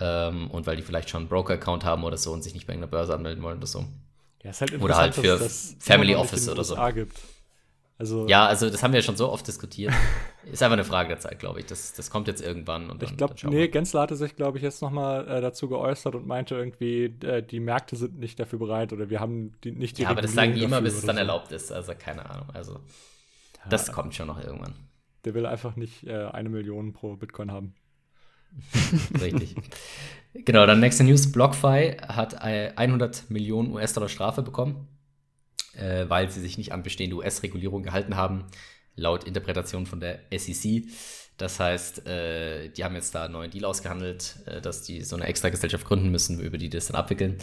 Ähm, 0.00 0.50
und 0.50 0.66
weil 0.66 0.76
die 0.76 0.82
vielleicht 0.82 1.10
schon 1.10 1.22
einen 1.22 1.28
Broker-Account 1.28 1.84
haben 1.84 2.04
oder 2.04 2.16
so 2.16 2.32
und 2.32 2.42
sich 2.42 2.54
nicht 2.54 2.66
bei 2.66 2.72
irgendeiner 2.72 2.90
Börse 2.90 3.14
anmelden 3.14 3.42
wollen 3.42 3.58
oder 3.58 3.66
so. 3.66 3.84
Ja, 4.42 4.50
ist 4.50 4.60
halt 4.60 4.80
oder 4.80 4.96
halt 4.96 5.14
für 5.14 5.38
das 5.38 5.76
Family 5.80 6.14
Office 6.14 6.48
oder 6.48 6.62
so. 6.62 6.76
Gibt. 6.94 7.18
Also, 7.98 8.28
ja, 8.28 8.46
also 8.46 8.70
das 8.70 8.80
haben 8.84 8.92
wir 8.92 9.00
ja 9.00 9.04
schon 9.04 9.16
so 9.16 9.28
oft 9.28 9.46
diskutiert. 9.48 9.92
ist 10.52 10.62
einfach 10.62 10.74
eine 10.74 10.84
Frage 10.84 11.08
der 11.08 11.18
Zeit, 11.18 11.40
glaube 11.40 11.58
ich. 11.58 11.66
Das, 11.66 11.92
das 11.94 12.10
kommt 12.10 12.28
jetzt 12.28 12.40
irgendwann. 12.40 12.90
Und 12.90 13.02
ich 13.02 13.16
glaube, 13.16 13.34
nee, 13.48 13.66
Gensler 13.66 14.02
hatte 14.02 14.14
sich, 14.14 14.36
glaube 14.36 14.58
ich, 14.58 14.62
jetzt 14.62 14.82
nochmal 14.82 15.26
äh, 15.26 15.40
dazu 15.40 15.68
geäußert 15.68 16.14
und 16.14 16.24
meinte 16.24 16.54
irgendwie, 16.54 17.06
äh, 17.26 17.42
die 17.42 17.58
Märkte 17.58 17.96
sind 17.96 18.20
nicht 18.20 18.38
dafür 18.38 18.60
bereit 18.60 18.92
oder 18.92 19.10
wir 19.10 19.18
haben 19.18 19.54
die, 19.64 19.72
nicht 19.72 19.98
die 19.98 20.02
Ja, 20.02 20.10
aber 20.10 20.22
das 20.22 20.32
sagen 20.32 20.54
die 20.54 20.62
immer, 20.62 20.80
bis 20.80 20.94
es 20.94 21.04
dann 21.04 21.16
so. 21.16 21.20
erlaubt 21.20 21.50
ist. 21.50 21.72
Also 21.72 21.92
keine 21.98 22.30
Ahnung. 22.30 22.46
Also 22.54 22.78
das 23.68 23.92
kommt 23.92 24.14
schon 24.14 24.28
noch 24.28 24.42
irgendwann. 24.42 24.74
Der 25.24 25.34
will 25.34 25.46
einfach 25.46 25.76
nicht 25.76 26.04
äh, 26.06 26.26
eine 26.26 26.48
Million 26.48 26.92
pro 26.92 27.16
Bitcoin 27.16 27.50
haben. 27.50 27.74
Richtig. 29.20 29.54
Genau, 30.32 30.66
dann 30.66 30.80
nächste 30.80 31.04
News. 31.04 31.32
BlockFi 31.32 31.96
hat 32.06 32.40
100 32.40 33.30
Millionen 33.30 33.72
US-Dollar 33.72 34.08
Strafe 34.08 34.42
bekommen, 34.42 34.88
äh, 35.74 36.06
weil 36.08 36.30
sie 36.30 36.40
sich 36.40 36.58
nicht 36.58 36.72
an 36.72 36.82
bestehende 36.82 37.16
US-Regulierung 37.16 37.82
gehalten 37.82 38.16
haben, 38.16 38.44
laut 38.94 39.24
Interpretation 39.24 39.86
von 39.86 40.00
der 40.00 40.20
SEC. 40.36 40.84
Das 41.36 41.60
heißt, 41.60 42.06
äh, 42.06 42.68
die 42.70 42.84
haben 42.84 42.96
jetzt 42.96 43.14
da 43.14 43.24
einen 43.24 43.34
neuen 43.34 43.50
Deal 43.50 43.64
ausgehandelt, 43.64 44.36
äh, 44.46 44.60
dass 44.60 44.82
die 44.82 45.02
so 45.02 45.14
eine 45.16 45.26
extra 45.26 45.48
Gesellschaft 45.50 45.86
gründen 45.86 46.10
müssen, 46.10 46.40
über 46.40 46.58
die 46.58 46.68
das 46.68 46.86
dann 46.86 46.96
abwickeln. 46.96 47.38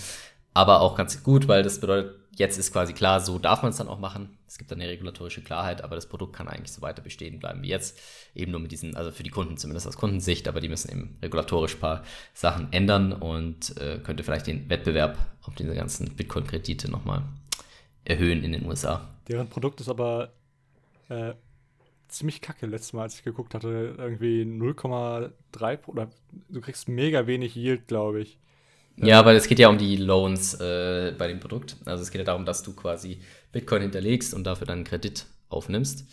Aber 0.54 0.82
auch 0.82 0.96
ganz 0.96 1.24
gut, 1.24 1.48
weil 1.48 1.64
das 1.64 1.80
bedeutet, 1.80 2.16
jetzt 2.36 2.58
ist 2.58 2.72
quasi 2.72 2.94
klar, 2.94 3.20
so 3.20 3.40
darf 3.40 3.62
man 3.62 3.72
es 3.72 3.78
dann 3.78 3.88
auch 3.88 4.00
machen. 4.00 4.38
Es 4.48 4.58
gibt 4.58 4.72
dann 4.72 4.80
eine 4.80 4.90
regulatorische 4.90 5.42
Klarheit, 5.42 5.84
aber 5.84 5.96
das 5.96 6.08
Produkt 6.08 6.36
kann 6.36 6.48
eigentlich 6.48 6.72
so 6.72 6.82
weiter 6.82 7.02
bestehen 7.02 7.40
bleiben 7.40 7.62
wie 7.62 7.70
jetzt. 7.70 8.00
Eben 8.34 8.52
nur 8.52 8.60
mit 8.60 8.72
diesen, 8.72 8.96
also 8.96 9.12
für 9.12 9.24
die 9.24 9.30
Kunden 9.30 9.58
zumindest 9.58 9.88
aus 9.88 9.98
Kundensicht, 9.98 10.48
aber 10.48 10.62
die 10.62 10.70
müssen 10.70 10.92
eben 10.92 11.18
regulatorisch 11.22 11.76
ein 11.76 11.80
paar 11.80 12.04
Sachen 12.34 12.72
ändern 12.72 13.14
und 13.14 13.78
äh, 13.78 14.00
könnte 14.00 14.24
vielleicht 14.24 14.48
den 14.48 14.70
Wettbewerb 14.70 15.18
auf 15.44 15.56
diese 15.56 15.74
ganzen 15.74 16.16
Bitcoin-Kredite 16.16 16.90
nochmal 16.90 17.24
erhöhen 18.04 18.44
in 18.44 18.52
den 18.52 18.66
USA. 18.66 19.08
Deren 19.28 19.50
Produkt 19.50 19.82
ist 19.82 19.90
aber 19.90 20.34
äh, 21.10 21.34
ziemlich 22.08 22.42
kacke 22.42 22.66
letztes 22.66 22.94
Mal, 22.94 23.04
als 23.04 23.16
ich 23.16 23.24
geguckt 23.24 23.54
hatte. 23.54 23.96
Irgendwie 23.98 24.44
0,3 24.44 25.86
oder 25.88 26.10
du 26.50 26.62
kriegst 26.62 26.88
mega 26.88 27.28
wenig 27.28 27.56
Yield, 27.56 27.88
glaube 27.88 28.22
ich. 28.22 28.40
Ja, 28.98 29.20
aber 29.20 29.34
es 29.34 29.48
geht 29.48 29.60
ja 29.60 29.70
um 29.70 29.78
die 29.78 29.98
Loans 29.98 30.54
äh, 30.56 31.14
bei 31.18 31.28
dem 31.28 31.40
Produkt. 31.40 31.78
Also 31.86 32.04
es 32.04 32.12
geht 32.12 32.20
ja 32.20 32.26
darum, 32.26 32.46
dass 32.46 32.64
du 32.64 32.74
quasi 32.74 33.20
Bitcoin 33.52 33.82
hinterlegst 33.82 34.34
und 34.34 34.46
dafür 34.46 34.68
dann 34.68 34.84
Kredit 34.84 35.26
aufnimmst. 35.50 36.06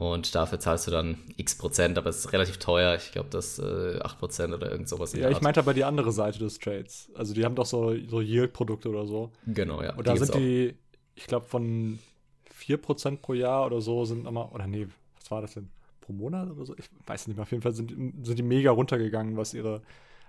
Und 0.00 0.34
dafür 0.34 0.58
zahlst 0.58 0.86
du 0.86 0.90
dann 0.90 1.18
x 1.36 1.58
Prozent, 1.58 1.98
aber 1.98 2.08
es 2.08 2.20
ist 2.20 2.32
relativ 2.32 2.56
teuer. 2.56 2.94
Ich 2.94 3.12
glaube, 3.12 3.28
das 3.28 3.58
äh, 3.58 3.98
8 4.00 4.18
Prozent 4.18 4.54
oder 4.54 4.70
irgend 4.70 4.88
sowas. 4.88 5.12
Ja, 5.12 5.28
ich 5.28 5.42
meinte 5.42 5.60
aber 5.60 5.74
die 5.74 5.84
andere 5.84 6.10
Seite 6.10 6.38
des 6.38 6.58
Trades. 6.58 7.10
Also 7.14 7.34
die 7.34 7.44
haben 7.44 7.54
doch 7.54 7.66
so, 7.66 7.94
so 8.08 8.22
Yield-Produkte 8.22 8.88
oder 8.88 9.06
so. 9.06 9.30
Genau, 9.46 9.82
ja. 9.82 9.94
Und 9.94 10.06
da 10.06 10.16
sind 10.16 10.34
die, 10.34 10.74
ich 11.16 11.26
glaube, 11.26 11.46
von 11.46 11.98
4 12.50 12.78
Prozent 12.78 13.20
pro 13.20 13.34
Jahr 13.34 13.66
oder 13.66 13.82
so 13.82 14.06
sind 14.06 14.26
immer, 14.26 14.50
oder 14.54 14.66
nee, 14.66 14.86
was 15.18 15.30
war 15.30 15.42
das 15.42 15.52
denn? 15.52 15.68
Pro 16.00 16.14
Monat 16.14 16.50
oder 16.50 16.64
so? 16.64 16.74
Ich 16.78 16.88
weiß 17.06 17.26
nicht 17.26 17.36
mehr. 17.36 17.42
Auf 17.42 17.50
jeden 17.50 17.62
Fall 17.62 17.74
sind, 17.74 17.90
sind 18.24 18.38
die 18.38 18.42
mega 18.42 18.70
runtergegangen, 18.70 19.36
was 19.36 19.52
ihre 19.52 19.82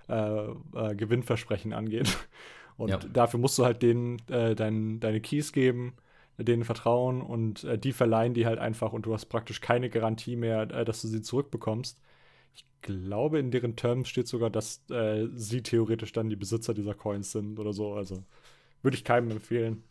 äh, 0.08 0.14
äh, 0.14 0.94
Gewinnversprechen 0.94 1.72
angeht. 1.72 2.16
Und 2.76 2.88
ja. 2.88 2.98
dafür 2.98 3.38
musst 3.38 3.58
du 3.58 3.64
halt 3.64 3.82
denen 3.82 4.18
äh, 4.28 4.54
dein, 4.54 4.98
deine 4.98 5.20
Keys 5.20 5.52
geben, 5.52 5.94
denen 6.38 6.64
vertrauen 6.64 7.20
und 7.20 7.62
äh, 7.64 7.78
die 7.78 7.92
verleihen 7.92 8.34
die 8.34 8.46
halt 8.46 8.58
einfach 8.58 8.92
und 8.92 9.06
du 9.06 9.12
hast 9.12 9.26
praktisch 9.26 9.60
keine 9.60 9.90
Garantie 9.90 10.36
mehr, 10.36 10.62
äh, 10.62 10.84
dass 10.84 11.02
du 11.02 11.08
sie 11.08 11.22
zurückbekommst. 11.22 12.00
Ich 12.54 12.64
glaube, 12.80 13.38
in 13.38 13.50
deren 13.50 13.76
Terms 13.76 14.08
steht 14.08 14.26
sogar, 14.26 14.50
dass 14.50 14.82
äh, 14.90 15.28
sie 15.34 15.62
theoretisch 15.62 16.12
dann 16.12 16.30
die 16.30 16.36
Besitzer 16.36 16.74
dieser 16.74 16.94
Coins 16.94 17.30
sind 17.30 17.60
oder 17.60 17.72
so. 17.72 17.92
Also 17.92 18.24
würde 18.82 18.96
ich 18.96 19.04
keinem 19.04 19.30
empfehlen, 19.30 19.84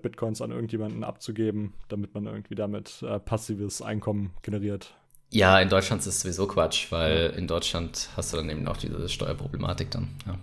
Bitcoins 0.00 0.40
an 0.40 0.52
irgendjemanden 0.52 1.04
abzugeben, 1.04 1.74
damit 1.88 2.14
man 2.14 2.24
irgendwie 2.24 2.54
damit 2.54 3.04
passives 3.26 3.82
Einkommen 3.82 4.32
generiert. 4.40 4.96
Ja, 5.30 5.60
in 5.60 5.68
Deutschland 5.68 6.00
ist 6.00 6.06
es 6.06 6.20
sowieso 6.20 6.46
Quatsch, 6.46 6.90
weil 6.90 7.34
in 7.36 7.46
Deutschland 7.46 8.08
hast 8.16 8.32
du 8.32 8.36
dann 8.36 8.48
eben 8.48 8.66
auch 8.68 8.76
diese 8.76 9.08
Steuerproblematik 9.08 9.90
dann. 9.90 10.08
Ja. 10.26 10.38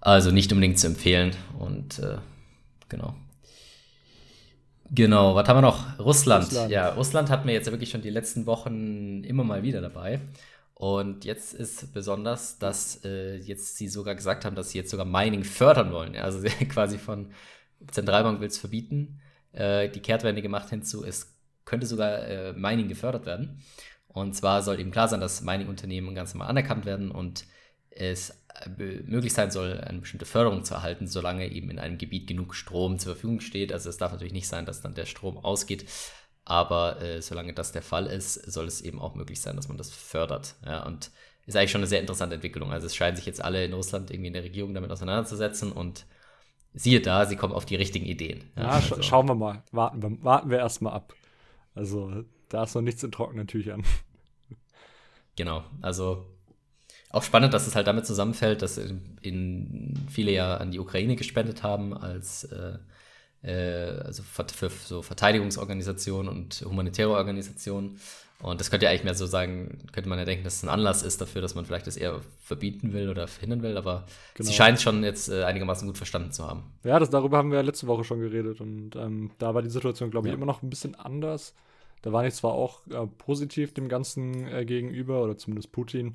Also 0.00 0.30
nicht 0.30 0.50
unbedingt 0.52 0.78
zu 0.78 0.86
empfehlen 0.86 1.36
und 1.58 1.98
äh, 1.98 2.16
genau. 2.88 3.14
Genau, 4.90 5.34
was 5.34 5.48
haben 5.48 5.58
wir 5.58 5.62
noch? 5.62 5.98
Russland. 5.98 6.46
Russland. 6.46 6.70
Ja, 6.70 6.90
Russland 6.90 7.28
hatten 7.28 7.46
wir 7.46 7.54
jetzt 7.54 7.70
wirklich 7.70 7.90
schon 7.90 8.02
die 8.02 8.10
letzten 8.10 8.46
Wochen 8.46 9.24
immer 9.24 9.44
mal 9.44 9.62
wieder 9.62 9.80
dabei. 9.80 10.20
Und 10.74 11.24
jetzt 11.24 11.54
ist 11.54 11.92
besonders, 11.92 12.58
dass 12.58 13.02
äh, 13.04 13.36
jetzt 13.36 13.76
sie 13.76 13.88
sogar 13.88 14.14
gesagt 14.14 14.44
haben, 14.44 14.54
dass 14.54 14.70
sie 14.70 14.78
jetzt 14.78 14.90
sogar 14.90 15.06
Mining 15.06 15.42
fördern 15.42 15.90
wollen. 15.92 16.14
Ja, 16.14 16.22
also 16.22 16.46
quasi 16.68 16.98
von 16.98 17.30
Zentralbank 17.90 18.40
will 18.40 18.48
es 18.48 18.58
verbieten. 18.58 19.20
Äh, 19.52 19.88
die 19.88 20.00
Kehrtwende 20.00 20.42
gemacht 20.42 20.68
hinzu, 20.70 21.04
es 21.04 21.35
könnte 21.66 21.86
sogar 21.86 22.26
äh, 22.26 22.52
Mining 22.54 22.88
gefördert 22.88 23.26
werden. 23.26 23.62
Und 24.08 24.34
zwar 24.34 24.62
soll 24.62 24.80
eben 24.80 24.90
klar 24.90 25.08
sein, 25.08 25.20
dass 25.20 25.42
Mining-Unternehmen 25.42 26.14
ganz 26.14 26.32
normal 26.32 26.48
anerkannt 26.48 26.86
werden 26.86 27.10
und 27.10 27.44
es 27.90 28.30
äh, 28.64 28.70
möglich 29.04 29.34
sein 29.34 29.50
soll, 29.50 29.78
eine 29.80 29.98
bestimmte 29.98 30.24
Förderung 30.24 30.64
zu 30.64 30.72
erhalten, 30.72 31.06
solange 31.06 31.50
eben 31.50 31.68
in 31.68 31.78
einem 31.78 31.98
Gebiet 31.98 32.26
genug 32.26 32.54
Strom 32.54 32.98
zur 32.98 33.12
Verfügung 33.12 33.40
steht. 33.40 33.72
Also 33.72 33.90
es 33.90 33.98
darf 33.98 34.12
natürlich 34.12 34.32
nicht 34.32 34.48
sein, 34.48 34.64
dass 34.64 34.80
dann 34.80 34.94
der 34.94 35.04
Strom 35.04 35.36
ausgeht, 35.36 35.84
aber 36.46 37.02
äh, 37.02 37.20
solange 37.20 37.52
das 37.52 37.72
der 37.72 37.82
Fall 37.82 38.06
ist, 38.06 38.34
soll 38.34 38.66
es 38.66 38.80
eben 38.80 39.00
auch 39.00 39.14
möglich 39.14 39.40
sein, 39.40 39.56
dass 39.56 39.68
man 39.68 39.76
das 39.76 39.90
fördert. 39.90 40.54
Ja, 40.64 40.86
und 40.86 41.10
ist 41.46 41.56
eigentlich 41.56 41.70
schon 41.70 41.80
eine 41.80 41.88
sehr 41.88 42.00
interessante 42.00 42.36
Entwicklung. 42.36 42.72
Also 42.72 42.86
es 42.86 42.96
scheinen 42.96 43.16
sich 43.16 43.26
jetzt 43.26 43.42
alle 43.42 43.64
in 43.64 43.72
Russland 43.72 44.10
irgendwie 44.10 44.28
in 44.28 44.32
der 44.32 44.44
Regierung 44.44 44.74
damit 44.74 44.90
auseinanderzusetzen 44.90 45.72
und 45.72 46.06
siehe 46.74 47.00
da, 47.00 47.26
sie 47.26 47.36
kommen 47.36 47.54
auf 47.54 47.66
die 47.66 47.76
richtigen 47.76 48.06
Ideen. 48.06 48.50
Ja, 48.56 48.62
ja 48.62 48.68
also. 48.70 49.02
schauen 49.02 49.28
wir 49.28 49.34
mal. 49.34 49.62
Warten 49.72 50.02
wir, 50.02 50.24
warten 50.24 50.50
wir 50.50 50.58
erstmal 50.58 50.92
ab. 50.92 51.14
Also 51.76 52.24
da 52.48 52.64
ist 52.64 52.74
noch 52.74 52.82
nichts 52.82 53.04
in 53.04 53.12
trockenen 53.12 53.46
Tüchern. 53.46 53.84
Genau, 55.36 55.64
also 55.82 56.24
auch 57.10 57.22
spannend, 57.22 57.52
dass 57.52 57.66
es 57.66 57.76
halt 57.76 57.86
damit 57.86 58.06
zusammenfällt, 58.06 58.62
dass 58.62 58.78
in, 58.78 59.18
in 59.20 59.94
viele 60.10 60.32
ja 60.32 60.56
an 60.56 60.70
die 60.70 60.80
Ukraine 60.80 61.14
gespendet 61.14 61.62
haben 61.62 61.94
als 61.94 62.44
äh, 62.44 62.78
äh, 63.42 64.00
also 64.04 64.22
für, 64.22 64.70
so 64.70 65.02
Verteidigungsorganisationen 65.02 66.32
und 66.32 66.64
humanitäre 66.64 67.10
Organisationen. 67.10 67.98
Und 68.42 68.60
das 68.60 68.70
könnte 68.70 68.84
ja 68.84 68.90
eigentlich 68.90 69.04
mehr 69.04 69.14
so 69.14 69.24
sagen, 69.24 69.78
könnte 69.92 70.10
man 70.10 70.18
ja 70.18 70.26
denken, 70.26 70.44
dass 70.44 70.56
es 70.56 70.62
ein 70.62 70.68
Anlass 70.68 71.02
ist 71.02 71.20
dafür, 71.22 71.40
dass 71.40 71.54
man 71.54 71.64
vielleicht 71.64 71.86
das 71.86 71.96
eher 71.96 72.20
verbieten 72.42 72.92
will 72.92 73.08
oder 73.08 73.28
verhindern 73.28 73.62
will, 73.62 73.78
aber 73.78 74.04
genau. 74.34 74.48
sie 74.48 74.54
scheint 74.54 74.80
schon 74.80 75.02
jetzt 75.04 75.30
äh, 75.30 75.44
einigermaßen 75.44 75.86
gut 75.86 75.96
verstanden 75.96 76.32
zu 76.32 76.46
haben. 76.46 76.64
Ja, 76.84 76.98
das, 76.98 77.08
darüber 77.08 77.38
haben 77.38 77.50
wir 77.50 77.56
ja 77.56 77.64
letzte 77.64 77.86
Woche 77.86 78.04
schon 78.04 78.20
geredet 78.20 78.60
und 78.60 78.94
ähm, 78.94 79.30
da 79.38 79.54
war 79.54 79.62
die 79.62 79.70
Situation, 79.70 80.10
glaube 80.10 80.28
ich, 80.28 80.32
ja. 80.32 80.36
immer 80.36 80.44
noch 80.44 80.62
ein 80.62 80.68
bisschen 80.68 80.94
anders. 80.94 81.54
Da 82.06 82.12
war 82.12 82.24
ich 82.24 82.34
zwar 82.34 82.52
auch 82.52 82.86
äh, 82.86 83.04
positiv 83.18 83.74
dem 83.74 83.88
Ganzen 83.88 84.46
äh, 84.46 84.64
gegenüber, 84.64 85.24
oder 85.24 85.36
zumindest 85.36 85.72
Putin, 85.72 86.14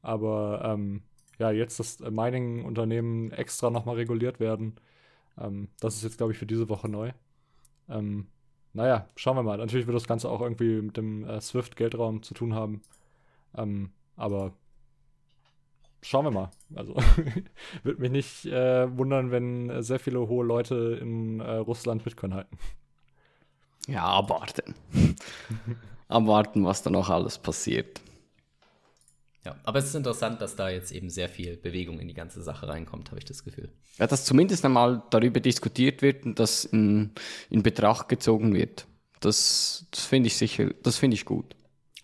aber 0.00 0.62
ähm, 0.64 1.02
ja, 1.40 1.50
jetzt, 1.50 1.80
dass 1.80 2.00
äh, 2.00 2.08
Mining-Unternehmen 2.08 3.32
extra 3.32 3.68
nochmal 3.68 3.96
reguliert 3.96 4.38
werden, 4.38 4.76
ähm, 5.36 5.70
das 5.80 5.96
ist 5.96 6.04
jetzt, 6.04 6.18
glaube 6.18 6.30
ich, 6.30 6.38
für 6.38 6.46
diese 6.46 6.68
Woche 6.68 6.88
neu. 6.88 7.10
Ähm, 7.88 8.28
naja, 8.74 9.08
schauen 9.16 9.36
wir 9.36 9.42
mal. 9.42 9.58
Natürlich 9.58 9.88
wird 9.88 9.96
das 9.96 10.06
Ganze 10.06 10.30
auch 10.30 10.40
irgendwie 10.40 10.80
mit 10.80 10.96
dem 10.96 11.24
äh, 11.24 11.40
Swift-Geldraum 11.40 12.22
zu 12.22 12.34
tun 12.34 12.54
haben. 12.54 12.82
Ähm, 13.56 13.90
aber 14.14 14.52
schauen 16.00 16.26
wir 16.26 16.30
mal. 16.30 16.50
Also 16.76 16.94
würde 17.82 18.00
mich 18.00 18.12
nicht 18.12 18.46
äh, 18.46 18.96
wundern, 18.96 19.32
wenn 19.32 19.82
sehr 19.82 19.98
viele 19.98 20.28
hohe 20.28 20.46
Leute 20.46 20.96
in 21.02 21.40
äh, 21.40 21.56
Russland 21.56 22.04
Bitcoin 22.04 22.34
halten. 22.34 22.56
Ja, 23.88 24.04
abwarten. 24.04 24.74
abwarten, 26.08 26.64
was 26.64 26.82
da 26.82 26.90
noch 26.90 27.10
alles 27.10 27.38
passiert. 27.38 28.00
Ja, 29.44 29.56
aber 29.64 29.78
es 29.78 29.86
ist 29.86 29.94
interessant, 29.94 30.40
dass 30.40 30.56
da 30.56 30.70
jetzt 30.70 30.90
eben 30.90 31.10
sehr 31.10 31.28
viel 31.28 31.56
Bewegung 31.56 32.00
in 32.00 32.08
die 32.08 32.14
ganze 32.14 32.42
Sache 32.42 32.66
reinkommt, 32.66 33.10
habe 33.10 33.18
ich 33.18 33.26
das 33.26 33.44
Gefühl. 33.44 33.70
Ja, 33.98 34.06
dass 34.06 34.24
zumindest 34.24 34.64
einmal 34.64 35.02
darüber 35.10 35.40
diskutiert 35.40 36.00
wird 36.00 36.24
und 36.24 36.38
das 36.38 36.64
in, 36.64 37.10
in 37.50 37.62
Betracht 37.62 38.08
gezogen 38.08 38.54
wird. 38.54 38.86
Das, 39.20 39.86
das 39.90 40.06
finde 40.06 40.28
ich 40.28 40.36
sicher, 40.36 40.70
das 40.82 40.96
finde 40.96 41.14
ich 41.16 41.26
gut. 41.26 41.54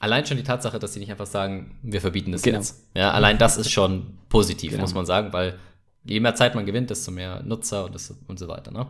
Allein 0.00 0.24
schon 0.26 0.36
die 0.36 0.42
Tatsache, 0.42 0.78
dass 0.78 0.94
sie 0.94 1.00
nicht 1.00 1.10
einfach 1.10 1.26
sagen, 1.26 1.78
wir 1.82 2.00
verbieten 2.00 2.32
das 2.32 2.42
genau. 2.42 2.58
jetzt. 2.58 2.86
Ja, 2.94 3.12
allein 3.12 3.38
das 3.38 3.56
ist 3.56 3.70
schon 3.70 4.18
positiv, 4.28 4.70
genau. 4.72 4.82
muss 4.82 4.94
man 4.94 5.06
sagen, 5.06 5.32
weil 5.32 5.58
je 6.04 6.20
mehr 6.20 6.34
Zeit 6.34 6.54
man 6.54 6.66
gewinnt, 6.66 6.90
desto 6.90 7.10
mehr 7.10 7.42
Nutzer 7.42 7.84
und, 7.86 7.94
das, 7.94 8.14
und 8.26 8.38
so 8.38 8.48
weiter. 8.48 8.70
Ne? 8.70 8.86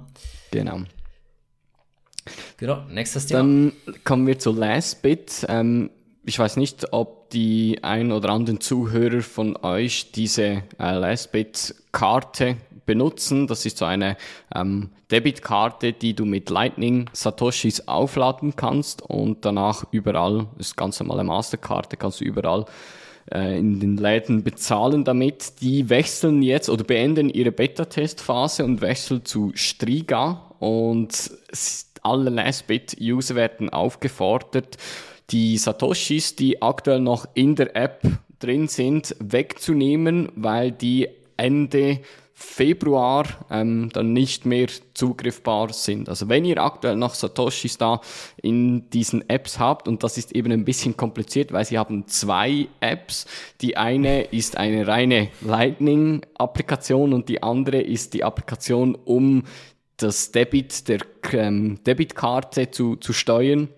Genau. 0.50 0.82
Genau, 2.56 2.82
nächstes 2.90 3.26
Thema. 3.26 3.40
Dann 3.40 3.72
kommen 4.04 4.26
wir 4.26 4.38
zu 4.38 4.52
Lastbit. 4.52 5.46
Ähm, 5.48 5.90
ich 6.24 6.38
weiß 6.38 6.56
nicht, 6.56 6.92
ob 6.92 7.30
die 7.30 7.78
ein 7.82 8.12
oder 8.12 8.30
anderen 8.30 8.60
Zuhörer 8.60 9.22
von 9.22 9.56
euch 9.56 10.12
diese 10.12 10.62
äh, 10.78 10.94
Lastbit-Karte 10.94 12.56
benutzen. 12.86 13.46
Das 13.46 13.64
ist 13.66 13.78
so 13.78 13.84
eine 13.84 14.16
ähm, 14.54 14.90
Debitkarte, 15.10 15.92
die 15.92 16.14
du 16.14 16.24
mit 16.24 16.50
Lightning 16.50 17.08
Satoshis 17.12 17.86
aufladen 17.88 18.56
kannst 18.56 19.02
und 19.02 19.44
danach 19.44 19.84
überall, 19.92 20.48
das 20.58 20.68
ist 20.68 20.76
ganz 20.76 21.00
normale 21.00 21.24
Masterkarte, 21.24 21.96
kannst 21.96 22.20
du 22.20 22.24
überall 22.24 22.64
äh, 23.32 23.58
in 23.58 23.80
den 23.80 23.96
Läden 23.96 24.42
bezahlen 24.42 25.04
damit. 25.04 25.60
Die 25.60 25.88
wechseln 25.88 26.42
jetzt 26.42 26.68
oder 26.68 26.84
beenden 26.84 27.30
ihre 27.30 27.52
Beta-Testphase 27.52 28.64
und 28.64 28.80
wechseln 28.80 29.24
zu 29.24 29.52
Striga 29.54 30.54
und 30.58 31.30
alle 32.02 32.30
Lastbit-User 32.30 33.34
werden 33.34 33.70
aufgefordert, 33.70 34.76
die 35.30 35.58
Satoshis, 35.58 36.34
die 36.36 36.60
aktuell 36.60 37.00
noch 37.00 37.26
in 37.34 37.54
der 37.54 37.76
App 37.76 38.02
drin 38.40 38.68
sind, 38.68 39.14
wegzunehmen, 39.20 40.30
weil 40.34 40.72
die 40.72 41.08
Ende 41.36 42.00
Februar 42.40 43.26
ähm, 43.50 43.90
dann 43.92 44.14
nicht 44.14 44.46
mehr 44.46 44.68
zugriffbar 44.94 45.74
sind. 45.74 46.08
Also 46.08 46.30
wenn 46.30 46.46
ihr 46.46 46.56
aktuell 46.62 46.96
noch 46.96 47.14
Satoshis 47.14 47.76
da 47.76 48.00
in 48.40 48.88
diesen 48.90 49.28
Apps 49.28 49.58
habt, 49.58 49.86
und 49.86 50.02
das 50.02 50.16
ist 50.16 50.32
eben 50.32 50.50
ein 50.50 50.64
bisschen 50.64 50.96
kompliziert, 50.96 51.52
weil 51.52 51.66
sie 51.66 51.78
haben 51.78 52.08
zwei 52.08 52.66
Apps. 52.80 53.26
Die 53.60 53.76
eine 53.76 54.22
ist 54.22 54.56
eine 54.56 54.86
reine 54.86 55.28
Lightning-Applikation 55.42 57.12
und 57.12 57.28
die 57.28 57.42
andere 57.42 57.82
ist 57.82 58.14
die 58.14 58.24
Applikation, 58.24 58.94
um 58.94 59.44
das 60.02 60.32
Debit 60.32 60.88
der 60.88 61.00
ähm, 61.32 61.82
Debitkarte 61.84 62.70
zu, 62.70 62.96
zu 62.96 63.12
steuern. 63.12 63.68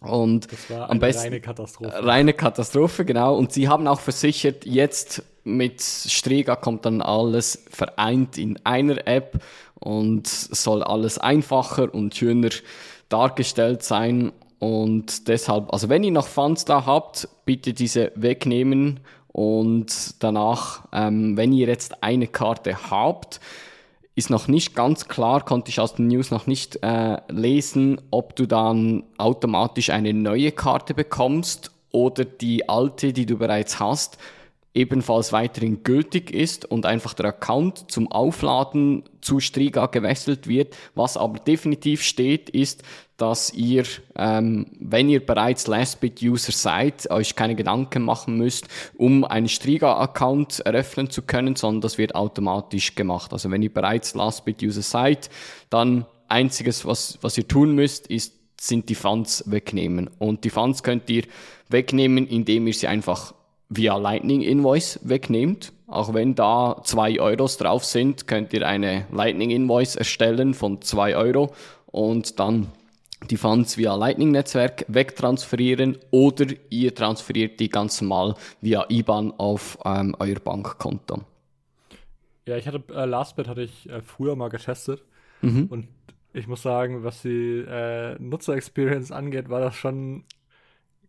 Und 0.00 0.50
das 0.50 0.70
war 0.70 0.76
eine 0.84 0.90
am 0.90 0.98
besten, 0.98 1.24
reine 1.24 1.40
Katastrophe. 1.40 2.06
Reine 2.06 2.32
Katastrophe, 2.32 3.04
genau. 3.04 3.36
Und 3.36 3.52
sie 3.52 3.68
haben 3.68 3.86
auch 3.86 4.00
versichert, 4.00 4.64
jetzt 4.64 5.22
mit 5.44 5.82
Striga 5.82 6.56
kommt 6.56 6.86
dann 6.86 7.02
alles 7.02 7.64
vereint 7.70 8.38
in 8.38 8.58
einer 8.64 9.06
App 9.06 9.42
und 9.74 10.26
soll 10.26 10.82
alles 10.82 11.18
einfacher 11.18 11.92
und 11.94 12.14
schöner 12.14 12.50
dargestellt 13.08 13.82
sein. 13.82 14.32
Und 14.58 15.28
deshalb, 15.28 15.72
also 15.72 15.88
wenn 15.88 16.04
ihr 16.04 16.12
noch 16.12 16.28
Funds 16.28 16.64
da 16.64 16.84
habt, 16.86 17.28
bitte 17.44 17.72
diese 17.72 18.12
wegnehmen 18.14 19.00
und 19.28 20.22
danach, 20.22 20.86
ähm, 20.92 21.36
wenn 21.36 21.52
ihr 21.52 21.66
jetzt 21.66 22.02
eine 22.02 22.26
Karte 22.26 22.90
habt, 22.90 23.40
ist 24.20 24.28
noch 24.28 24.48
nicht 24.48 24.76
ganz 24.76 25.08
klar, 25.08 25.42
konnte 25.42 25.70
ich 25.70 25.80
aus 25.80 25.94
den 25.94 26.08
News 26.08 26.30
noch 26.30 26.46
nicht 26.46 26.82
äh, 26.82 27.16
lesen, 27.28 27.98
ob 28.10 28.36
du 28.36 28.44
dann 28.44 29.04
automatisch 29.16 29.88
eine 29.88 30.12
neue 30.12 30.52
Karte 30.52 30.92
bekommst 30.92 31.70
oder 31.90 32.26
die 32.26 32.68
alte, 32.68 33.14
die 33.14 33.24
du 33.24 33.38
bereits 33.38 33.80
hast, 33.80 34.18
ebenfalls 34.72 35.32
weiterhin 35.32 35.82
gültig 35.82 36.30
ist 36.30 36.64
und 36.64 36.86
einfach 36.86 37.14
der 37.14 37.26
Account 37.26 37.90
zum 37.90 38.10
Aufladen 38.10 39.02
zu 39.20 39.40
Striga 39.40 39.86
gewechselt 39.86 40.46
wird. 40.46 40.76
Was 40.94 41.16
aber 41.16 41.40
definitiv 41.40 42.02
steht, 42.02 42.50
ist, 42.50 42.82
dass 43.16 43.52
ihr, 43.52 43.84
ähm, 44.16 44.66
wenn 44.78 45.08
ihr 45.08 45.24
bereits 45.24 45.66
Lastbit-User 45.66 46.52
seid, 46.52 47.10
euch 47.10 47.34
keine 47.34 47.56
Gedanken 47.56 48.02
machen 48.02 48.38
müsst, 48.38 48.68
um 48.96 49.24
einen 49.24 49.48
Striga-Account 49.48 50.60
eröffnen 50.60 51.10
zu 51.10 51.22
können, 51.22 51.56
sondern 51.56 51.80
das 51.82 51.98
wird 51.98 52.14
automatisch 52.14 52.94
gemacht. 52.94 53.32
Also 53.32 53.50
wenn 53.50 53.62
ihr 53.62 53.74
bereits 53.74 54.14
Lastbit-User 54.14 54.82
seid, 54.82 55.30
dann 55.68 56.06
einziges, 56.28 56.86
was, 56.86 57.18
was 57.20 57.36
ihr 57.36 57.46
tun 57.46 57.74
müsst, 57.74 58.06
ist, 58.06 58.34
sind 58.58 58.88
die 58.88 58.94
Funds 58.94 59.44
wegnehmen. 59.50 60.08
Und 60.18 60.44
die 60.44 60.50
Funds 60.50 60.82
könnt 60.82 61.10
ihr 61.10 61.24
wegnehmen, 61.68 62.26
indem 62.26 62.66
ihr 62.66 62.74
sie 62.74 62.86
einfach 62.86 63.34
via 63.70 63.96
Lightning 63.96 64.42
Invoice 64.42 65.00
wegnehmt. 65.02 65.72
Auch 65.86 66.12
wenn 66.12 66.34
da 66.34 66.82
zwei 66.84 67.18
Euros 67.18 67.56
drauf 67.56 67.84
sind, 67.84 68.26
könnt 68.26 68.52
ihr 68.52 68.66
eine 68.66 69.06
Lightning 69.10 69.50
Invoice 69.50 69.96
erstellen 69.96 70.54
von 70.54 70.82
zwei 70.82 71.16
Euro 71.16 71.52
und 71.86 72.38
dann 72.38 72.68
die 73.28 73.36
Funds 73.36 73.76
via 73.76 73.94
Lightning 73.94 74.30
Netzwerk 74.30 74.84
wegtransferieren 74.88 75.98
oder 76.10 76.46
ihr 76.70 76.94
transferiert 76.94 77.60
die 77.60 77.68
ganz 77.68 78.00
normal 78.00 78.34
via 78.60 78.86
IBAN 78.88 79.32
auf 79.38 79.78
ähm, 79.84 80.14
euer 80.18 80.36
Bankkonto. 80.36 81.22
Ja, 82.46 82.56
ich 82.56 82.66
hatte 82.66 82.82
äh, 82.94 83.04
Lastbit 83.04 83.48
hatte 83.48 83.62
ich 83.62 83.88
äh, 83.88 84.00
früher 84.00 84.36
mal 84.36 84.48
getestet 84.48 85.02
mhm. 85.42 85.66
und 85.70 85.88
ich 86.32 86.46
muss 86.46 86.62
sagen, 86.62 87.02
was 87.04 87.22
die 87.22 87.58
äh, 87.58 88.16
Nutzer-Experience 88.18 89.12
angeht, 89.12 89.48
war 89.48 89.60
das 89.60 89.74
schon 89.74 90.24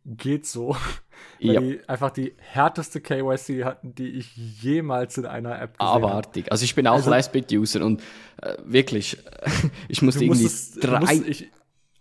geht 0.05 0.45
so. 0.45 0.75
Weil 1.39 1.53
ja. 1.53 1.61
die 1.61 1.79
einfach 1.87 2.11
die 2.11 2.33
härteste 2.37 3.01
KYC 3.01 3.63
hatten, 3.63 3.95
die 3.95 4.09
ich 4.09 4.35
jemals 4.35 5.17
in 5.17 5.25
einer 5.25 5.59
App 5.59 5.77
gesehen 5.77 5.93
habe. 5.93 6.07
Abartig. 6.07 6.51
Also 6.51 6.65
ich 6.65 6.75
bin 6.75 6.87
auch 6.87 6.93
also, 6.93 7.09
Lastbit-User 7.09 7.83
und 7.83 8.01
äh, 8.41 8.57
wirklich, 8.63 9.17
ich 9.87 10.01
musste 10.01 10.23
irgendwie 10.23 10.43
musstest, 10.43 10.83
drei... 10.83 10.99
Musst, 10.99 11.27
ich, 11.27 11.51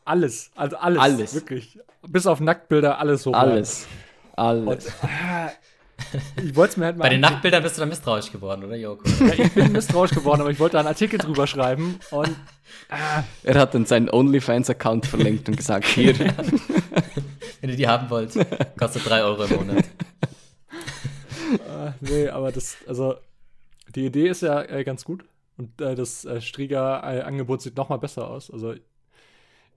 alles, 0.04 0.50
also 0.54 0.76
alles, 0.76 1.02
alles. 1.02 1.34
Wirklich. 1.34 1.78
Bis 2.08 2.26
auf 2.26 2.40
Nacktbilder, 2.40 2.98
alles 2.98 3.22
so. 3.22 3.32
Alles. 3.32 3.86
Alles. 4.36 4.86
Und, 4.86 5.08
äh, 5.08 5.50
ich 6.42 6.56
wollte 6.56 6.72
es 6.72 6.76
mir 6.76 6.86
halt 6.86 6.96
mal. 6.96 7.04
Bei 7.04 7.08
den 7.10 7.20
Nacktbildern 7.20 7.62
bist 7.62 7.76
du 7.76 7.80
dann 7.80 7.88
misstrauisch 7.88 8.30
geworden, 8.32 8.64
oder, 8.64 8.76
Joko? 8.76 9.08
Ja, 9.20 9.44
ich 9.44 9.52
bin 9.52 9.72
misstrauisch 9.72 10.10
geworden, 10.12 10.40
aber 10.40 10.50
ich 10.50 10.58
wollte 10.58 10.74
da 10.74 10.80
einen 10.80 10.88
Artikel 10.88 11.18
drüber 11.18 11.46
schreiben 11.46 11.98
und. 12.10 12.28
Äh. 12.88 13.22
Er 13.44 13.60
hat 13.60 13.74
dann 13.74 13.86
seinen 13.86 14.10
OnlyFans-Account 14.10 15.06
verlinkt 15.06 15.48
und 15.48 15.56
gesagt: 15.56 15.86
Hier. 15.86 16.18
Wenn 17.60 17.70
ihr 17.70 17.76
die 17.76 17.88
haben 17.88 18.08
wollt, 18.10 18.34
kostet 18.78 19.08
3 19.08 19.22
Euro 19.22 19.44
im 19.44 19.56
Monat. 19.56 19.84
uh, 21.52 21.92
nee, 22.00 22.28
aber 22.28 22.52
das, 22.52 22.76
also, 22.86 23.16
die 23.94 24.06
Idee 24.06 24.28
ist 24.28 24.42
ja 24.42 24.62
äh, 24.62 24.82
ganz 24.84 25.04
gut. 25.04 25.24
Und 25.58 25.78
äh, 25.80 25.94
das 25.94 26.24
äh, 26.24 26.40
Striga-Angebot 26.40 27.60
sieht 27.60 27.76
noch 27.76 27.90
mal 27.90 27.98
besser 27.98 28.28
aus. 28.28 28.50
Also, 28.50 28.74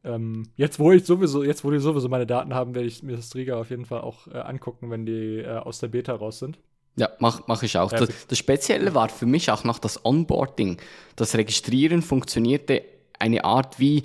ähm, 0.04 0.44
jetzt, 0.56 0.80
wo 0.80 0.92
ich 0.92 1.06
sowieso, 1.06 1.44
jetzt, 1.44 1.64
wo 1.64 1.72
die 1.72 1.80
sowieso 1.80 2.10
meine 2.10 2.26
Daten 2.26 2.54
haben, 2.54 2.76
werde 2.76 2.88
ich 2.88 3.04
mir 3.04 3.16
das 3.16 3.28
Striga 3.28 3.58
auf 3.58 3.70
jeden 3.70 3.86
Fall 3.86 4.02
auch 4.02 4.28
äh, 4.28 4.38
angucken, 4.38 4.92
wenn 4.92 5.06
die 5.06 5.40
äh, 5.40 5.58
aus 5.58 5.80
der 5.80 5.88
Beta 5.88 6.14
raus 6.14 6.40
sind. 6.40 6.60
Ja, 6.96 7.10
mache 7.20 7.44
mach 7.48 7.64
ich 7.64 7.78
auch. 7.78 7.92
Das, 7.92 8.28
das, 8.28 8.38
Spezielle 8.38 8.94
war 8.94 9.10
für 9.10 9.26
mich 9.26 9.50
auch 9.50 9.64
noch 9.64 9.80
das 9.80 10.06
Onboarding. 10.06 10.78
Das 11.16 11.36
Registrieren 11.36 12.02
funktionierte 12.04 12.84
eine 13.18 13.46
Art 13.46 13.80
wie 13.80 14.04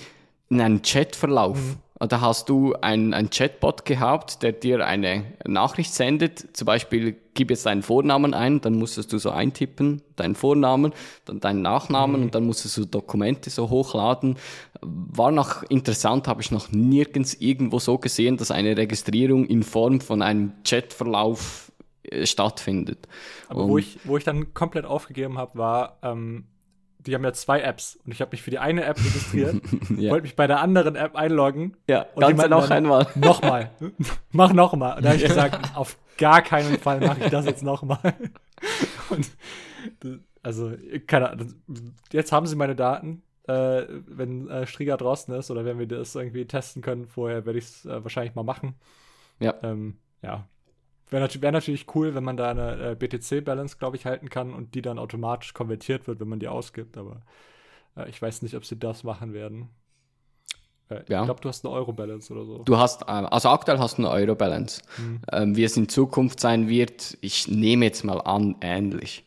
in 0.49 0.61
einem 0.61 0.80
Chatverlauf. 0.82 1.59
Mhm. 1.59 1.76
Da 2.01 2.20
hast 2.20 2.49
du 2.49 2.74
einen, 2.74 3.12
einen 3.12 3.28
Chatbot 3.28 3.84
gehabt, 3.84 4.44
der 4.44 4.53
dir 4.53 4.86
eine 4.86 5.24
Nachricht 5.44 5.92
sendet. 5.92 6.57
Zum 6.57 6.64
Beispiel, 6.64 7.16
gib 7.34 7.51
jetzt 7.51 7.66
deinen 7.66 7.82
Vornamen 7.82 8.34
ein, 8.34 8.61
dann 8.61 8.74
musstest 8.74 9.12
du 9.12 9.18
so 9.18 9.30
eintippen, 9.30 10.01
deinen 10.14 10.36
Vornamen, 10.36 10.92
dann 11.24 11.40
deinen 11.40 11.61
Nachnamen 11.61 12.16
mhm. 12.16 12.22
und 12.26 12.34
dann 12.36 12.46
musstest 12.46 12.76
du 12.76 12.84
Dokumente 12.84 13.51
so 13.51 13.68
hochladen. 13.68 14.36
War 14.81 15.31
noch 15.31 15.62
interessant, 15.64 16.29
habe 16.29 16.41
ich 16.41 16.51
noch 16.51 16.70
nirgends 16.70 17.35
irgendwo 17.35 17.79
so 17.79 17.99
gesehen, 17.99 18.37
dass 18.37 18.51
eine 18.51 18.76
Registrierung 18.76 19.47
in 19.47 19.62
Form 19.62 20.01
von 20.01 20.22
einem 20.22 20.53
Chatverlauf 20.64 21.72
äh, 22.03 22.26
stattfindet. 22.26 23.09
Aber 23.49 23.68
wo 23.68 23.79
ich, 23.79 23.99
wo 24.05 24.16
ich 24.16 24.24
dann 24.24 24.55
komplett 24.55 24.85
aufgegeben 24.85 25.39
habe, 25.39 25.59
war, 25.59 25.99
ähm, 26.03 26.47
die 26.99 27.14
haben 27.14 27.24
ja 27.24 27.33
zwei 27.33 27.61
Apps 27.61 27.99
und 28.05 28.12
ich 28.12 28.20
habe 28.20 28.33
mich 28.33 28.43
für 28.43 28.51
die 28.51 28.59
eine 28.59 28.85
App 28.85 28.99
registriert, 28.99 29.57
ja. 29.97 30.11
wollte 30.11 30.24
mich 30.24 30.37
bei 30.37 30.47
der 30.47 30.61
anderen 30.61 30.97
App 30.97 31.16
einloggen. 31.16 31.76
Ja, 31.89 32.07
und 32.14 32.20
ganz 32.20 32.49
noch 32.49 32.70
einmal. 32.70 33.07
Nochmal. 33.14 33.70
Mach 34.33 34.53
nochmal. 34.53 34.97
Und 34.97 35.05
da 35.05 35.11
habe 35.11 35.18
ich 35.18 35.26
gesagt, 35.26 35.76
auf 35.76 35.97
gar 36.16 36.43
keinen 36.43 36.79
Fall 36.79 37.01
mache 37.01 37.24
ich 37.24 37.31
das 37.31 37.47
jetzt 37.47 37.62
nochmal. 37.62 38.14
Und 39.11 39.31
also, 40.43 40.72
keine 41.07 41.31
Ahnung, 41.31 41.55
jetzt 42.12 42.33
haben 42.33 42.47
sie 42.47 42.57
meine 42.57 42.74
Daten. 42.74 43.22
Äh, 43.49 43.86
wenn 44.07 44.49
äh, 44.49 44.66
Strieger 44.66 44.96
draußen 44.96 45.34
ist 45.34 45.51
oder 45.51 45.64
wenn 45.64 45.78
wir 45.78 45.88
das 45.88 46.14
irgendwie 46.14 46.44
testen 46.44 46.82
können 46.82 47.07
vorher, 47.07 47.46
werde 47.46 47.59
ich 47.59 47.64
es 47.64 47.86
äh, 47.86 48.05
wahrscheinlich 48.05 48.34
mal 48.34 48.42
machen. 48.42 48.74
Ja. 49.40 49.55
Ähm, 49.62 49.96
ja. 50.22 50.46
Wäre 51.09 51.22
nat 51.22 51.40
wär 51.40 51.53
natürlich 51.53 51.86
cool, 51.94 52.14
wenn 52.14 52.24
man 52.24 52.36
da 52.36 52.51
eine 52.51 52.90
äh, 52.90 52.94
BTC-Balance, 52.94 53.78
glaube 53.78 53.96
ich, 53.96 54.05
halten 54.05 54.28
kann 54.28 54.53
und 54.53 54.74
die 54.74 54.82
dann 54.82 54.99
automatisch 54.99 55.55
konvertiert 55.55 56.07
wird, 56.07 56.20
wenn 56.20 56.28
man 56.28 56.40
die 56.40 56.49
ausgibt. 56.49 56.99
Aber 56.99 57.22
äh, 57.96 58.09
ich 58.11 58.20
weiß 58.20 58.42
nicht, 58.42 58.55
ob 58.55 58.66
sie 58.66 58.78
das 58.78 59.03
machen 59.03 59.32
werden. 59.32 59.70
Äh, 60.90 61.03
ja. 61.09 61.20
Ich 61.20 61.24
glaube, 61.24 61.40
du 61.40 61.49
hast 61.49 61.64
eine 61.64 61.72
Euro-Balance 61.72 62.30
oder 62.30 62.44
so. 62.44 62.59
Du 62.64 62.76
hast, 62.76 63.09
also 63.09 63.49
aktuell 63.49 63.78
hast 63.78 63.96
du 63.96 64.03
eine 64.03 64.11
Euro-Balance. 64.11 64.82
Mhm. 64.99 65.20
Ähm, 65.32 65.57
wie 65.57 65.64
es 65.64 65.74
in 65.78 65.88
Zukunft 65.88 66.40
sein 66.40 66.68
wird, 66.68 67.16
ich 67.22 67.49
nehme 67.49 67.86
jetzt 67.86 68.05
mal 68.05 68.20
an, 68.20 68.57
ähnlich. 68.61 69.24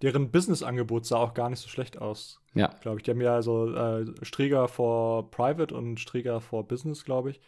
Deren 0.00 0.30
Business-Angebot 0.30 1.06
sah 1.06 1.16
auch 1.16 1.34
gar 1.34 1.50
nicht 1.50 1.60
so 1.60 1.68
schlecht 1.68 2.00
aus. 2.00 2.41
Ja. 2.54 2.68
Glaube 2.80 2.98
ich. 2.98 3.04
Die 3.04 3.10
haben 3.10 3.20
ja 3.20 3.42
so 3.42 3.74
äh, 3.74 4.06
Strieger 4.22 4.68
for 4.68 5.30
Private 5.30 5.74
und 5.74 6.00
Strieger 6.00 6.40
for 6.40 6.66
Business, 6.66 7.04
glaube 7.04 7.30
ich. 7.30 7.40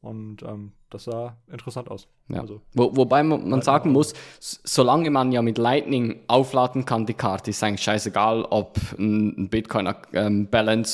Und 0.00 0.42
ähm, 0.42 0.72
das 0.96 1.04
sah 1.04 1.36
interessant 1.50 1.90
aus. 1.90 2.08
Ja. 2.28 2.40
Also, 2.40 2.60
Wo, 2.74 2.96
wobei 2.96 3.22
man, 3.22 3.48
man 3.48 3.62
sagen 3.62 3.92
muss, 3.92 4.14
solange 4.40 5.10
man 5.10 5.30
ja 5.32 5.42
mit 5.42 5.58
Lightning 5.58 6.20
aufladen 6.26 6.84
kann, 6.84 7.06
die 7.06 7.14
Karte, 7.14 7.50
ist 7.50 7.62
eigentlich 7.62 7.82
scheißegal, 7.82 8.46
ob 8.50 8.78
ein 8.98 9.48
Bitcoin 9.48 9.92
ähm, 10.12 10.48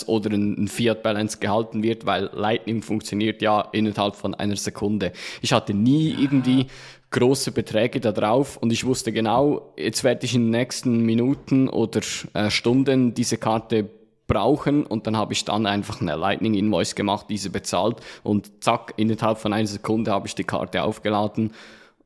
oder 0.07 0.31
ein 0.31 0.69
Fiat 0.69 1.03
Balance 1.03 1.39
gehalten 1.39 1.83
wird, 1.83 2.07
weil 2.07 2.31
Lightning 2.33 2.83
funktioniert 2.83 3.43
ja 3.43 3.61
innerhalb 3.73 4.17
von 4.17 4.35
einer 4.35 4.57
Sekunde. 4.57 5.13
Ich 5.41 5.53
hatte 5.53 5.75
nie 5.75 6.11
irgendwie 6.11 6.67
große 7.11 7.53
Beträge 7.53 8.01
da 8.01 8.11
drauf 8.11 8.57
und 8.57 8.73
ich 8.73 8.85
wusste 8.85 9.13
genau, 9.13 9.73
jetzt 9.77 10.03
werde 10.03 10.25
ich 10.25 10.35
in 10.35 10.45
den 10.45 10.51
nächsten 10.51 11.05
Minuten 11.05 11.69
oder 11.69 12.01
äh, 12.33 12.51
Stunden 12.51 13.15
diese 13.15 13.37
Karte 13.37 13.89
brauchen 14.33 14.87
und 14.87 15.07
dann 15.07 15.17
habe 15.17 15.33
ich 15.33 15.45
dann 15.45 15.67
einfach 15.67 16.01
eine 16.01 16.17
Lightning 16.17 16.55
Invoice 16.55 16.95
gemacht, 16.95 17.27
diese 17.29 17.51
bezahlt 17.51 17.97
und 18.23 18.65
zack, 18.65 18.95
innerhalb 18.97 19.39
von 19.39 19.53
einer 19.53 19.67
Sekunde 19.67 20.11
habe 20.11 20.27
ich 20.27 20.35
die 20.35 20.45
Karte 20.45 20.83
aufgeladen 20.83 21.53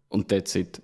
und 0.09 0.29
that's 0.29 0.55
it. 0.55 0.81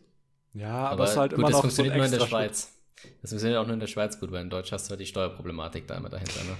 Ja, 0.55 0.69
aber, 0.69 0.91
aber 0.91 1.05
es 1.05 1.11
ist 1.11 1.17
halt 1.17 1.31
gut, 1.33 1.39
immer 1.39 1.49
das 1.49 1.57
noch 1.57 1.61
funktioniert 1.63 1.95
so 1.95 1.99
nur 1.99 2.07
in 2.07 2.13
der 2.13 2.27
Schweiz. 2.27 2.73
Das 3.21 3.31
funktioniert 3.31 3.61
auch 3.61 3.67
nur 3.67 3.75
in 3.75 3.81
der 3.81 3.87
Schweiz 3.87 4.21
gut, 4.21 4.31
weil 4.31 4.43
in 4.43 4.51
Deutschland 4.51 4.81
hast 4.81 4.89
du 4.89 4.91
halt 4.91 5.01
die 5.01 5.07
Steuerproblematik 5.07 5.87
da 5.87 5.97
immer 5.97 6.09
dahinter. 6.09 6.45
Ne? 6.45 6.57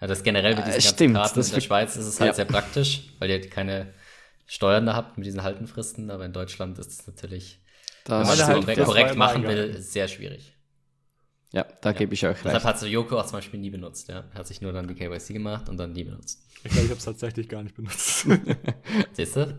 Ja, 0.00 0.06
das 0.06 0.22
generell 0.22 0.56
mit 0.56 0.66
diesen 0.66 0.78
äh, 0.78 0.82
stimmt, 0.82 1.14
Karten 1.14 1.40
in 1.40 1.50
der 1.50 1.60
Schweiz 1.60 1.96
ist 1.96 2.06
es 2.06 2.20
halt 2.20 2.30
ja. 2.30 2.34
sehr 2.34 2.44
praktisch, 2.44 3.14
weil 3.18 3.30
ihr 3.30 3.36
halt 3.36 3.50
keine 3.50 3.94
Steuern 4.46 4.86
da 4.86 4.94
habt 4.94 5.16
mit 5.16 5.26
diesen 5.26 5.42
Haltenfristen, 5.42 6.10
aber 6.10 6.24
in 6.24 6.32
Deutschland 6.32 6.78
ist 6.78 7.00
es 7.00 7.06
natürlich, 7.06 7.60
das 8.04 8.20
wenn 8.20 8.26
man 8.26 8.38
das 8.38 8.68
halt 8.68 8.84
korrekt 8.84 9.16
machen 9.16 9.44
will, 9.44 9.80
sehr 9.80 10.08
schwierig. 10.08 10.55
Ja, 11.52 11.64
da 11.80 11.90
ja. 11.90 11.92
gebe 11.96 12.14
ich 12.14 12.24
euch 12.24 12.44
recht. 12.44 12.44
Deshalb 12.44 12.64
hat 12.64 12.82
Yoko 12.82 13.18
auch 13.18 13.26
zum 13.26 13.38
Beispiel 13.38 13.60
nie 13.60 13.70
benutzt. 13.70 14.08
Ja. 14.08 14.24
Er 14.32 14.40
hat 14.40 14.46
sich 14.46 14.60
nur 14.60 14.72
dann 14.72 14.88
die 14.88 14.94
KYC 14.94 15.32
gemacht 15.34 15.68
und 15.68 15.76
dann 15.76 15.92
nie 15.92 16.04
benutzt. 16.04 16.42
Ich 16.64 16.72
glaube, 16.72 16.86
ich 16.86 16.90
habe 16.90 16.98
es 16.98 17.04
tatsächlich 17.04 17.48
gar 17.48 17.62
nicht 17.62 17.76
benutzt. 17.76 18.26
Siehst 19.12 19.36
du? 19.36 19.58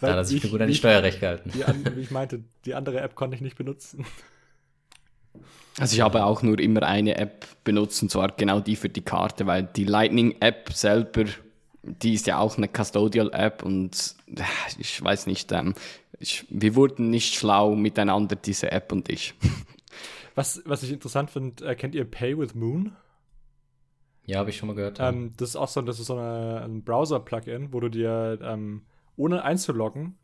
Da 0.00 0.08
hat 0.08 0.16
er 0.16 0.24
sich 0.24 0.50
gut 0.50 0.60
an 0.60 0.68
die 0.68 0.74
Steuerrecht 0.74 1.20
gehalten. 1.20 1.50
Die 1.52 1.96
wie 1.96 2.00
ich 2.00 2.10
meinte, 2.10 2.42
die 2.64 2.74
andere 2.74 3.00
App 3.00 3.14
konnte 3.14 3.36
ich 3.36 3.42
nicht 3.42 3.56
benutzen. 3.56 4.06
Also 5.78 5.94
ich 5.94 6.00
habe 6.00 6.24
auch 6.24 6.42
nur 6.42 6.58
immer 6.58 6.82
eine 6.82 7.16
App 7.16 7.46
benutzt 7.64 8.02
und 8.02 8.10
zwar 8.10 8.32
genau 8.32 8.60
die 8.60 8.76
für 8.76 8.88
die 8.88 9.02
Karte, 9.02 9.46
weil 9.46 9.64
die 9.64 9.84
Lightning-App 9.84 10.72
selber, 10.72 11.24
die 11.82 12.14
ist 12.14 12.26
ja 12.26 12.38
auch 12.38 12.56
eine 12.56 12.68
Custodial-App 12.68 13.62
und 13.62 14.14
äh, 14.34 14.42
ich 14.78 15.02
weiß 15.02 15.26
nicht, 15.26 15.52
ähm, 15.52 15.74
ich, 16.18 16.44
wir 16.50 16.74
wurden 16.74 17.10
nicht 17.10 17.34
schlau 17.34 17.74
miteinander, 17.76 18.36
diese 18.36 18.72
App 18.72 18.92
und 18.92 19.08
ich. 19.08 19.34
Was, 20.40 20.62
was 20.64 20.82
ich 20.82 20.90
interessant 20.90 21.30
finde, 21.30 21.66
äh, 21.66 21.74
kennt 21.74 21.94
ihr 21.94 22.06
Pay 22.06 22.38
with 22.38 22.54
Moon? 22.54 22.96
Ja, 24.24 24.38
habe 24.38 24.48
ich 24.48 24.56
schon 24.56 24.68
mal 24.68 24.74
gehört. 24.74 24.98
Ähm, 24.98 25.34
das 25.36 25.50
ist 25.50 25.56
auch 25.56 25.68
so, 25.68 25.82
das 25.82 26.00
ist 26.00 26.06
so 26.06 26.16
eine, 26.16 26.62
ein 26.64 26.82
Browser-Plugin, 26.82 27.74
wo 27.74 27.80
du 27.80 27.90
dir 27.90 28.38
ähm, 28.42 28.86
ohne 29.16 29.42
einzuloggen, 29.42 30.16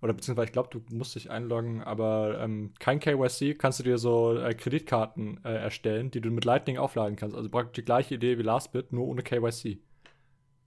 oder 0.00 0.14
beziehungsweise 0.14 0.46
ich 0.46 0.52
glaube, 0.52 0.70
du 0.70 0.96
musst 0.96 1.16
dich 1.16 1.30
einloggen, 1.30 1.82
aber 1.82 2.40
ähm, 2.40 2.72
kein 2.78 2.98
KYC, 2.98 3.58
kannst 3.58 3.80
du 3.80 3.82
dir 3.82 3.98
so 3.98 4.38
äh, 4.38 4.54
Kreditkarten 4.54 5.44
äh, 5.44 5.56
erstellen, 5.56 6.10
die 6.10 6.22
du 6.22 6.30
mit 6.30 6.46
Lightning 6.46 6.78
aufladen 6.78 7.16
kannst. 7.16 7.36
Also 7.36 7.50
praktisch 7.50 7.82
die 7.82 7.84
gleiche 7.84 8.14
Idee 8.14 8.38
wie 8.38 8.44
LastBit, 8.44 8.94
nur 8.94 9.06
ohne 9.06 9.22
KYC. 9.22 9.80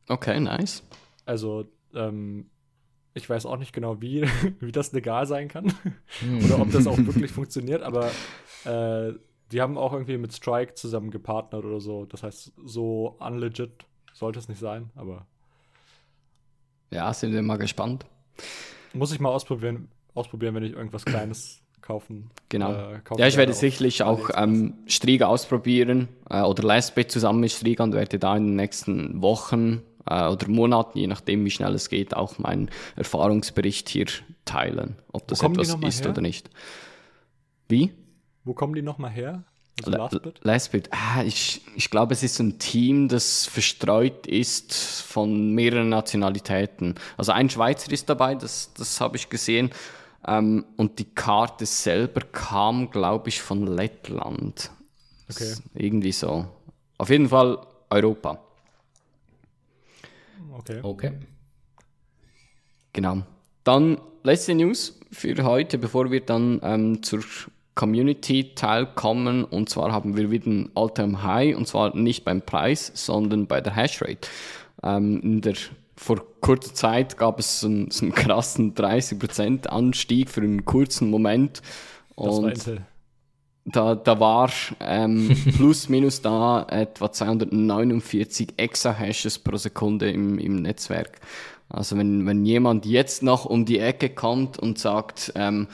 Okay, 0.10 0.40
nice. 0.40 0.84
Also, 1.26 1.66
ähm, 1.96 2.52
ich 3.16 3.28
weiß 3.28 3.48
auch 3.48 3.58
nicht 3.58 3.74
genau, 3.74 4.00
wie, 4.00 4.28
wie 4.60 4.72
das 4.72 4.92
legal 4.92 5.26
sein 5.26 5.48
kann. 5.48 5.74
Hm. 6.20 6.46
Oder 6.46 6.60
ob 6.60 6.72
das 6.72 6.86
auch 6.86 7.00
wirklich 7.00 7.32
funktioniert, 7.32 7.82
aber 7.82 8.12
äh, 8.66 9.14
die 9.52 9.62
haben 9.62 9.78
auch 9.78 9.94
irgendwie 9.94 10.18
mit 10.18 10.34
Strike 10.34 10.76
zusammen 10.76 11.12
gepartnert 11.12 11.66
oder 11.66 11.82
so. 11.82 12.06
Das 12.06 12.24
heißt, 12.24 12.54
so 12.64 13.18
unlegit 13.20 13.86
sollte 14.14 14.40
es 14.40 14.48
nicht 14.48 14.60
sein, 14.60 14.90
aber. 14.96 15.26
Ja, 16.90 17.14
sind 17.14 17.34
wir 17.34 17.42
mal 17.42 17.58
gespannt. 17.58 18.06
Muss 18.94 19.14
ich 19.14 19.20
mal 19.20 19.30
ausprobieren, 19.30 19.90
ausprobieren 20.14 20.56
wenn 20.56 20.64
ich 20.64 20.74
irgendwas 20.74 21.06
Kleines 21.06 21.62
kaufen. 21.82 22.30
Genau. 22.50 22.72
Äh, 22.72 23.00
kaufen 23.04 23.20
ja, 23.20 23.28
ich 23.28 23.38
werde 23.38 23.54
sicherlich 23.54 24.04
auch 24.04 24.30
ähm, 24.36 24.76
Strieger 24.88 25.30
ausprobieren 25.30 26.10
äh, 26.30 26.42
oder 26.42 26.64
Lastbit 26.64 27.12
zusammen 27.12 27.40
mit 27.42 27.52
Strieger 27.52 27.84
und 27.84 27.94
werde 27.94 28.20
da 28.20 28.36
in 28.36 28.48
den 28.48 28.56
nächsten 28.56 29.22
Wochen 29.22 29.82
äh, 30.06 30.28
oder 30.28 30.48
Monaten, 30.50 30.98
je 30.98 31.08
nachdem 31.08 31.46
wie 31.46 31.52
schnell 31.52 31.74
es 31.74 31.90
geht, 31.90 32.16
auch 32.16 32.38
meinen 32.40 32.70
Erfahrungsbericht 32.96 33.90
hier 33.90 34.08
teilen, 34.46 34.98
ob 35.12 35.28
das 35.28 35.44
etwas 35.44 35.76
ist 35.76 36.04
her? 36.04 36.12
oder 36.12 36.22
nicht. 36.22 36.50
Wie? 37.68 37.92
Wo 38.44 38.54
kommen 38.54 38.74
die 38.74 38.82
nochmal 38.82 39.12
her? 39.12 39.44
Also 39.80 39.92
Lastbit? 39.92 40.40
Lastbit. 40.44 40.90
Ah, 40.92 41.24
ich, 41.24 41.62
ich 41.76 41.90
glaube, 41.90 42.14
es 42.14 42.24
ist 42.24 42.40
ein 42.40 42.60
Team, 42.60 43.08
das 43.08 43.46
verstreut 43.46 44.28
ist 44.28 44.74
von 44.74 45.54
mehreren 45.54 45.90
Nationalitäten. 45.90 46.96
Also 47.18 47.32
ein 47.32 47.50
Schweizer 47.50 47.92
ist 47.92 48.10
dabei, 48.10 48.36
das, 48.36 48.74
das 48.74 49.00
habe 49.02 49.18
ich 49.18 49.30
gesehen. 49.30 49.72
Ähm, 50.28 50.66
und 50.78 51.00
die 51.00 51.06
Karte 51.06 51.66
selber 51.66 52.22
kam, 52.22 52.92
glaube 52.92 53.30
ich, 53.30 53.42
von 53.42 53.66
Lettland. 53.66 54.70
Okay. 55.30 55.56
Irgendwie 55.74 56.12
so. 56.12 56.46
Auf 56.98 57.10
jeden 57.10 57.30
Fall 57.30 57.66
Europa. 57.90 58.40
Okay. 60.54 60.80
Okay. 60.84 61.14
Genau. 62.94 63.24
Dann 63.64 64.00
letzte 64.24 64.54
News 64.54 65.00
für 65.12 65.44
heute, 65.44 65.78
bevor 65.78 66.12
wir 66.12 66.22
dann 66.22 66.60
ähm, 66.64 67.02
zur 67.02 67.22
Community-Teil 67.82 68.86
kommen. 68.94 69.44
Und 69.44 69.70
zwar 69.70 69.92
haben 69.92 70.16
wir 70.16 70.30
wieder 70.30 70.46
ein 70.52 70.70
All-Time 70.76 71.24
High 71.24 71.56
und 71.58 71.68
zwar 71.68 71.96
nicht 71.96 72.24
beim 72.24 72.44
Preis, 72.44 72.92
sondern 72.94 73.48
bei 73.48 73.60
der 73.60 73.76
Hashrate. 73.76 74.28
Ähm, 74.84 75.20
in 75.24 75.42
der, 75.42 75.56
vor 75.96 76.22
kurzer 76.42 76.76
Zeit 76.76 77.18
gab 77.18 77.40
es 77.40 77.66
einen, 77.66 77.90
so 77.90 78.06
einen 78.06 78.14
krassen 78.14 78.76
30% 78.76 79.66
Anstieg 79.66 80.30
für 80.30 80.42
einen 80.42 80.64
kurzen 80.64 81.10
Moment. 81.10 81.64
Und 82.16 82.64
Da, 83.66 83.96
da 83.96 84.20
war 84.20 84.52
ähm, 84.80 85.36
plus 85.56 85.90
minus 85.90 86.22
da 86.22 86.66
etwa 86.70 87.12
249 87.12 88.54
Exahashes 88.58 89.40
pro 89.40 89.58
Sekunde 89.58 90.12
im, 90.12 90.38
im 90.38 90.62
Netzwerk. 90.62 91.20
Also 91.68 91.98
wenn, 91.98 92.28
wenn 92.28 92.46
jemand 92.46 92.86
jetzt 92.86 93.24
noch 93.24 93.46
um 93.46 93.66
die 93.66 93.80
Ecke 93.80 94.10
kommt 94.10 94.60
und 94.60 94.78
sagt, 94.78 95.32
ähm, 95.36 95.68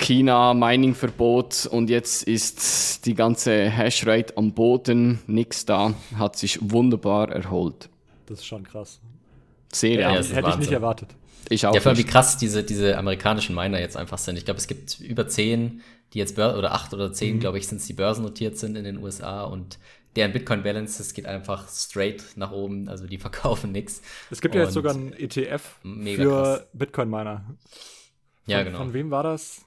China 0.00 0.54
Mining-Verbot 0.54 1.66
und 1.70 1.90
jetzt 1.90 2.24
ist 2.24 3.06
die 3.06 3.14
ganze 3.14 3.70
Hashrate 3.70 4.36
am 4.36 4.52
Boden, 4.52 5.20
nichts 5.26 5.66
da, 5.66 5.94
hat 6.16 6.36
sich 6.36 6.58
wunderbar 6.60 7.30
erholt. 7.30 7.88
Das 8.26 8.40
ist 8.40 8.46
schon 8.46 8.64
krass. 8.64 9.00
Sehr, 9.72 10.00
ja, 10.00 10.00
ja. 10.00 10.16
Hätte 10.16 10.34
Wahnsinn. 10.34 10.50
ich 10.50 10.56
nicht 10.58 10.72
erwartet. 10.72 11.10
Ich 11.48 11.66
auch. 11.66 11.74
Ja, 11.74 11.80
vor 11.80 11.90
allem 11.90 11.98
wie 11.98 12.04
krass 12.04 12.38
diese, 12.38 12.64
diese 12.64 12.96
amerikanischen 12.96 13.54
Miner 13.54 13.78
jetzt 13.78 13.96
einfach 13.96 14.18
sind. 14.18 14.36
Ich 14.36 14.44
glaube, 14.44 14.58
es 14.58 14.66
gibt 14.66 15.00
über 15.00 15.28
zehn, 15.28 15.82
die 16.12 16.18
jetzt 16.18 16.36
Börse, 16.36 16.58
oder 16.58 16.72
acht 16.72 16.94
oder 16.94 17.12
zehn, 17.12 17.36
mhm. 17.36 17.40
glaube 17.40 17.58
ich, 17.58 17.68
sind 17.68 17.78
es, 17.78 17.86
die 17.86 17.92
börsennotiert 17.92 18.56
sind 18.56 18.76
in 18.76 18.84
den 18.84 18.98
USA 18.98 19.44
und 19.44 19.78
deren 20.16 20.32
Bitcoin 20.32 20.62
Balances 20.62 21.14
geht 21.14 21.26
einfach 21.26 21.68
straight 21.68 22.24
nach 22.36 22.52
oben, 22.52 22.88
also 22.88 23.06
die 23.06 23.18
verkaufen 23.18 23.72
nichts. 23.72 24.02
Es 24.30 24.40
gibt 24.40 24.54
ja 24.54 24.62
jetzt 24.62 24.74
sogar 24.74 24.94
einen 24.94 25.12
ETF 25.12 25.78
für 25.82 26.66
Bitcoin 26.72 27.10
Miner. 27.10 27.44
Ja, 28.46 28.62
genau. 28.62 28.78
Von 28.78 28.92
wem 28.92 29.10
war 29.10 29.22
das? 29.22 29.64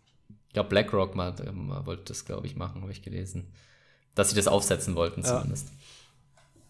Ja, 0.55 0.63
BlackRock 0.63 1.15
mal, 1.15 1.33
mal 1.51 1.85
wollte 1.85 2.05
das, 2.05 2.25
glaube 2.25 2.47
ich, 2.47 2.55
machen, 2.55 2.81
habe 2.81 2.91
ich 2.91 3.01
gelesen. 3.01 3.51
Dass 4.15 4.29
sie 4.29 4.35
das 4.35 4.47
aufsetzen 4.47 4.95
wollten, 4.95 5.23
zumindest. 5.23 5.69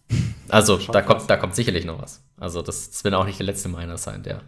Ja. 0.09 0.17
Also, 0.49 0.77
da 0.77 1.01
kommt, 1.01 1.29
da 1.29 1.37
kommt 1.37 1.55
sicherlich 1.55 1.85
noch 1.85 2.01
was. 2.01 2.23
Also, 2.37 2.61
das, 2.61 2.91
das 2.91 3.03
wird 3.03 3.13
auch 3.13 3.25
nicht 3.25 3.39
der 3.39 3.45
letzte 3.45 3.69
Miner 3.69 3.97
sein, 3.97 4.23
der 4.23 4.41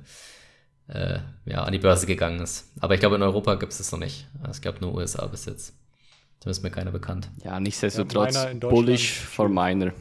äh, 0.88 1.20
ja, 1.46 1.64
an 1.64 1.72
die 1.72 1.80
Börse 1.80 2.06
gegangen 2.06 2.40
ist. 2.40 2.72
Aber 2.80 2.94
ich 2.94 3.00
glaube, 3.00 3.16
in 3.16 3.24
Europa 3.24 3.56
gibt 3.56 3.72
es 3.72 3.80
das 3.80 3.92
noch 3.92 4.00
nicht. 4.00 4.28
Es 4.50 4.62
gab 4.62 4.82
nur 4.82 4.94
USA 4.94 5.26
bis 5.28 5.46
jetzt. 5.46 5.74
Da 6.42 6.50
ist 6.50 6.64
mir 6.64 6.72
keiner 6.72 6.92
bekannt. 6.92 7.30
Ja, 7.44 7.60
nichtsdestotrotz 7.60 8.36
ja, 8.36 8.54
bullish 8.54 9.14
for 9.14 9.50
Miner. 9.50 9.94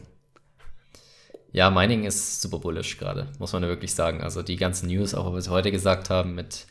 Ja, 1.52 1.70
Mining 1.70 2.04
ist 2.04 2.42
super 2.42 2.58
bullish 2.58 2.98
gerade, 2.98 3.28
muss 3.38 3.52
man 3.52 3.62
ja 3.62 3.68
wirklich 3.68 3.94
sagen. 3.94 4.22
Also 4.22 4.42
die 4.42 4.56
ganzen 4.56 4.88
News, 4.88 5.14
auch 5.14 5.32
was 5.32 5.48
wir 5.48 5.52
heute 5.52 5.70
gesagt 5.70 6.10
haben, 6.10 6.34
mit 6.34 6.66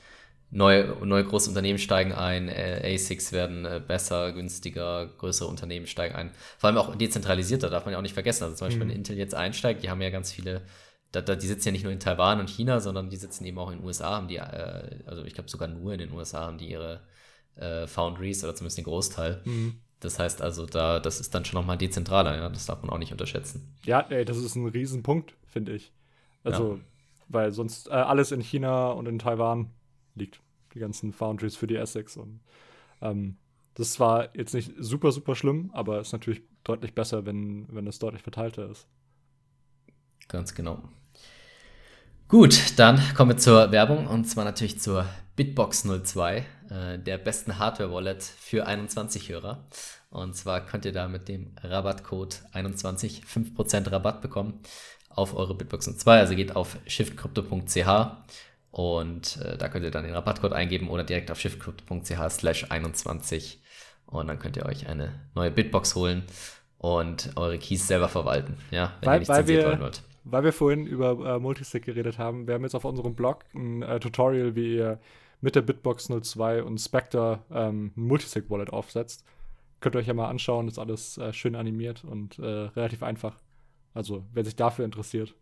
neue, 0.54 0.96
neue 1.04 1.24
große 1.26 1.50
Unternehmen 1.50 1.80
steigen 1.80 2.14
ein, 2.14 2.48
äh, 2.48 2.94
ASICs 2.94 3.32
werden 3.32 3.66
äh, 3.66 3.82
besser, 3.86 4.32
günstiger, 4.32 5.08
größere 5.18 5.48
Unternehmen 5.48 5.88
steigen 5.88 6.16
ein. 6.16 6.32
Vor 6.58 6.70
allem 6.70 6.78
auch 6.78 6.96
dezentralisierter, 6.96 7.70
darf 7.70 7.86
man 7.86 7.94
ja 7.94 7.98
auch 7.98 8.04
nicht 8.04 8.14
vergessen. 8.14 8.44
Also 8.44 8.56
zum 8.56 8.68
Beispiel, 8.68 8.86
mhm. 8.86 8.90
wenn 8.90 8.98
Intel 8.98 9.18
jetzt 9.18 9.36
einsteigt, 9.36 9.84
die 9.84 9.90
haben 9.90 10.02
ja 10.02 10.12
ganz 10.12 10.32
viele, 10.32 10.62
da, 11.12 11.22
da, 11.22 11.36
die 11.36 11.48
sitzen 11.48 11.70
ja 11.70 11.72
nicht 11.72 11.84
nur 11.84 11.92
in 11.92 12.00
Taiwan 12.00 12.40
und 12.40 12.50
China, 12.50 12.80
sondern 12.80 13.10
die 13.10 13.18
sitzen 13.18 13.46
eben 13.46 13.58
auch 13.58 13.72
in 13.72 13.80
den 13.80 13.86
USA, 13.86 14.12
haben 14.12 14.28
die, 14.28 14.38
äh, 14.38 15.00
also 15.08 15.24
ich 15.24 15.34
glaube 15.34 15.50
sogar 15.50 15.68
nur 15.68 15.94
in 15.94 16.00
den 16.00 16.12
USA 16.12 16.42
haben 16.42 16.60
die 16.60 16.70
ihre 16.70 17.02
äh, 17.56 17.88
Foundries 17.88 18.44
oder 18.44 18.54
zumindest 18.54 18.78
den 18.78 18.86
Großteil. 18.86 19.42
Mhm. 19.46 19.82
Das 20.00 20.20
heißt 20.20 20.42
also, 20.42 20.66
da, 20.68 21.00
das 21.00 21.20
ist 21.20 21.34
dann 21.34 21.46
schon 21.46 21.60
nochmal 21.60 21.78
dezentraler, 21.78 22.36
ja, 22.36 22.50
das 22.50 22.68
darf 22.68 22.82
man 22.84 22.92
auch 22.92 23.00
nicht 23.00 23.12
unterschätzen. 23.12 23.74
Ja, 23.86 24.02
ey, 24.02 24.26
das 24.26 24.38
ist 24.38 24.56
ein 24.56 24.68
Riesenpunkt, 24.68 25.34
finde 25.48 25.74
ich. 25.74 25.94
Also, 26.44 26.76
ja. 26.76 26.80
weil 27.30 27.54
sonst 27.54 27.90
alles 27.90 28.34
in 28.34 28.42
China 28.42 28.92
und 28.92 29.08
in 29.08 29.18
Taiwan 29.18 29.72
liegt. 30.16 30.42
Die 30.74 30.80
ganzen 30.80 31.14
Foundries 31.14 31.56
für 31.56 31.68
die 31.68 31.76
Essex. 31.76 32.18
Und 32.18 32.40
ähm, 33.02 33.38
das 33.76 34.00
war 34.00 34.36
jetzt 34.36 34.54
nicht 34.54 34.72
super, 34.78 35.12
super 35.12 35.36
schlimm, 35.36 35.72
aber 35.74 36.00
ist 36.00 36.14
natürlich 36.14 36.42
deutlich 36.64 36.94
besser, 36.94 37.26
wenn, 37.26 37.68
wenn 37.74 37.88
es 37.88 38.00
deutlich 38.00 38.24
verteilter 38.24 38.70
ist. 38.70 38.88
Ganz 40.28 40.54
genau. 40.56 40.82
Gut, 42.28 42.80
dann 42.80 43.00
kommen 43.16 43.32
wir 43.32 43.38
zur 43.38 43.72
Werbung 43.72 44.08
und 44.08 44.26
zwar 44.26 44.46
natürlich 44.46 44.80
zur 44.80 45.06
Bitbox 45.36 45.88
02, 46.04 46.46
äh, 46.70 47.00
der 47.00 47.18
besten 47.18 47.60
Hardware-Wallet 47.60 48.24
für 48.24 48.68
21-Hörer. 48.68 49.66
Und 50.10 50.36
zwar 50.36 50.66
könnt 50.66 50.86
ihr 50.86 50.94
da 50.94 51.08
mit 51.08 51.28
dem 51.28 51.54
Rabattcode 51.62 52.44
21 52.52 53.24
5% 53.26 53.92
Rabatt 53.92 54.22
bekommen 54.22 54.62
auf 55.10 55.36
eure 55.36 55.56
Bitbox 55.56 55.98
02. 55.98 56.20
Also 56.20 56.36
geht 56.36 56.56
auf 56.56 56.78
shiftcrypto.ch 56.88 57.88
und 58.74 59.38
äh, 59.38 59.56
da 59.56 59.70
könnt 59.70 59.86
ihr 59.86 59.92
dann 59.92 60.04
den 60.04 60.16
Rabattcode 60.16 60.54
eingeben 60.54 60.90
oder 60.90 61.04
direkt 61.04 61.30
auf 61.30 61.40
shiftcrypto.ch 61.40 62.30
slash 62.30 62.72
21 62.72 63.62
und 64.08 64.28
dann 64.28 64.40
könnt 64.40 64.58
ihr 64.58 64.66
euch 64.66 64.88
eine 64.88 65.14
neue 65.36 65.52
Bitbox 65.52 65.94
holen 65.94 66.24
und 66.80 67.32
eure 67.36 67.60
Keys 67.60 67.88
selber 67.88 68.10
verwalten, 68.10 68.58
ja, 68.72 68.94
wenn 69.00 69.08
weil, 69.08 69.16
ihr 69.16 69.20
nicht 69.20 69.30
weil 69.30 69.48
wir, 69.48 69.80
wollt. 69.80 70.02
Weil 70.24 70.44
wir 70.44 70.54
vorhin 70.54 70.88
über 70.88 71.36
äh, 71.36 71.40
Multisig 71.40 71.86
geredet 71.86 72.18
haben, 72.18 72.48
wir 72.48 72.56
haben 72.56 72.64
jetzt 72.64 72.74
auf 72.74 72.84
unserem 72.84 73.14
Blog 73.14 73.46
ein 73.54 73.84
äh, 73.84 74.00
Tutorial, 74.00 74.56
wie 74.56 74.78
ihr 74.78 75.00
mit 75.40 75.54
der 75.54 75.62
Bitbox 75.62 76.08
02 76.08 76.64
und 76.64 76.80
Spectre 76.80 77.44
ähm, 77.52 77.92
ein 77.96 78.04
Multisig-Wallet 78.08 78.72
aufsetzt. 78.72 79.24
Könnt 79.82 79.96
ihr 79.96 80.00
euch 80.00 80.08
ja 80.08 80.16
mal 80.16 80.30
anschauen, 80.30 80.68
ist 80.68 80.80
alles 80.80 81.20
äh, 81.20 81.32
schön 81.32 81.56
animiert 81.56 82.04
und 82.04 82.40
äh, 82.40 82.44
relativ 82.44 83.04
einfach. 83.04 83.38
Also, 83.94 84.26
wer 84.34 84.44
sich 84.44 84.56
dafür 84.56 84.86
interessiert. 84.86 85.36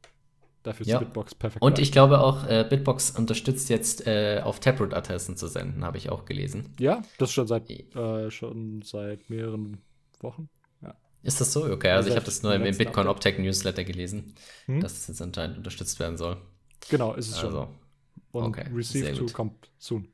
Dafür 0.63 0.85
ist 0.85 0.91
ja. 0.91 0.99
Bitbox 0.99 1.33
perfekt. 1.33 1.63
Und 1.63 1.79
ich 1.79 1.91
glaube 1.91 2.19
auch, 2.19 2.47
äh, 2.47 2.65
Bitbox 2.69 3.11
unterstützt 3.11 3.69
jetzt 3.69 4.05
äh, 4.05 4.41
auf 4.43 4.59
Taproot-Adressen 4.59 5.35
zu 5.35 5.47
senden, 5.47 5.83
habe 5.83 5.97
ich 5.97 6.09
auch 6.09 6.25
gelesen. 6.25 6.75
Ja, 6.79 7.01
das 7.17 7.31
schon 7.31 7.47
seit, 7.47 7.69
äh, 7.95 8.29
schon 8.29 8.83
seit 8.83 9.29
mehreren 9.29 9.79
Wochen. 10.19 10.49
Ja. 10.83 10.93
Ist 11.23 11.41
das 11.41 11.51
so? 11.51 11.65
Okay, 11.65 11.89
also 11.89 12.09
ich 12.09 12.15
habe 12.15 12.25
das 12.25 12.43
nur 12.43 12.53
im, 12.53 12.63
im 12.63 12.77
Bitcoin 12.77 13.07
Optech 13.07 13.39
Newsletter 13.39 13.83
gelesen, 13.83 14.35
hm? 14.65 14.81
dass 14.81 14.93
es 14.93 15.07
jetzt 15.07 15.21
anscheinend 15.21 15.57
unterstützt 15.57 15.99
werden 15.99 16.17
soll. 16.17 16.37
Genau, 16.89 17.13
ist 17.15 17.29
es 17.29 17.35
also, 17.43 17.49
schon. 17.49 17.67
Und 18.31 18.43
okay, 18.43 18.65
Receive 18.73 19.13
to 19.13 19.25
kommt 19.33 19.71
soon. 19.79 20.07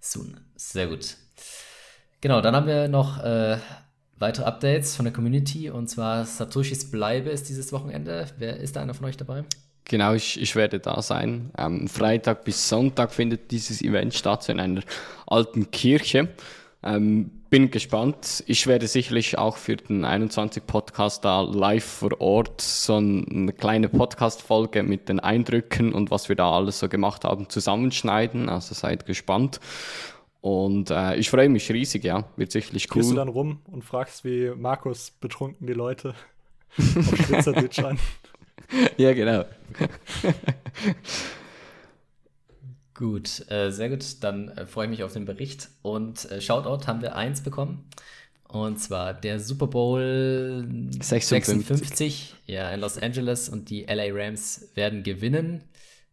Soon, 0.00 0.38
sehr 0.54 0.86
gut. 0.88 1.16
Genau, 2.20 2.42
dann 2.42 2.54
haben 2.54 2.66
wir 2.66 2.88
noch 2.88 3.22
äh, 3.22 3.58
weitere 4.18 4.44
Updates 4.46 4.96
von 4.96 5.04
der 5.04 5.12
Community 5.12 5.70
und 5.70 5.88
zwar 5.88 6.24
Satoshis 6.24 6.90
Bleibe 6.90 7.30
ist 7.30 7.48
dieses 7.48 7.72
Wochenende. 7.72 8.26
Wer 8.38 8.58
ist 8.58 8.76
da 8.76 8.82
einer 8.82 8.94
von 8.94 9.06
euch 9.06 9.16
dabei? 9.16 9.44
Genau, 9.84 10.14
ich, 10.14 10.40
ich 10.40 10.56
werde 10.56 10.80
da 10.80 11.02
sein. 11.02 11.50
Ähm, 11.58 11.88
Freitag 11.88 12.44
bis 12.44 12.68
Sonntag 12.68 13.12
findet 13.12 13.50
dieses 13.50 13.82
Event 13.82 14.14
statt 14.14 14.48
in 14.48 14.58
einer 14.58 14.82
alten 15.26 15.70
Kirche. 15.70 16.28
Ähm, 16.82 17.30
bin 17.50 17.70
gespannt. 17.70 18.42
Ich 18.46 18.66
werde 18.66 18.88
sicherlich 18.88 19.38
auch 19.38 19.58
für 19.58 19.76
den 19.76 20.04
21 20.04 20.66
Podcast 20.66 21.24
da 21.24 21.42
live 21.42 21.84
vor 21.84 22.20
Ort 22.20 22.60
so 22.60 22.96
eine 22.96 23.52
kleine 23.52 23.88
Podcast-Folge 23.88 24.82
mit 24.82 25.08
den 25.08 25.20
Eindrücken 25.20 25.92
und 25.92 26.10
was 26.10 26.28
wir 26.28 26.34
da 26.34 26.50
alles 26.50 26.80
so 26.80 26.88
gemacht 26.88 27.24
haben 27.24 27.48
zusammenschneiden. 27.48 28.48
Also 28.48 28.74
seid 28.74 29.06
gespannt. 29.06 29.60
Und 30.44 30.90
äh, 30.90 31.16
ich 31.16 31.30
freue 31.30 31.48
mich 31.48 31.72
riesig, 31.72 32.04
ja. 32.04 32.28
Wird 32.36 32.52
sicherlich 32.52 32.90
cool. 32.90 33.00
Gehst 33.00 33.12
du 33.12 33.14
dann 33.14 33.28
rum 33.28 33.60
und 33.64 33.82
fragst, 33.82 34.26
wie 34.26 34.52
Markus 34.54 35.10
betrunken 35.10 35.66
die 35.66 35.72
Leute 35.72 36.14
auf 36.76 37.26
Schweizerdeutsch 37.26 37.78
an? 37.78 37.98
ja, 38.98 39.14
genau. 39.14 39.46
gut, 42.94 43.50
äh, 43.50 43.70
sehr 43.70 43.88
gut. 43.88 44.22
Dann 44.22 44.48
äh, 44.48 44.66
freue 44.66 44.84
ich 44.84 44.90
mich 44.90 45.02
auf 45.02 45.14
den 45.14 45.24
Bericht. 45.24 45.70
Und 45.80 46.30
äh, 46.30 46.42
Shoutout 46.42 46.88
haben 46.88 47.00
wir 47.00 47.16
eins 47.16 47.42
bekommen. 47.42 47.88
Und 48.46 48.78
zwar 48.78 49.14
der 49.14 49.40
Super 49.40 49.68
Bowl 49.68 50.68
56. 51.00 51.66
56 51.66 52.34
ja, 52.44 52.68
in 52.68 52.80
Los 52.80 52.98
Angeles 52.98 53.48
und 53.48 53.70
die 53.70 53.84
LA 53.84 54.08
Rams 54.10 54.68
werden 54.74 55.04
gewinnen. 55.04 55.62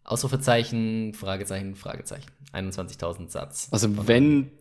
Ausrufezeichen, 0.03 1.13
Fragezeichen, 1.13 1.75
Fragezeichen. 1.75 2.25
21.000 2.53 3.29
Satz. 3.29 3.67
Also 3.71 4.07
wenn 4.07 4.51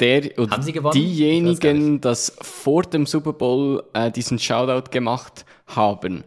der 0.00 0.38
oder 0.38 0.58
diejenigen, 0.92 2.00
das 2.00 2.36
vor 2.40 2.82
dem 2.82 3.06
Super 3.06 3.32
Bowl 3.32 3.84
äh, 3.92 4.10
diesen 4.10 4.38
Shoutout 4.38 4.90
gemacht 4.90 5.44
haben, 5.66 6.24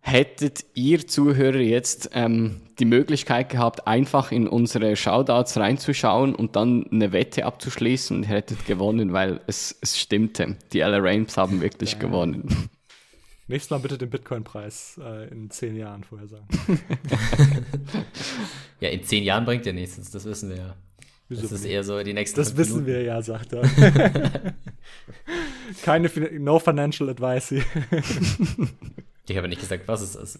hättet 0.00 0.64
ihr 0.74 1.06
Zuhörer 1.06 1.58
jetzt 1.58 2.10
ähm, 2.14 2.62
die 2.78 2.86
Möglichkeit 2.86 3.50
gehabt, 3.50 3.86
einfach 3.86 4.32
in 4.32 4.48
unsere 4.48 4.96
Shoutouts 4.96 5.58
reinzuschauen 5.58 6.34
und 6.34 6.56
dann 6.56 6.86
eine 6.90 7.12
Wette 7.12 7.44
abzuschließen 7.44 8.16
und 8.16 8.22
ihr 8.24 8.30
hättet 8.30 8.66
gewonnen, 8.66 9.12
weil 9.12 9.40
es, 9.46 9.76
es 9.82 9.98
stimmte. 9.98 10.56
Die 10.72 10.80
LA 10.80 10.98
Rams 10.98 11.36
haben 11.36 11.60
wirklich 11.60 11.92
ja. 11.92 11.98
gewonnen. 11.98 12.70
Nächstes 13.50 13.70
Mal 13.70 13.78
bitte 13.78 13.98
den 13.98 14.10
Bitcoin-Preis 14.10 15.00
äh, 15.02 15.28
in 15.28 15.50
zehn 15.50 15.74
Jahren 15.74 16.04
vorher 16.04 16.28
sagen. 16.28 16.46
ja, 18.80 18.90
in 18.90 19.02
zehn 19.02 19.24
Jahren 19.24 19.44
bringt 19.44 19.66
ja 19.66 19.72
nichts, 19.72 20.08
das 20.08 20.24
wissen 20.24 20.50
wir 20.50 20.56
ja. 20.56 20.76
Wieso 21.28 21.42
das 21.42 21.52
ist 21.52 21.64
eher 21.64 21.82
so 21.82 22.00
die 22.00 22.14
nächsten 22.14 22.38
Das 22.38 22.56
wissen 22.56 22.84
Minuten. 22.84 22.86
wir 22.86 23.02
ja, 23.02 23.20
sagt 23.22 23.52
er. 23.52 23.62
Keine, 25.82 26.08
no 26.38 26.60
financial 26.60 27.10
advice. 27.10 27.50
ich 29.26 29.36
habe 29.36 29.48
nicht 29.48 29.60
gesagt, 29.60 29.88
was 29.88 30.02
ist 30.02 30.14
das? 30.14 30.38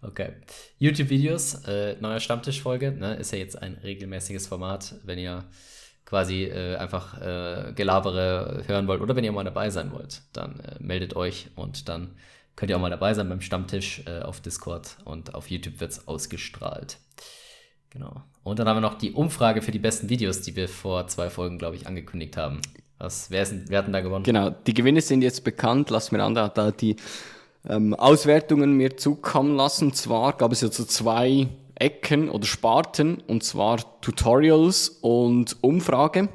Okay. 0.00 0.32
YouTube-Videos, 0.78 1.66
äh, 1.66 1.96
neuer 2.00 2.20
Stammtischfolge, 2.20 2.92
ne, 2.92 3.16
ist 3.16 3.32
ja 3.32 3.38
jetzt 3.38 3.60
ein 3.60 3.74
regelmäßiges 3.82 4.46
Format, 4.46 4.94
wenn 5.04 5.18
ihr 5.18 5.44
quasi 6.08 6.44
äh, 6.44 6.76
einfach 6.76 7.20
äh, 7.20 7.72
Gelabere 7.74 8.62
hören 8.66 8.88
wollt 8.88 9.02
oder 9.02 9.14
wenn 9.14 9.24
ihr 9.24 9.32
mal 9.32 9.44
dabei 9.44 9.68
sein 9.68 9.92
wollt, 9.92 10.22
dann 10.32 10.58
äh, 10.60 10.76
meldet 10.80 11.14
euch 11.14 11.50
und 11.54 11.90
dann 11.90 12.16
könnt 12.56 12.70
ihr 12.70 12.76
auch 12.76 12.80
mal 12.80 12.88
dabei 12.88 13.12
sein 13.12 13.28
beim 13.28 13.42
Stammtisch 13.42 14.02
äh, 14.06 14.20
auf 14.20 14.40
Discord 14.40 14.96
und 15.04 15.34
auf 15.34 15.50
YouTube 15.50 15.80
wird 15.80 15.90
es 15.90 16.08
ausgestrahlt. 16.08 16.96
Genau. 17.90 18.22
Und 18.42 18.58
dann 18.58 18.66
haben 18.66 18.78
wir 18.78 18.80
noch 18.80 18.96
die 18.96 19.12
Umfrage 19.12 19.60
für 19.60 19.70
die 19.70 19.78
besten 19.78 20.08
Videos, 20.08 20.40
die 20.40 20.56
wir 20.56 20.66
vor 20.68 21.06
zwei 21.08 21.28
Folgen, 21.28 21.58
glaube 21.58 21.76
ich, 21.76 21.86
angekündigt 21.86 22.38
haben. 22.38 22.62
Was, 22.96 23.30
wer, 23.30 23.42
ist, 23.42 23.68
wer 23.68 23.78
hat 23.78 23.86
denn 23.86 23.92
da 23.92 24.00
gewonnen? 24.00 24.24
Genau, 24.24 24.48
die 24.48 24.72
Gewinne 24.72 25.02
sind 25.02 25.20
jetzt 25.20 25.44
bekannt. 25.44 25.90
Lass 25.90 26.10
mir 26.10 26.22
an, 26.22 26.34
da, 26.34 26.70
die 26.70 26.96
ähm, 27.68 27.92
Auswertungen 27.92 28.78
mir 28.78 28.96
zukommen 28.96 29.56
lassen. 29.56 29.92
Zwar 29.92 30.32
gab 30.38 30.52
es 30.52 30.62
ja 30.62 30.72
so 30.72 30.84
zwei 30.84 31.48
Ecken 31.78 32.30
oder 32.30 32.46
Sparten, 32.46 33.22
und 33.26 33.42
zwar 33.42 34.00
Tutorials 34.00 34.88
und 35.00 35.56
Umfrage. 35.62 36.28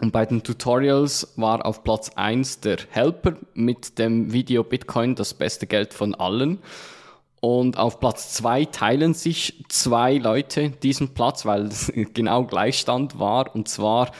Und 0.00 0.12
bei 0.12 0.26
den 0.26 0.42
Tutorials 0.42 1.32
war 1.36 1.64
auf 1.64 1.84
Platz 1.84 2.10
1 2.16 2.60
der 2.60 2.78
Helper 2.90 3.36
mit 3.54 3.98
dem 3.98 4.32
Video 4.32 4.64
Bitcoin 4.64 5.14
das 5.14 5.34
beste 5.34 5.66
Geld 5.66 5.94
von 5.94 6.14
allen. 6.14 6.58
Und 7.40 7.78
auf 7.78 8.00
Platz 8.00 8.32
2 8.34 8.64
teilen 8.66 9.14
sich 9.14 9.64
zwei 9.68 10.16
Leute 10.16 10.70
diesen 10.70 11.14
Platz, 11.14 11.44
weil 11.44 11.66
es 11.66 11.92
genau 12.14 12.44
Gleichstand 12.44 13.18
war. 13.18 13.54
Und 13.54 13.68
zwar 13.68 14.10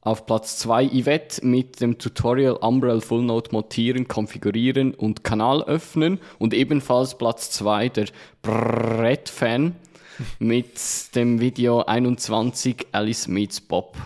auf 0.00 0.26
Platz 0.26 0.58
2 0.58 0.88
Yvette 0.88 1.44
mit 1.44 1.80
dem 1.80 1.98
Tutorial 1.98 2.54
Umbrella 2.54 3.00
Full 3.00 3.22
Note 3.22 3.50
montieren, 3.52 4.08
konfigurieren 4.08 4.94
und 4.94 5.24
Kanal 5.24 5.62
öffnen. 5.64 6.20
Und 6.38 6.54
ebenfalls 6.54 7.18
Platz 7.18 7.50
2 7.50 7.88
der 7.90 8.06
Brett-Fan 8.42 9.74
mit 10.38 11.14
dem 11.14 11.40
Video 11.40 11.82
21 11.82 12.88
Alice 12.92 13.28
meets 13.28 13.60
Bob 13.60 13.96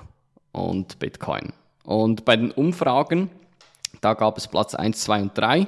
und 0.52 0.98
Bitcoin. 0.98 1.52
Und 1.84 2.24
bei 2.24 2.36
den 2.36 2.50
Umfragen, 2.50 3.30
da 4.00 4.14
gab 4.14 4.38
es 4.38 4.48
Platz 4.48 4.74
1, 4.74 5.00
2 5.02 5.22
und 5.22 5.38
3. 5.38 5.66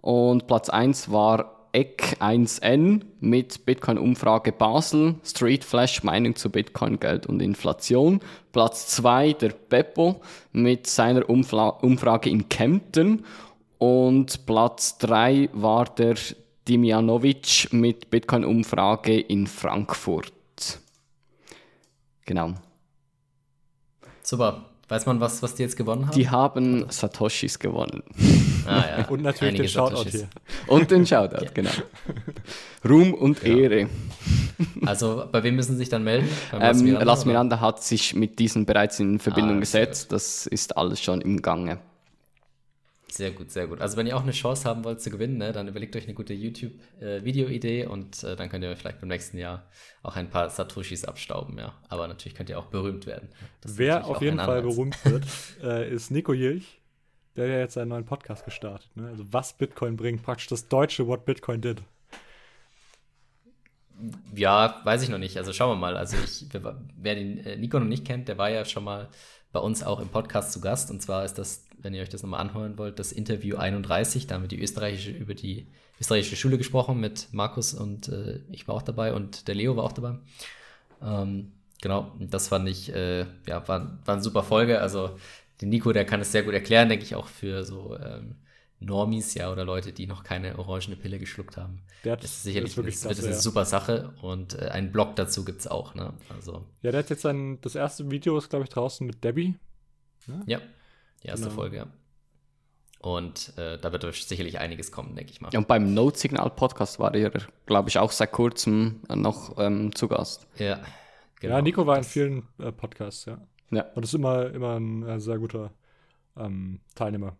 Und 0.00 0.46
Platz 0.46 0.68
1 0.68 1.10
war 1.10 1.68
ECK 1.72 2.16
1N 2.20 3.02
mit 3.18 3.66
Bitcoin-Umfrage 3.66 4.52
Basel, 4.52 5.16
Street 5.24 5.64
Flash 5.64 6.04
Meinung 6.04 6.36
zu 6.36 6.50
Bitcoin, 6.50 7.00
Geld 7.00 7.26
und 7.26 7.42
Inflation. 7.42 8.20
Platz 8.52 8.86
2 8.88 9.32
der 9.32 9.48
Beppo 9.50 10.20
mit 10.52 10.86
seiner 10.86 11.28
Umfla 11.28 11.68
Umfrage 11.68 12.30
in 12.30 12.48
Kempten. 12.48 13.24
Und 13.78 14.46
Platz 14.46 14.98
3 14.98 15.50
war 15.52 15.86
der 15.86 16.14
Dimjanovic 16.68 17.68
mit 17.72 18.10
Bitcoin-Umfrage 18.10 19.20
in 19.20 19.46
Frankfurt. 19.46 20.32
Genau. 22.24 22.54
Super. 24.22 24.64
Weiß 24.88 25.06
man, 25.06 25.18
was, 25.18 25.42
was 25.42 25.54
die 25.54 25.62
jetzt 25.62 25.76
gewonnen 25.76 26.06
haben? 26.06 26.14
Die 26.14 26.28
haben 26.28 26.86
Satoshis 26.90 27.58
gewonnen. 27.58 28.02
Ah, 28.66 28.82
ja. 29.00 29.08
Und 29.08 29.20
natürlich 29.20 29.56
Einige 29.56 29.64
den 29.64 29.68
Shoutout 29.68 29.96
Satoshis. 29.96 30.20
hier. 30.20 30.28
Und 30.68 30.90
den 30.90 31.06
Shoutout, 31.06 31.36
okay. 31.36 31.50
genau. 31.52 31.70
Ruhm 32.88 33.12
und 33.12 33.42
ja. 33.42 33.54
Ehre. 33.54 33.90
Also, 34.86 35.26
bei 35.30 35.42
wem 35.42 35.56
müssen 35.56 35.72
Sie 35.72 35.80
sich 35.80 35.90
dann 35.90 36.02
melden? 36.02 36.30
Ähm, 36.58 36.94
Las 36.94 37.26
Miranda 37.26 37.60
hat 37.60 37.82
sich 37.82 38.14
mit 38.14 38.38
diesen 38.38 38.64
bereits 38.64 39.00
in 39.00 39.18
Verbindung 39.18 39.58
ah, 39.58 39.60
gesetzt. 39.60 40.12
Das 40.12 40.46
ist 40.46 40.78
alles 40.78 41.02
schon 41.02 41.20
im 41.20 41.42
Gange. 41.42 41.78
Sehr 43.16 43.30
gut, 43.30 43.52
sehr 43.52 43.68
gut. 43.68 43.80
Also 43.80 43.96
wenn 43.96 44.08
ihr 44.08 44.16
auch 44.16 44.24
eine 44.24 44.32
Chance 44.32 44.68
haben 44.68 44.82
wollt 44.82 45.00
zu 45.00 45.08
gewinnen, 45.08 45.38
ne, 45.38 45.52
dann 45.52 45.68
überlegt 45.68 45.94
euch 45.94 46.02
eine 46.02 46.14
gute 46.14 46.34
YouTube-Video-Idee 46.34 47.82
äh, 47.82 47.86
und 47.86 48.24
äh, 48.24 48.34
dann 48.34 48.48
könnt 48.48 48.64
ihr 48.64 48.76
vielleicht 48.76 48.98
beim 49.00 49.08
nächsten 49.08 49.38
Jahr 49.38 49.70
auch 50.02 50.16
ein 50.16 50.30
paar 50.30 50.50
Satoshis 50.50 51.04
abstauben, 51.04 51.56
ja. 51.56 51.74
Aber 51.88 52.08
natürlich 52.08 52.34
könnt 52.34 52.50
ihr 52.50 52.58
auch 52.58 52.66
berühmt 52.66 53.06
werden. 53.06 53.28
Wer 53.62 54.04
auf 54.06 54.20
jeden 54.20 54.38
Fall 54.38 54.62
berühmt 54.62 54.96
wird, 55.04 55.24
äh, 55.62 55.88
ist 55.88 56.10
Nico 56.10 56.32
Jilch. 56.32 56.80
Der 57.36 57.44
hat 57.44 57.52
ja 57.52 57.58
jetzt 57.60 57.78
einen 57.78 57.90
neuen 57.90 58.04
Podcast 58.04 58.44
gestartet. 58.44 58.90
Ne? 58.96 59.06
Also 59.06 59.24
was 59.32 59.56
Bitcoin 59.56 59.96
bringt, 59.96 60.24
praktisch 60.24 60.48
das 60.48 60.66
deutsche 60.66 61.06
What 61.06 61.24
Bitcoin 61.24 61.60
did. 61.60 61.82
Ja, 64.34 64.80
weiß 64.82 65.04
ich 65.04 65.08
noch 65.08 65.18
nicht. 65.18 65.36
Also 65.36 65.52
schauen 65.52 65.70
wir 65.70 65.80
mal. 65.80 65.96
Also 65.96 66.16
ich, 66.16 66.46
wer 66.96 67.14
den 67.14 67.38
äh, 67.46 67.56
Nico 67.56 67.78
noch 67.78 67.86
nicht 67.86 68.04
kennt, 68.04 68.26
der 68.26 68.38
war 68.38 68.50
ja 68.50 68.64
schon 68.64 68.82
mal 68.82 69.08
bei 69.54 69.60
uns 69.60 69.82
auch 69.82 70.00
im 70.00 70.08
Podcast 70.08 70.52
zu 70.52 70.60
Gast. 70.60 70.90
Und 70.90 71.00
zwar 71.00 71.24
ist 71.24 71.38
das 71.38 71.64
wenn 71.84 71.94
ihr 71.94 72.02
euch 72.02 72.08
das 72.08 72.22
nochmal 72.22 72.40
anhören 72.40 72.78
wollt, 72.78 72.98
das 72.98 73.12
Interview 73.12 73.56
31. 73.56 74.26
Da 74.26 74.34
haben 74.34 74.42
wir 74.42 74.48
die 74.48 74.60
österreichische, 74.60 75.10
über 75.10 75.34
die 75.34 75.66
österreichische 76.00 76.34
Schule 76.34 76.58
gesprochen 76.58 76.98
mit 76.98 77.28
Markus 77.30 77.74
und 77.74 78.08
äh, 78.08 78.40
ich 78.50 78.66
war 78.66 78.74
auch 78.74 78.82
dabei 78.82 79.12
und 79.12 79.46
der 79.46 79.54
Leo 79.54 79.76
war 79.76 79.84
auch 79.84 79.92
dabei. 79.92 80.18
Ähm, 81.02 81.52
genau, 81.82 82.12
das 82.18 82.48
fand 82.48 82.68
ich, 82.68 82.92
äh, 82.92 83.26
ja, 83.46 83.68
war, 83.68 83.98
war 84.04 84.14
eine 84.14 84.22
super 84.22 84.42
Folge. 84.42 84.80
Also, 84.80 85.16
den 85.60 85.68
Nico, 85.68 85.92
der 85.92 86.06
kann 86.06 86.20
es 86.20 86.32
sehr 86.32 86.42
gut 86.42 86.54
erklären, 86.54 86.88
denke 86.88 87.04
ich, 87.04 87.14
auch 87.14 87.28
für 87.28 87.64
so 87.64 87.96
ähm, 87.98 88.36
Normis, 88.84 89.34
ja, 89.34 89.50
oder 89.50 89.64
Leute, 89.64 89.92
die 89.92 90.06
noch 90.06 90.24
keine 90.24 90.58
orangene 90.58 90.96
Pille 90.96 91.18
geschluckt 91.18 91.56
haben. 91.56 91.82
Der 92.04 92.16
das 92.16 92.26
ist 92.26 92.42
sicherlich 92.42 92.74
das 92.74 92.86
ist, 92.86 93.04
das 93.04 93.18
ist 93.18 93.24
eine 93.24 93.34
ja. 93.34 93.40
super 93.40 93.64
Sache 93.64 94.12
und 94.22 94.60
äh, 94.60 94.68
einen 94.68 94.92
Blog 94.92 95.16
dazu 95.16 95.44
gibt 95.44 95.60
es 95.60 95.66
auch, 95.66 95.94
ne? 95.94 96.12
Also. 96.28 96.64
Ja, 96.82 96.90
der 96.90 97.00
hat 97.00 97.10
jetzt 97.10 97.22
sein, 97.22 97.58
das 97.60 97.74
erste 97.74 98.10
Video 98.10 98.36
ist, 98.38 98.50
glaube 98.50 98.64
ich, 98.64 98.70
draußen 98.70 99.06
mit 99.06 99.24
Debbie. 99.24 99.54
Ne? 100.26 100.42
Ja. 100.46 100.60
Die 101.22 101.28
erste 101.28 101.46
genau. 101.46 101.56
Folge, 101.56 101.76
ja. 101.78 101.86
Und 103.00 103.52
äh, 103.58 103.78
da 103.78 103.92
wird 103.92 104.14
sicherlich 104.14 104.58
einiges 104.60 104.90
kommen, 104.90 105.14
denke 105.14 105.30
ich 105.30 105.40
mal. 105.40 105.54
Und 105.54 105.68
beim 105.68 105.92
Note 105.92 106.18
Signal 106.18 106.48
Podcast 106.50 106.98
war 106.98 107.14
er, 107.14 107.30
glaube 107.66 107.90
ich, 107.90 107.98
auch 107.98 108.10
seit 108.10 108.32
kurzem 108.32 109.02
noch 109.14 109.58
ähm, 109.58 109.94
zu 109.94 110.08
Gast. 110.08 110.46
Ja, 110.56 110.80
genau. 111.38 111.56
Ja, 111.56 111.62
Nico 111.62 111.86
war 111.86 111.98
in 111.98 112.04
vielen 112.04 112.48
äh, 112.58 112.72
Podcasts, 112.72 113.26
ja. 113.26 113.38
ja. 113.70 113.84
Und 113.94 114.04
ist 114.04 114.14
immer, 114.14 114.50
immer 114.50 114.80
ein 114.80 115.06
äh, 115.06 115.20
sehr 115.20 115.38
guter 115.38 115.70
ähm, 116.36 116.80
Teilnehmer. 116.94 117.36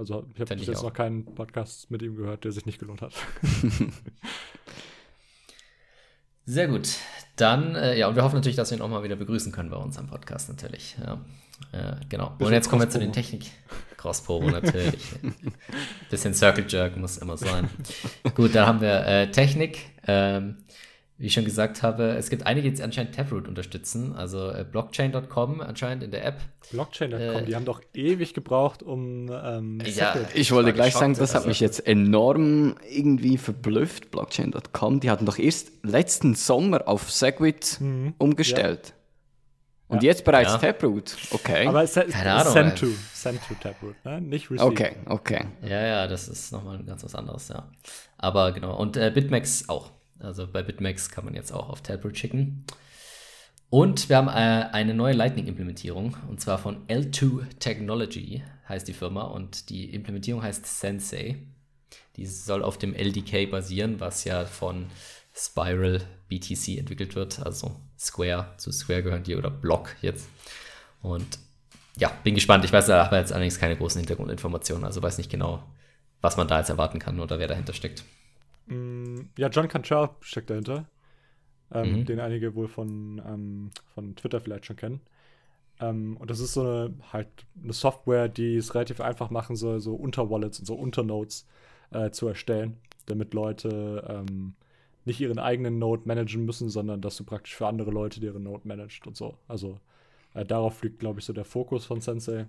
Also 0.00 0.24
ich 0.34 0.40
habe 0.40 0.56
bis 0.56 0.66
jetzt 0.66 0.78
auch. 0.78 0.84
noch 0.84 0.94
keinen 0.94 1.26
Podcast 1.26 1.90
mit 1.90 2.00
ihm 2.00 2.16
gehört, 2.16 2.44
der 2.44 2.52
sich 2.52 2.64
nicht 2.64 2.78
gelohnt 2.78 3.02
hat. 3.02 3.12
Sehr 6.46 6.68
gut. 6.68 6.88
Dann, 7.36 7.74
äh, 7.74 7.98
ja, 7.98 8.08
und 8.08 8.16
wir 8.16 8.24
hoffen 8.24 8.36
natürlich, 8.36 8.56
dass 8.56 8.70
wir 8.70 8.78
ihn 8.78 8.82
auch 8.82 8.88
mal 8.88 9.02
wieder 9.02 9.16
begrüßen 9.16 9.52
können 9.52 9.68
bei 9.68 9.76
uns 9.76 9.98
am 9.98 10.06
Podcast, 10.06 10.48
natürlich. 10.48 10.96
Ja, 11.04 11.22
äh, 11.72 11.96
genau. 12.08 12.34
und 12.38 12.50
jetzt 12.50 12.70
kommen 12.70 12.80
wir 12.80 12.88
zu 12.88 12.98
den 12.98 13.12
Technik. 13.12 13.50
Cross-Promo 13.98 14.48
natürlich. 14.48 15.02
Bisschen 16.10 16.32
Circle 16.32 16.64
Jerk 16.66 16.96
muss 16.96 17.18
immer 17.18 17.36
sein. 17.36 17.68
Gut, 18.34 18.54
dann 18.54 18.66
haben 18.66 18.80
wir 18.80 19.06
äh, 19.06 19.30
Technik. 19.30 19.90
Ähm, 20.06 20.64
wie 21.20 21.26
ich 21.26 21.34
schon 21.34 21.44
gesagt 21.44 21.82
habe, 21.82 22.14
es 22.14 22.30
gibt 22.30 22.46
einige, 22.46 22.72
die 22.72 22.82
anscheinend 22.82 23.14
Taproot 23.14 23.46
unterstützen, 23.46 24.14
also 24.16 24.50
äh, 24.50 24.64
Blockchain.com 24.64 25.60
anscheinend 25.60 26.02
in 26.02 26.10
der 26.10 26.24
App. 26.24 26.40
Blockchain.com, 26.70 27.20
äh, 27.20 27.42
die 27.42 27.54
haben 27.54 27.66
doch 27.66 27.82
ewig 27.92 28.32
gebraucht, 28.32 28.82
um. 28.82 29.30
Ähm, 29.30 29.82
ja, 29.84 30.16
ich 30.32 30.50
wollte 30.50 30.72
gleich 30.72 30.94
sagen, 30.94 31.14
das 31.14 31.34
hat 31.34 31.46
mich 31.46 31.60
jetzt 31.60 31.86
enorm 31.86 32.76
irgendwie 32.90 33.36
verblüfft. 33.36 34.10
Blockchain.com, 34.10 35.00
die 35.00 35.10
hatten 35.10 35.26
doch 35.26 35.38
erst 35.38 35.84
letzten 35.84 36.34
Sommer 36.34 36.88
auf 36.88 37.10
Segwit 37.12 37.76
mhm, 37.80 38.14
umgestellt. 38.16 38.88
Ja. 38.88 38.94
Und 39.88 40.02
ja. 40.02 40.06
jetzt 40.06 40.24
bereits 40.24 40.52
ja. 40.52 40.58
Taproot, 40.58 41.16
okay. 41.32 41.66
Aber 41.66 41.82
es 41.82 41.98
ist 41.98 42.12
Send 42.12 42.78
to, 42.78 42.86
Send 43.12 43.40
to 43.46 43.54
Taproot, 43.60 44.02
ne? 44.06 44.22
nicht 44.22 44.50
Receive. 44.50 44.64
Okay, 44.64 44.96
okay. 45.04 45.44
Ja, 45.60 45.82
ja, 45.82 46.06
das 46.06 46.28
ist 46.28 46.50
nochmal 46.50 46.82
ganz 46.82 47.04
was 47.04 47.14
anderes, 47.14 47.48
ja. 47.48 47.68
Aber 48.16 48.52
genau, 48.52 48.74
und 48.78 48.96
äh, 48.96 49.10
BitMEX 49.14 49.68
auch. 49.68 49.90
Also 50.20 50.46
bei 50.46 50.62
BitMEX 50.62 51.10
kann 51.10 51.24
man 51.24 51.34
jetzt 51.34 51.52
auch 51.52 51.68
auf 51.68 51.82
Taproot 51.82 52.16
schicken. 52.16 52.64
Und 53.70 54.08
wir 54.08 54.16
haben 54.16 54.28
äh, 54.28 54.68
eine 54.72 54.94
neue 54.94 55.14
Lightning-Implementierung 55.14 56.16
und 56.28 56.40
zwar 56.40 56.58
von 56.58 56.86
L2 56.88 57.58
Technology 57.60 58.42
heißt 58.68 58.88
die 58.88 58.92
Firma 58.92 59.22
und 59.22 59.70
die 59.70 59.94
Implementierung 59.94 60.42
heißt 60.42 60.66
Sensei. 60.66 61.36
Die 62.16 62.26
soll 62.26 62.64
auf 62.64 62.78
dem 62.78 62.94
LDK 62.94 63.50
basieren, 63.50 64.00
was 64.00 64.24
ja 64.24 64.44
von 64.44 64.86
Spiral 65.32 66.00
BTC 66.28 66.78
entwickelt 66.78 67.14
wird, 67.14 67.40
also 67.40 67.76
Square 67.98 68.54
zu 68.56 68.72
Square 68.72 69.04
gehören 69.04 69.22
die 69.22 69.36
oder 69.36 69.50
Block 69.50 69.94
jetzt. 70.02 70.28
Und 71.00 71.38
ja, 71.96 72.10
bin 72.24 72.34
gespannt. 72.34 72.64
Ich 72.64 72.72
weiß, 72.72 72.86
da 72.86 73.04
habe 73.04 73.16
jetzt 73.16 73.32
allerdings 73.32 73.58
keine 73.58 73.76
großen 73.76 74.00
Hintergrundinformationen, 74.00 74.84
also 74.84 75.02
weiß 75.02 75.18
nicht 75.18 75.30
genau, 75.30 75.62
was 76.20 76.36
man 76.36 76.48
da 76.48 76.58
jetzt 76.58 76.70
erwarten 76.70 76.98
kann 76.98 77.20
oder 77.20 77.38
wer 77.38 77.48
dahinter 77.48 77.72
steckt. 77.72 78.04
Mm, 78.66 79.22
ja, 79.36 79.48
John 79.48 79.68
Cantrell 79.68 80.10
steckt 80.20 80.50
dahinter. 80.50 80.88
Ähm, 81.72 82.00
mhm. 82.00 82.04
Den 82.04 82.20
einige 82.20 82.54
wohl 82.54 82.68
von, 82.68 83.22
ähm, 83.26 83.70
von 83.94 84.16
Twitter 84.16 84.40
vielleicht 84.40 84.66
schon 84.66 84.76
kennen. 84.76 85.00
Ähm, 85.80 86.16
und 86.18 86.30
das 86.30 86.40
ist 86.40 86.52
so 86.52 86.62
eine 86.62 86.94
halt 87.12 87.28
eine 87.62 87.72
Software, 87.72 88.28
die 88.28 88.56
es 88.56 88.74
relativ 88.74 89.00
einfach 89.00 89.30
machen 89.30 89.56
soll, 89.56 89.80
so 89.80 89.94
Unterwallets 89.94 90.58
und 90.58 90.66
so 90.66 90.74
Unternodes 90.74 91.46
äh, 91.90 92.10
zu 92.10 92.28
erstellen, 92.28 92.76
damit 93.06 93.34
Leute 93.34 94.04
ähm, 94.08 94.54
nicht 95.04 95.20
ihren 95.20 95.38
eigenen 95.38 95.78
Node 95.78 96.02
managen 96.04 96.44
müssen, 96.44 96.68
sondern 96.68 97.00
dass 97.00 97.16
du 97.16 97.24
praktisch 97.24 97.54
für 97.54 97.66
andere 97.66 97.90
Leute 97.90 98.20
deren 98.20 98.42
Node 98.42 98.68
managst 98.68 99.06
und 99.06 99.16
so. 99.16 99.38
Also 99.48 99.80
äh, 100.34 100.44
darauf 100.44 100.82
liegt, 100.82 100.98
glaube 100.98 101.20
ich, 101.20 101.26
so 101.26 101.32
der 101.32 101.44
Fokus 101.44 101.86
von 101.86 102.00
Sensei. 102.00 102.46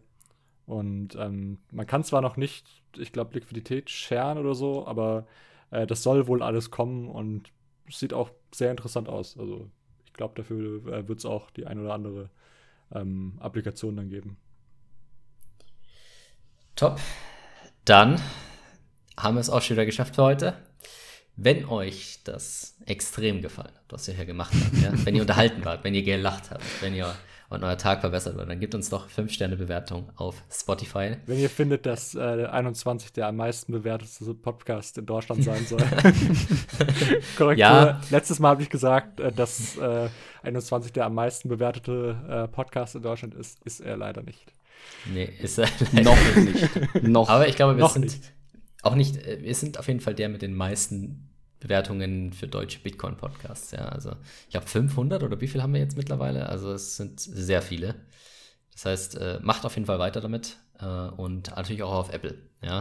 Und 0.66 1.16
ähm, 1.16 1.58
man 1.72 1.88
kann 1.88 2.04
zwar 2.04 2.22
noch 2.22 2.38
nicht, 2.38 2.68
ich 2.98 3.12
glaube, 3.12 3.34
Liquidität 3.34 3.90
scheren 3.90 4.38
oder 4.38 4.54
so, 4.54 4.86
aber 4.86 5.26
äh, 5.72 5.88
das 5.88 6.04
soll 6.04 6.28
wohl 6.28 6.44
alles 6.44 6.70
kommen 6.72 7.10
und 7.10 7.52
sieht 7.90 8.14
auch 8.14 8.32
sehr 8.54 8.72
interessant 8.72 9.10
aus. 9.10 9.38
Also 9.38 9.70
ich 10.06 10.14
glaube, 10.14 10.34
dafür 10.36 10.86
äh, 10.88 11.08
wird 11.08 11.20
es 11.20 11.26
auch 11.26 11.50
die 11.52 11.66
ein 11.66 11.80
oder 11.80 11.94
andere 11.94 12.30
ähm, 12.94 13.38
Applikation 13.40 13.96
dann 13.96 14.10
geben. 14.10 14.38
Top. 16.76 17.00
Dann 17.86 18.22
haben 19.18 19.36
wir 19.36 19.42
es 19.42 19.50
auch 19.50 19.62
schon 19.62 19.76
wieder 19.76 19.86
geschafft 19.86 20.16
für 20.16 20.24
heute. 20.24 20.54
Wenn 21.36 21.66
euch 21.66 22.20
das 22.24 22.78
extrem 22.86 23.42
gefallen 23.42 23.74
hat, 23.74 23.86
was 23.90 24.08
wir 24.08 24.14
hier 24.14 24.26
gemacht 24.26 24.54
haben, 24.54 24.82
ja? 24.82 25.06
wenn 25.06 25.16
ihr 25.16 25.22
unterhalten 25.22 25.64
wart, 25.66 25.84
wenn 25.84 25.96
ihr 25.96 26.04
gelacht 26.04 26.52
habt, 26.52 26.64
wenn 26.82 26.94
ihr 26.94 27.16
und 27.52 27.66
euer 27.66 27.78
Tag 27.78 28.00
verbessert 28.00 28.38
wird, 28.38 28.50
dann 28.50 28.60
gebt 28.62 28.74
uns 28.74 28.90
doch 28.90 29.10
5-Sterne-Bewertung 29.10 30.10
auf 30.16 30.42
Spotify. 30.50 31.18
Wenn 31.26 31.38
ihr 31.38 31.50
findet, 31.50 31.86
dass 31.86 32.16
äh, 32.16 32.38
der 32.38 32.54
21 32.54 33.12
der 33.12 33.28
am 33.28 33.36
meisten 33.36 33.74
bewertete 33.74 34.34
Podcast 34.36 34.98
in 34.98 35.06
Deutschland 35.06 35.44
sein 35.44 35.66
soll. 35.66 35.82
Korrektur. 37.38 37.56
Ja. 37.58 38.02
Letztes 38.10 38.40
Mal 38.40 38.52
habe 38.52 38.64
ich 38.64 38.70
gesagt, 38.70 39.20
äh, 39.20 39.34
dass 39.34 39.78
äh, 39.78 40.08
21 40.44 40.94
der 40.94 41.06
am 41.06 41.14
meisten 41.14 41.50
bewertete 41.50 42.16
äh, 42.30 42.48
Podcast 42.48 42.96
in 42.96 43.02
Deutschland 43.02 43.36
ist. 43.36 43.62
Ist 43.66 43.82
er 43.82 43.98
leider 43.98 44.24
nicht. 44.24 44.54
Nee, 45.14 45.30
ist 45.42 45.60
er 45.60 45.68
leider 45.92 46.10
noch 46.10 46.36
nicht. 46.38 47.04
noch. 47.04 47.30
Aber 47.30 47.50
ich 47.50 47.58
glaube, 47.58 47.78
wir 47.78 47.88
sind 47.90 48.06
nicht. 48.06 48.34
auch 48.82 48.96
nicht, 48.96 49.18
äh, 49.28 49.42
wir 49.42 49.56
sind 49.56 49.78
auf 49.78 49.90
jeden 49.90 50.00
Fall 50.00 50.16
der 50.16 50.30
mit 50.30 50.42
den 50.42 50.56
meisten 50.56 51.31
Bewertungen 51.62 52.34
für 52.34 52.48
deutsche 52.48 52.80
Bitcoin-Podcasts. 52.80 53.72
Ja, 53.72 53.86
also 53.86 54.16
ich 54.50 54.56
habe 54.56 54.66
500 54.68 55.24
oder 55.24 55.40
wie 55.40 55.48
viel 55.48 55.62
haben 55.62 55.74
wir 55.74 55.80
jetzt 55.80 55.96
mittlerweile? 55.96 56.50
Also 56.50 56.74
es 56.74 56.98
sind 56.98 57.22
sehr 57.22 57.62
viele. 57.62 57.96
Das 58.74 58.86
heißt, 58.86 59.18
äh, 59.18 59.40
macht 59.42 59.64
auf 59.64 59.76
jeden 59.76 59.86
Fall 59.86 60.00
weiter 60.00 60.20
damit 60.20 60.58
äh, 60.80 60.86
und 60.86 61.56
natürlich 61.56 61.84
auch 61.84 61.94
auf 61.94 62.12
Apple. 62.12 62.36
Ja, 62.62 62.80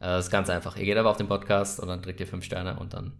äh, 0.00 0.06
das 0.06 0.26
ist 0.26 0.30
ganz 0.30 0.50
einfach. 0.50 0.76
Ihr 0.76 0.84
geht 0.84 0.96
aber 0.96 1.10
auf 1.10 1.16
den 1.16 1.28
Podcast 1.28 1.80
und 1.80 1.88
dann 1.88 2.02
drückt 2.02 2.20
ihr 2.20 2.26
fünf 2.26 2.44
Sterne 2.44 2.78
und 2.78 2.92
dann 2.92 3.12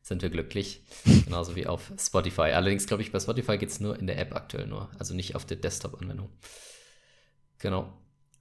sind 0.00 0.22
wir 0.22 0.30
glücklich. 0.30 0.82
Genauso 1.24 1.54
wie 1.54 1.66
auf 1.66 1.92
Spotify. 1.98 2.52
Allerdings 2.52 2.86
glaube 2.86 3.02
ich, 3.02 3.12
bei 3.12 3.20
Spotify 3.20 3.58
geht 3.58 3.68
es 3.68 3.78
nur 3.78 3.98
in 3.98 4.06
der 4.06 4.18
App 4.18 4.34
aktuell 4.34 4.66
nur, 4.66 4.88
also 4.98 5.14
nicht 5.14 5.36
auf 5.36 5.44
der 5.44 5.58
Desktop-Anwendung. 5.58 6.30
Genau. 7.58 7.92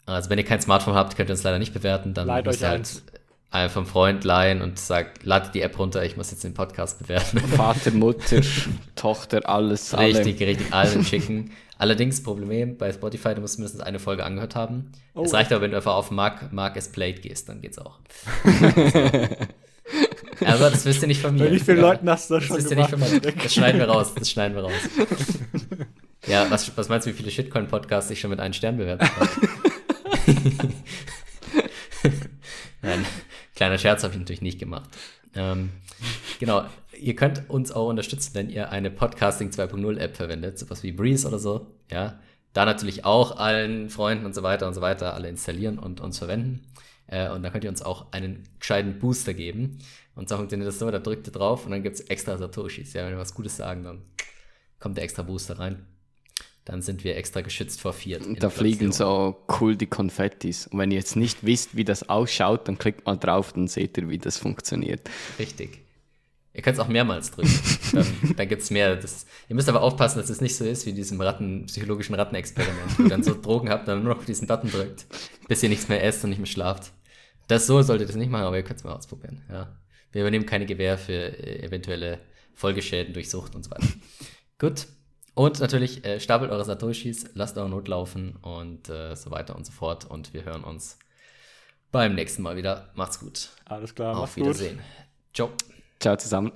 Also 0.05 0.29
wenn 0.29 0.37
ihr 0.37 0.45
kein 0.45 0.61
Smartphone 0.61 0.93
habt, 0.93 1.17
könnt 1.17 1.29
ihr 1.29 1.33
uns 1.33 1.43
leider 1.43 1.59
nicht 1.59 1.73
bewerten. 1.73 2.13
Dann 2.13 2.27
Leiht 2.27 2.45
müsst 2.45 2.61
ihr 2.61 2.69
halt 2.69 2.79
eins 2.79 3.03
vom 3.69 3.85
Freund 3.85 4.23
leihen 4.23 4.61
und 4.61 4.79
sagt, 4.79 5.23
lade 5.23 5.49
die 5.53 5.61
App 5.61 5.77
runter, 5.79 6.03
ich 6.03 6.17
muss 6.17 6.31
jetzt 6.31 6.43
den 6.43 6.53
Podcast 6.53 6.99
bewerten. 6.99 7.39
Vater, 7.39 7.91
Mutter, 7.91 8.41
Tochter, 8.95 9.47
alles. 9.47 9.97
Richtig, 9.97 10.39
alle. 10.39 10.47
richtig, 10.47 10.73
allen 10.73 11.03
schicken. 11.03 11.51
Allerdings, 11.77 12.23
Problem 12.23 12.77
bei 12.77 12.91
Spotify, 12.91 13.35
du 13.35 13.41
musst 13.41 13.59
mindestens 13.59 13.81
eine 13.81 13.99
Folge 13.99 14.23
angehört 14.23 14.55
haben. 14.55 14.91
Oh. 15.13 15.23
Es 15.23 15.33
reicht 15.33 15.51
aber, 15.51 15.61
wenn 15.61 15.71
du 15.71 15.77
einfach 15.77 15.95
auf 15.95 16.09
Mark, 16.11 16.53
Mark 16.53 16.77
as 16.77 16.91
Played 16.91 17.21
gehst, 17.21 17.49
dann 17.49 17.61
geht's 17.61 17.77
auch. 17.77 17.99
aber 20.45 20.69
das 20.69 20.85
wisst 20.85 21.01
ihr 21.01 21.07
nicht 21.07 21.21
von 21.21 21.35
mir. 21.35 21.51
Wie 21.51 21.59
vielen 21.59 21.77
ja. 21.77 21.83
Leuten 21.83 22.09
hast 22.09 22.29
du 22.29 22.35
das, 22.35 22.47
das 22.47 22.63
schon 22.63 22.87
gemacht? 22.87 23.21
Das 23.43 23.53
schneiden 23.53 23.79
wir 23.79 23.89
raus, 23.89 24.13
das 24.17 24.29
schneiden 24.29 24.55
wir 24.55 24.63
raus. 24.63 24.71
Ja, 26.27 26.49
was, 26.49 26.75
was 26.77 26.89
meinst 26.89 27.05
du, 27.05 27.11
wie 27.11 27.15
viele 27.15 27.29
Shitcoin-Podcasts 27.29 28.09
ich 28.09 28.19
schon 28.19 28.31
mit 28.31 28.39
einem 28.39 28.53
Stern 28.53 28.77
bewertet 28.77 29.09
habe? 29.15 29.29
Nein, 32.81 33.05
kleiner 33.55 33.77
Scherz 33.77 34.03
habe 34.03 34.13
ich 34.13 34.19
natürlich 34.19 34.41
nicht 34.41 34.59
gemacht. 34.59 34.89
Ähm, 35.35 35.71
genau, 36.39 36.65
ihr 36.99 37.15
könnt 37.15 37.49
uns 37.49 37.71
auch 37.71 37.89
unterstützen, 37.89 38.31
wenn 38.33 38.49
ihr 38.49 38.71
eine 38.71 38.89
Podcasting 38.89 39.49
2.0 39.49 39.97
App 39.97 40.15
verwendet, 40.15 40.59
sowas 40.59 40.83
wie 40.83 40.91
Breeze 40.91 41.27
oder 41.27 41.39
so. 41.39 41.67
Ja, 41.91 42.19
da 42.53 42.65
natürlich 42.65 43.03
auch 43.03 43.37
allen 43.37 43.89
Freunden 43.89 44.25
und 44.25 44.33
so 44.33 44.43
weiter 44.43 44.67
und 44.67 44.73
so 44.73 44.81
weiter 44.81 45.13
alle 45.13 45.29
installieren 45.29 45.77
und 45.77 45.99
uns 45.99 46.19
verwenden. 46.19 46.65
Äh, 47.07 47.29
und 47.29 47.43
da 47.43 47.49
könnt 47.49 47.63
ihr 47.63 47.69
uns 47.69 47.81
auch 47.81 48.11
einen 48.11 48.43
gescheiten 48.59 48.99
Booster 48.99 49.33
geben. 49.33 49.79
Und 50.15 50.29
so 50.29 50.37
funktioniert 50.37 50.67
das 50.67 50.79
so, 50.79 50.89
da 50.89 50.99
drückt 50.99 51.27
ihr 51.27 51.33
drauf 51.33 51.65
und 51.65 51.71
dann 51.71 51.83
gibt 51.83 51.95
es 51.95 52.01
extra 52.01 52.37
Satoshis. 52.37 52.93
Ja, 52.93 53.03
wenn 53.03 53.11
wir 53.11 53.19
was 53.19 53.33
Gutes 53.33 53.57
sagen, 53.57 53.83
dann 53.83 54.01
kommt 54.79 54.97
der 54.97 55.03
extra 55.03 55.23
Booster 55.23 55.59
rein. 55.59 55.85
Dann 56.65 56.81
sind 56.81 57.03
wir 57.03 57.15
extra 57.15 57.41
geschützt 57.41 57.79
vor 57.79 57.93
vier. 57.93 58.19
Da 58.39 58.49
fliegen 58.49 58.91
so 58.91 59.37
cool 59.59 59.75
die 59.75 59.85
Konfettis. 59.85 60.65
Und 60.65 60.79
wenn 60.79 60.89
ihr 60.89 60.97
jetzt 60.97 61.15
nicht 61.15 61.45
wisst, 61.45 61.75
wie 61.75 61.85
das 61.85 62.09
ausschaut, 62.09 62.67
dann 62.67 62.79
klickt 62.79 63.05
mal 63.05 63.17
drauf, 63.17 63.53
dann 63.53 63.67
seht 63.67 63.97
ihr, 63.97 64.09
wie 64.09 64.17
das 64.17 64.37
funktioniert. 64.37 65.07
Richtig. 65.37 65.85
Ihr 66.55 66.63
könnt 66.63 66.77
es 66.77 66.79
auch 66.83 66.87
mehrmals 66.87 67.31
drücken. 67.31 67.51
dann 67.93 68.07
dann 68.35 68.47
gibt 68.47 68.63
es 68.63 68.71
mehr. 68.71 68.95
Das, 68.95 69.27
ihr 69.47 69.55
müsst 69.55 69.69
aber 69.69 69.83
aufpassen, 69.83 70.19
dass 70.19 70.29
es 70.29 70.41
nicht 70.41 70.55
so 70.55 70.65
ist 70.65 70.87
wie 70.87 70.93
diesem 70.93 71.21
Ratten, 71.21 71.65
psychologischen 71.67 72.15
Rattenexperiment, 72.15 72.97
wo 72.97 73.03
ihr 73.03 73.09
dann 73.09 73.23
so 73.23 73.33
Drogen 73.41 73.69
habt 73.69 73.81
und 73.81 73.87
dann 73.87 74.03
nur 74.03 74.13
noch 74.13 74.19
auf 74.19 74.25
diesen 74.25 74.47
Button 74.47 74.71
drückt, 74.71 75.05
bis 75.47 75.61
ihr 75.61 75.69
nichts 75.69 75.87
mehr 75.87 76.03
esst 76.03 76.23
und 76.23 76.31
nicht 76.31 76.39
mehr 76.39 76.47
schlaft. 76.47 76.93
Das 77.47 77.67
so 77.67 77.81
solltet 77.83 78.05
ihr 78.05 78.07
das 78.07 78.15
nicht 78.15 78.31
machen, 78.31 78.45
aber 78.45 78.57
ihr 78.57 78.63
könnt 78.63 78.79
es 78.79 78.85
mal 78.85 78.93
ausprobieren. 78.93 79.43
Ja. 79.51 79.77
Wir 80.13 80.21
übernehmen 80.21 80.45
keine 80.45 80.65
Gewähr 80.65 80.97
für 80.97 81.13
äh, 81.13 81.63
eventuelle 81.63 82.21
Folgeschäden 82.53 83.13
durch 83.13 83.29
Sucht 83.29 83.53
und 83.53 83.63
so 83.63 83.71
weiter. 83.71 83.87
Gut. 84.57 84.87
Und 85.35 85.59
natürlich 85.59 86.05
äh, 86.05 86.19
stapelt 86.21 86.49
eure 86.49 86.63
Satoshis, 86.63 87.25
lasst 87.33 87.57
eure 87.57 87.69
Not 87.69 87.89
laufen 87.89 88.37
und 88.41 88.89
äh, 88.89 89.15
so 89.15 89.31
weiter 89.31 89.55
und 89.55 89.65
so 89.65 89.73
fort. 89.73 90.05
Und 90.05 90.33
wir 90.33 90.45
hören 90.45 90.63
uns 90.63 90.97
beim 91.91 92.15
nächsten 92.15 92.41
Mal 92.41 92.55
wieder. 92.55 92.89
Macht's 92.95 93.19
gut. 93.19 93.49
Alles 93.65 93.93
klar. 93.93 94.17
Auf 94.17 94.37
Wiedersehen. 94.37 94.77
Gut. 94.77 94.85
Ciao. 95.33 95.49
Ciao 95.99 96.15
zusammen. 96.15 96.51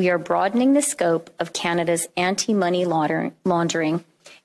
We 0.00 0.08
are 0.08 0.18
broadening 0.18 0.74
the 0.74 0.82
scope 0.82 1.32
of 1.40 1.52
Canada's 1.52 2.08
anti 2.16 2.54
money 2.54 2.84
laundering 2.84 4.04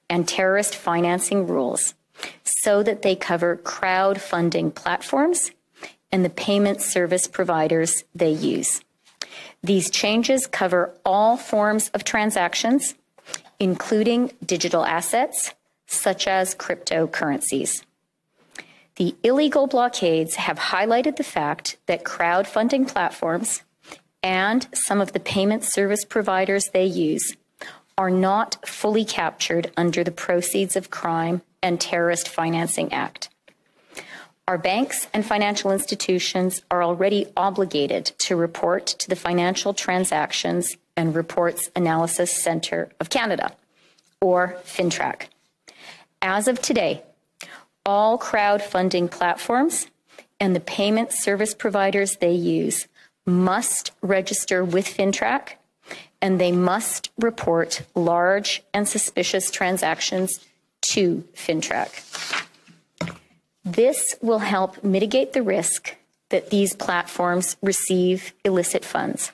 and 0.10 0.28
terrorist 0.28 0.76
financing 0.76 1.48
rules 1.48 1.94
so 2.44 2.82
that 2.82 3.04
they 3.04 3.16
cover 3.16 3.56
crowdfunding 3.56 4.74
platforms 4.74 5.52
and 6.12 6.26
the 6.26 6.30
payment 6.32 6.82
service 6.82 7.28
providers 7.28 8.04
they 8.16 8.32
use. 8.32 8.82
These 9.64 9.90
changes 9.90 10.46
cover 10.46 10.94
all 11.06 11.38
forms 11.38 11.90
of 11.90 12.04
transactions, 12.04 12.96
including 13.60 14.32
digital 14.46 14.86
assets 14.86 15.54
such 15.88 16.28
as 16.28 16.54
cryptocurrencies. 16.56 17.84
The 18.96 19.16
illegal 19.24 19.68
blockades 19.68 20.36
have 20.36 20.60
highlighted 20.60 21.16
the 21.16 21.24
fact 21.24 21.78
that 21.86 22.04
crowdfunding 22.04 22.88
platforms 22.88 23.64
and 24.22 24.68
some 24.74 25.02
of 25.02 25.14
the 25.14 25.20
payment 25.20 25.64
service 25.64 26.06
providers 26.06 26.70
they 26.74 26.86
use 26.86 27.36
are 27.98 28.12
not 28.12 28.58
fully 28.68 29.06
captured 29.06 29.72
under 29.78 30.04
the 30.04 30.12
Proceeds 30.12 30.76
of 30.76 30.90
Crime 30.90 31.42
and 31.62 31.80
Terrorist 31.80 32.28
Financing 32.28 32.92
Act. 32.92 33.30
Our 34.46 34.58
banks 34.58 35.08
and 35.14 35.26
financial 35.26 35.72
institutions 35.72 36.64
are 36.70 36.84
already 36.84 37.28
obligated 37.38 38.08
to 38.20 38.36
report 38.36 38.88
to 38.88 39.08
the 39.08 39.16
Financial 39.16 39.74
Transactions 39.74 40.76
and 40.98 41.16
Reports 41.16 41.72
Analysis 41.78 42.36
Centre 42.36 42.90
of 43.00 43.10
Canada, 43.10 43.54
or 44.20 44.58
FinTrack. 44.66 45.28
As 46.22 46.50
of 46.50 46.62
today, 46.62 47.04
all 47.86 48.20
crowdfunding 48.20 49.10
platforms 49.10 49.88
and 50.42 50.54
the 50.54 50.60
payment 50.60 51.14
service 51.14 51.54
providers 51.54 52.18
they 52.18 52.34
use 52.34 52.90
must 53.26 53.92
register 54.02 54.62
with 54.62 54.86
FinTrack 54.86 55.54
and 56.22 56.40
they 56.40 56.52
must 56.52 57.12
report 57.18 57.84
large 57.96 58.62
and 58.74 58.90
suspicious 58.90 59.50
transactions 59.50 60.42
to 60.82 61.24
FINTRAC. 61.34 62.50
This 63.66 64.16
will 64.22 64.40
help 64.40 64.84
mitigate 64.84 65.34
the 65.34 65.42
risk 65.42 65.96
that 66.30 66.50
these 66.50 66.76
platforms 66.76 67.56
receive 67.62 68.34
illicit 68.44 68.84
funds, 68.84 69.32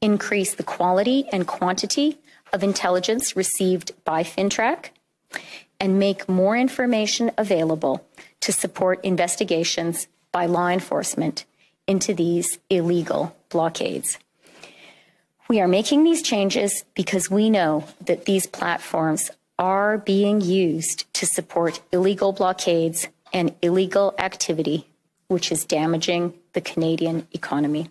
increase 0.00 0.54
the 0.54 0.62
quality 0.62 1.26
and 1.30 1.46
quantity 1.46 2.18
of 2.52 2.62
intelligence 2.62 3.36
received 3.36 3.92
by 4.04 4.22
FinTrack, 4.22 4.86
and 5.78 5.98
make 5.98 6.28
more 6.28 6.56
information 6.56 7.30
available 7.38 8.06
to 8.40 8.52
support 8.52 9.04
investigations 9.04 10.08
by 10.32 10.46
law 10.46 10.68
enforcement 10.68 11.44
into 11.86 12.14
these 12.14 12.58
illegal 12.70 13.36
blockades. 13.50 14.18
We 15.48 15.60
are 15.60 15.68
making 15.68 16.04
these 16.04 16.22
changes 16.22 16.84
because 16.94 17.30
we 17.30 17.50
know 17.50 17.84
that 18.06 18.24
these 18.24 18.46
platforms 18.46 19.30
are 19.58 19.98
being 19.98 20.40
used 20.40 21.12
to 21.14 21.26
support 21.26 21.80
illegal 21.92 22.32
blockades 22.32 23.08
and 23.32 23.54
illegal 23.62 24.14
activity, 24.18 24.86
which 25.28 25.50
is 25.50 25.64
damaging 25.64 26.34
the 26.52 26.60
Canadian 26.60 27.26
economy. 27.32 27.90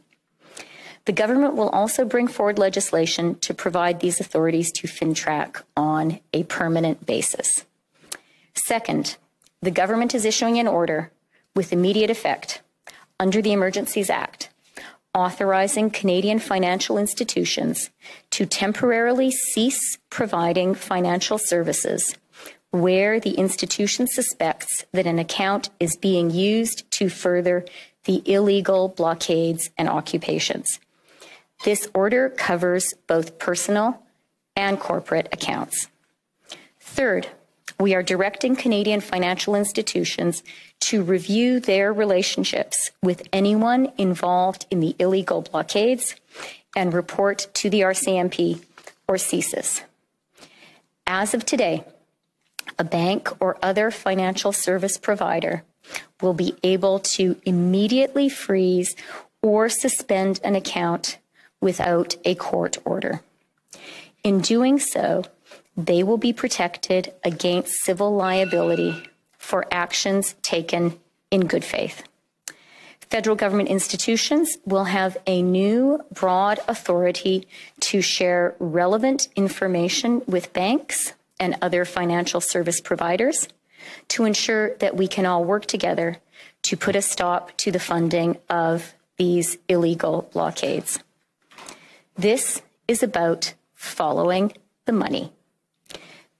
The 1.05 1.11
government 1.11 1.55
will 1.55 1.69
also 1.69 2.05
bring 2.05 2.27
forward 2.27 2.59
legislation 2.59 3.39
to 3.39 3.53
provide 3.53 3.99
these 3.99 4.19
authorities 4.19 4.71
to 4.73 4.87
FinTrack 4.87 5.63
on 5.75 6.19
a 6.31 6.43
permanent 6.43 7.05
basis. 7.05 7.65
Second, 8.53 9.17
the 9.61 9.71
government 9.71 10.13
is 10.13 10.25
issuing 10.25 10.59
an 10.59 10.67
order 10.67 11.11
with 11.55 11.73
immediate 11.73 12.11
effect 12.11 12.61
under 13.19 13.41
the 13.41 13.51
Emergencies 13.51 14.09
Act 14.09 14.50
authorizing 15.13 15.89
Canadian 15.89 16.39
financial 16.39 16.97
institutions 16.97 17.89
to 18.29 18.45
temporarily 18.45 19.31
cease 19.31 19.97
providing 20.09 20.73
financial 20.73 21.37
services 21.37 22.15
where 22.71 23.19
the 23.19 23.33
institution 23.33 24.07
suspects 24.07 24.85
that 24.93 25.05
an 25.05 25.19
account 25.19 25.69
is 25.79 25.97
being 25.97 26.29
used 26.31 26.89
to 26.91 27.09
further 27.09 27.65
the 28.05 28.23
illegal 28.25 28.87
blockades 28.87 29.69
and 29.77 29.89
occupations. 29.89 30.79
This 31.65 31.87
order 31.93 32.29
covers 32.29 32.93
both 33.07 33.37
personal 33.37 34.01
and 34.55 34.79
corporate 34.79 35.27
accounts. 35.31 35.89
Third, 36.79 37.27
we 37.81 37.95
are 37.95 38.03
directing 38.03 38.55
Canadian 38.55 39.01
financial 39.01 39.55
institutions 39.55 40.43
to 40.79 41.01
review 41.01 41.59
their 41.59 41.91
relationships 41.91 42.91
with 43.01 43.27
anyone 43.33 43.91
involved 43.97 44.67
in 44.69 44.79
the 44.79 44.95
illegal 44.99 45.41
blockades 45.41 46.15
and 46.75 46.93
report 46.93 47.47
to 47.55 47.69
the 47.69 47.81
RCMP 47.81 48.63
or 49.07 49.15
CSIS. 49.15 49.81
As 51.07 51.33
of 51.33 51.45
today, 51.45 51.83
a 52.77 52.83
bank 52.83 53.29
or 53.41 53.57
other 53.61 53.89
financial 53.91 54.51
service 54.51 54.97
provider 54.97 55.63
will 56.21 56.33
be 56.33 56.55
able 56.63 56.99
to 56.99 57.35
immediately 57.43 58.29
freeze 58.29 58.95
or 59.41 59.69
suspend 59.69 60.39
an 60.43 60.55
account 60.55 61.17
without 61.59 62.15
a 62.25 62.35
court 62.35 62.77
order. 62.85 63.21
In 64.23 64.39
doing 64.39 64.77
so, 64.77 65.23
they 65.75 66.03
will 66.03 66.17
be 66.17 66.33
protected 66.33 67.13
against 67.23 67.83
civil 67.83 68.13
liability 68.13 69.03
for 69.37 69.65
actions 69.71 70.35
taken 70.41 70.99
in 71.29 71.47
good 71.47 71.63
faith. 71.63 72.03
Federal 73.09 73.35
government 73.35 73.67
institutions 73.67 74.57
will 74.65 74.85
have 74.85 75.17
a 75.27 75.41
new 75.41 76.01
broad 76.13 76.59
authority 76.67 77.45
to 77.81 78.01
share 78.01 78.55
relevant 78.59 79.27
information 79.35 80.21
with 80.27 80.53
banks 80.53 81.13
and 81.37 81.57
other 81.61 81.83
financial 81.83 82.39
service 82.39 82.79
providers 82.79 83.49
to 84.07 84.23
ensure 84.23 84.75
that 84.77 84.95
we 84.95 85.07
can 85.07 85.25
all 85.25 85.43
work 85.43 85.65
together 85.65 86.17
to 86.61 86.77
put 86.77 86.95
a 86.95 87.01
stop 87.01 87.51
to 87.57 87.71
the 87.71 87.79
funding 87.79 88.37
of 88.49 88.93
these 89.17 89.57
illegal 89.67 90.29
blockades. 90.31 90.99
This 92.17 92.61
is 92.87 93.03
about 93.03 93.53
following 93.73 94.53
the 94.85 94.93
money. 94.93 95.33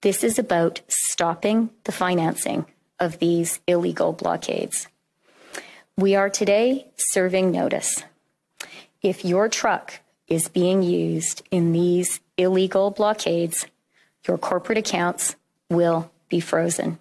This 0.02 0.24
is 0.24 0.40
about 0.40 0.82
stopping 0.88 1.70
the 1.84 1.92
financing 1.92 2.66
of 3.00 3.20
these 3.20 3.60
illegal 3.68 4.14
blockades. 4.14 4.88
We 5.96 6.16
are 6.16 6.28
today 6.28 6.88
serving 6.98 7.52
notice. 7.52 8.04
If 9.04 9.24
your 9.24 9.48
truck 9.48 10.00
is 10.28 10.48
being 10.48 10.82
used 10.82 11.44
in 11.52 11.72
these 11.72 12.20
illegal 12.36 12.90
blockades, 12.90 13.68
your 14.28 14.40
corporate 14.40 14.80
accounts 14.80 15.36
will 15.70 16.12
be 16.30 16.40
frozen. 16.40 16.98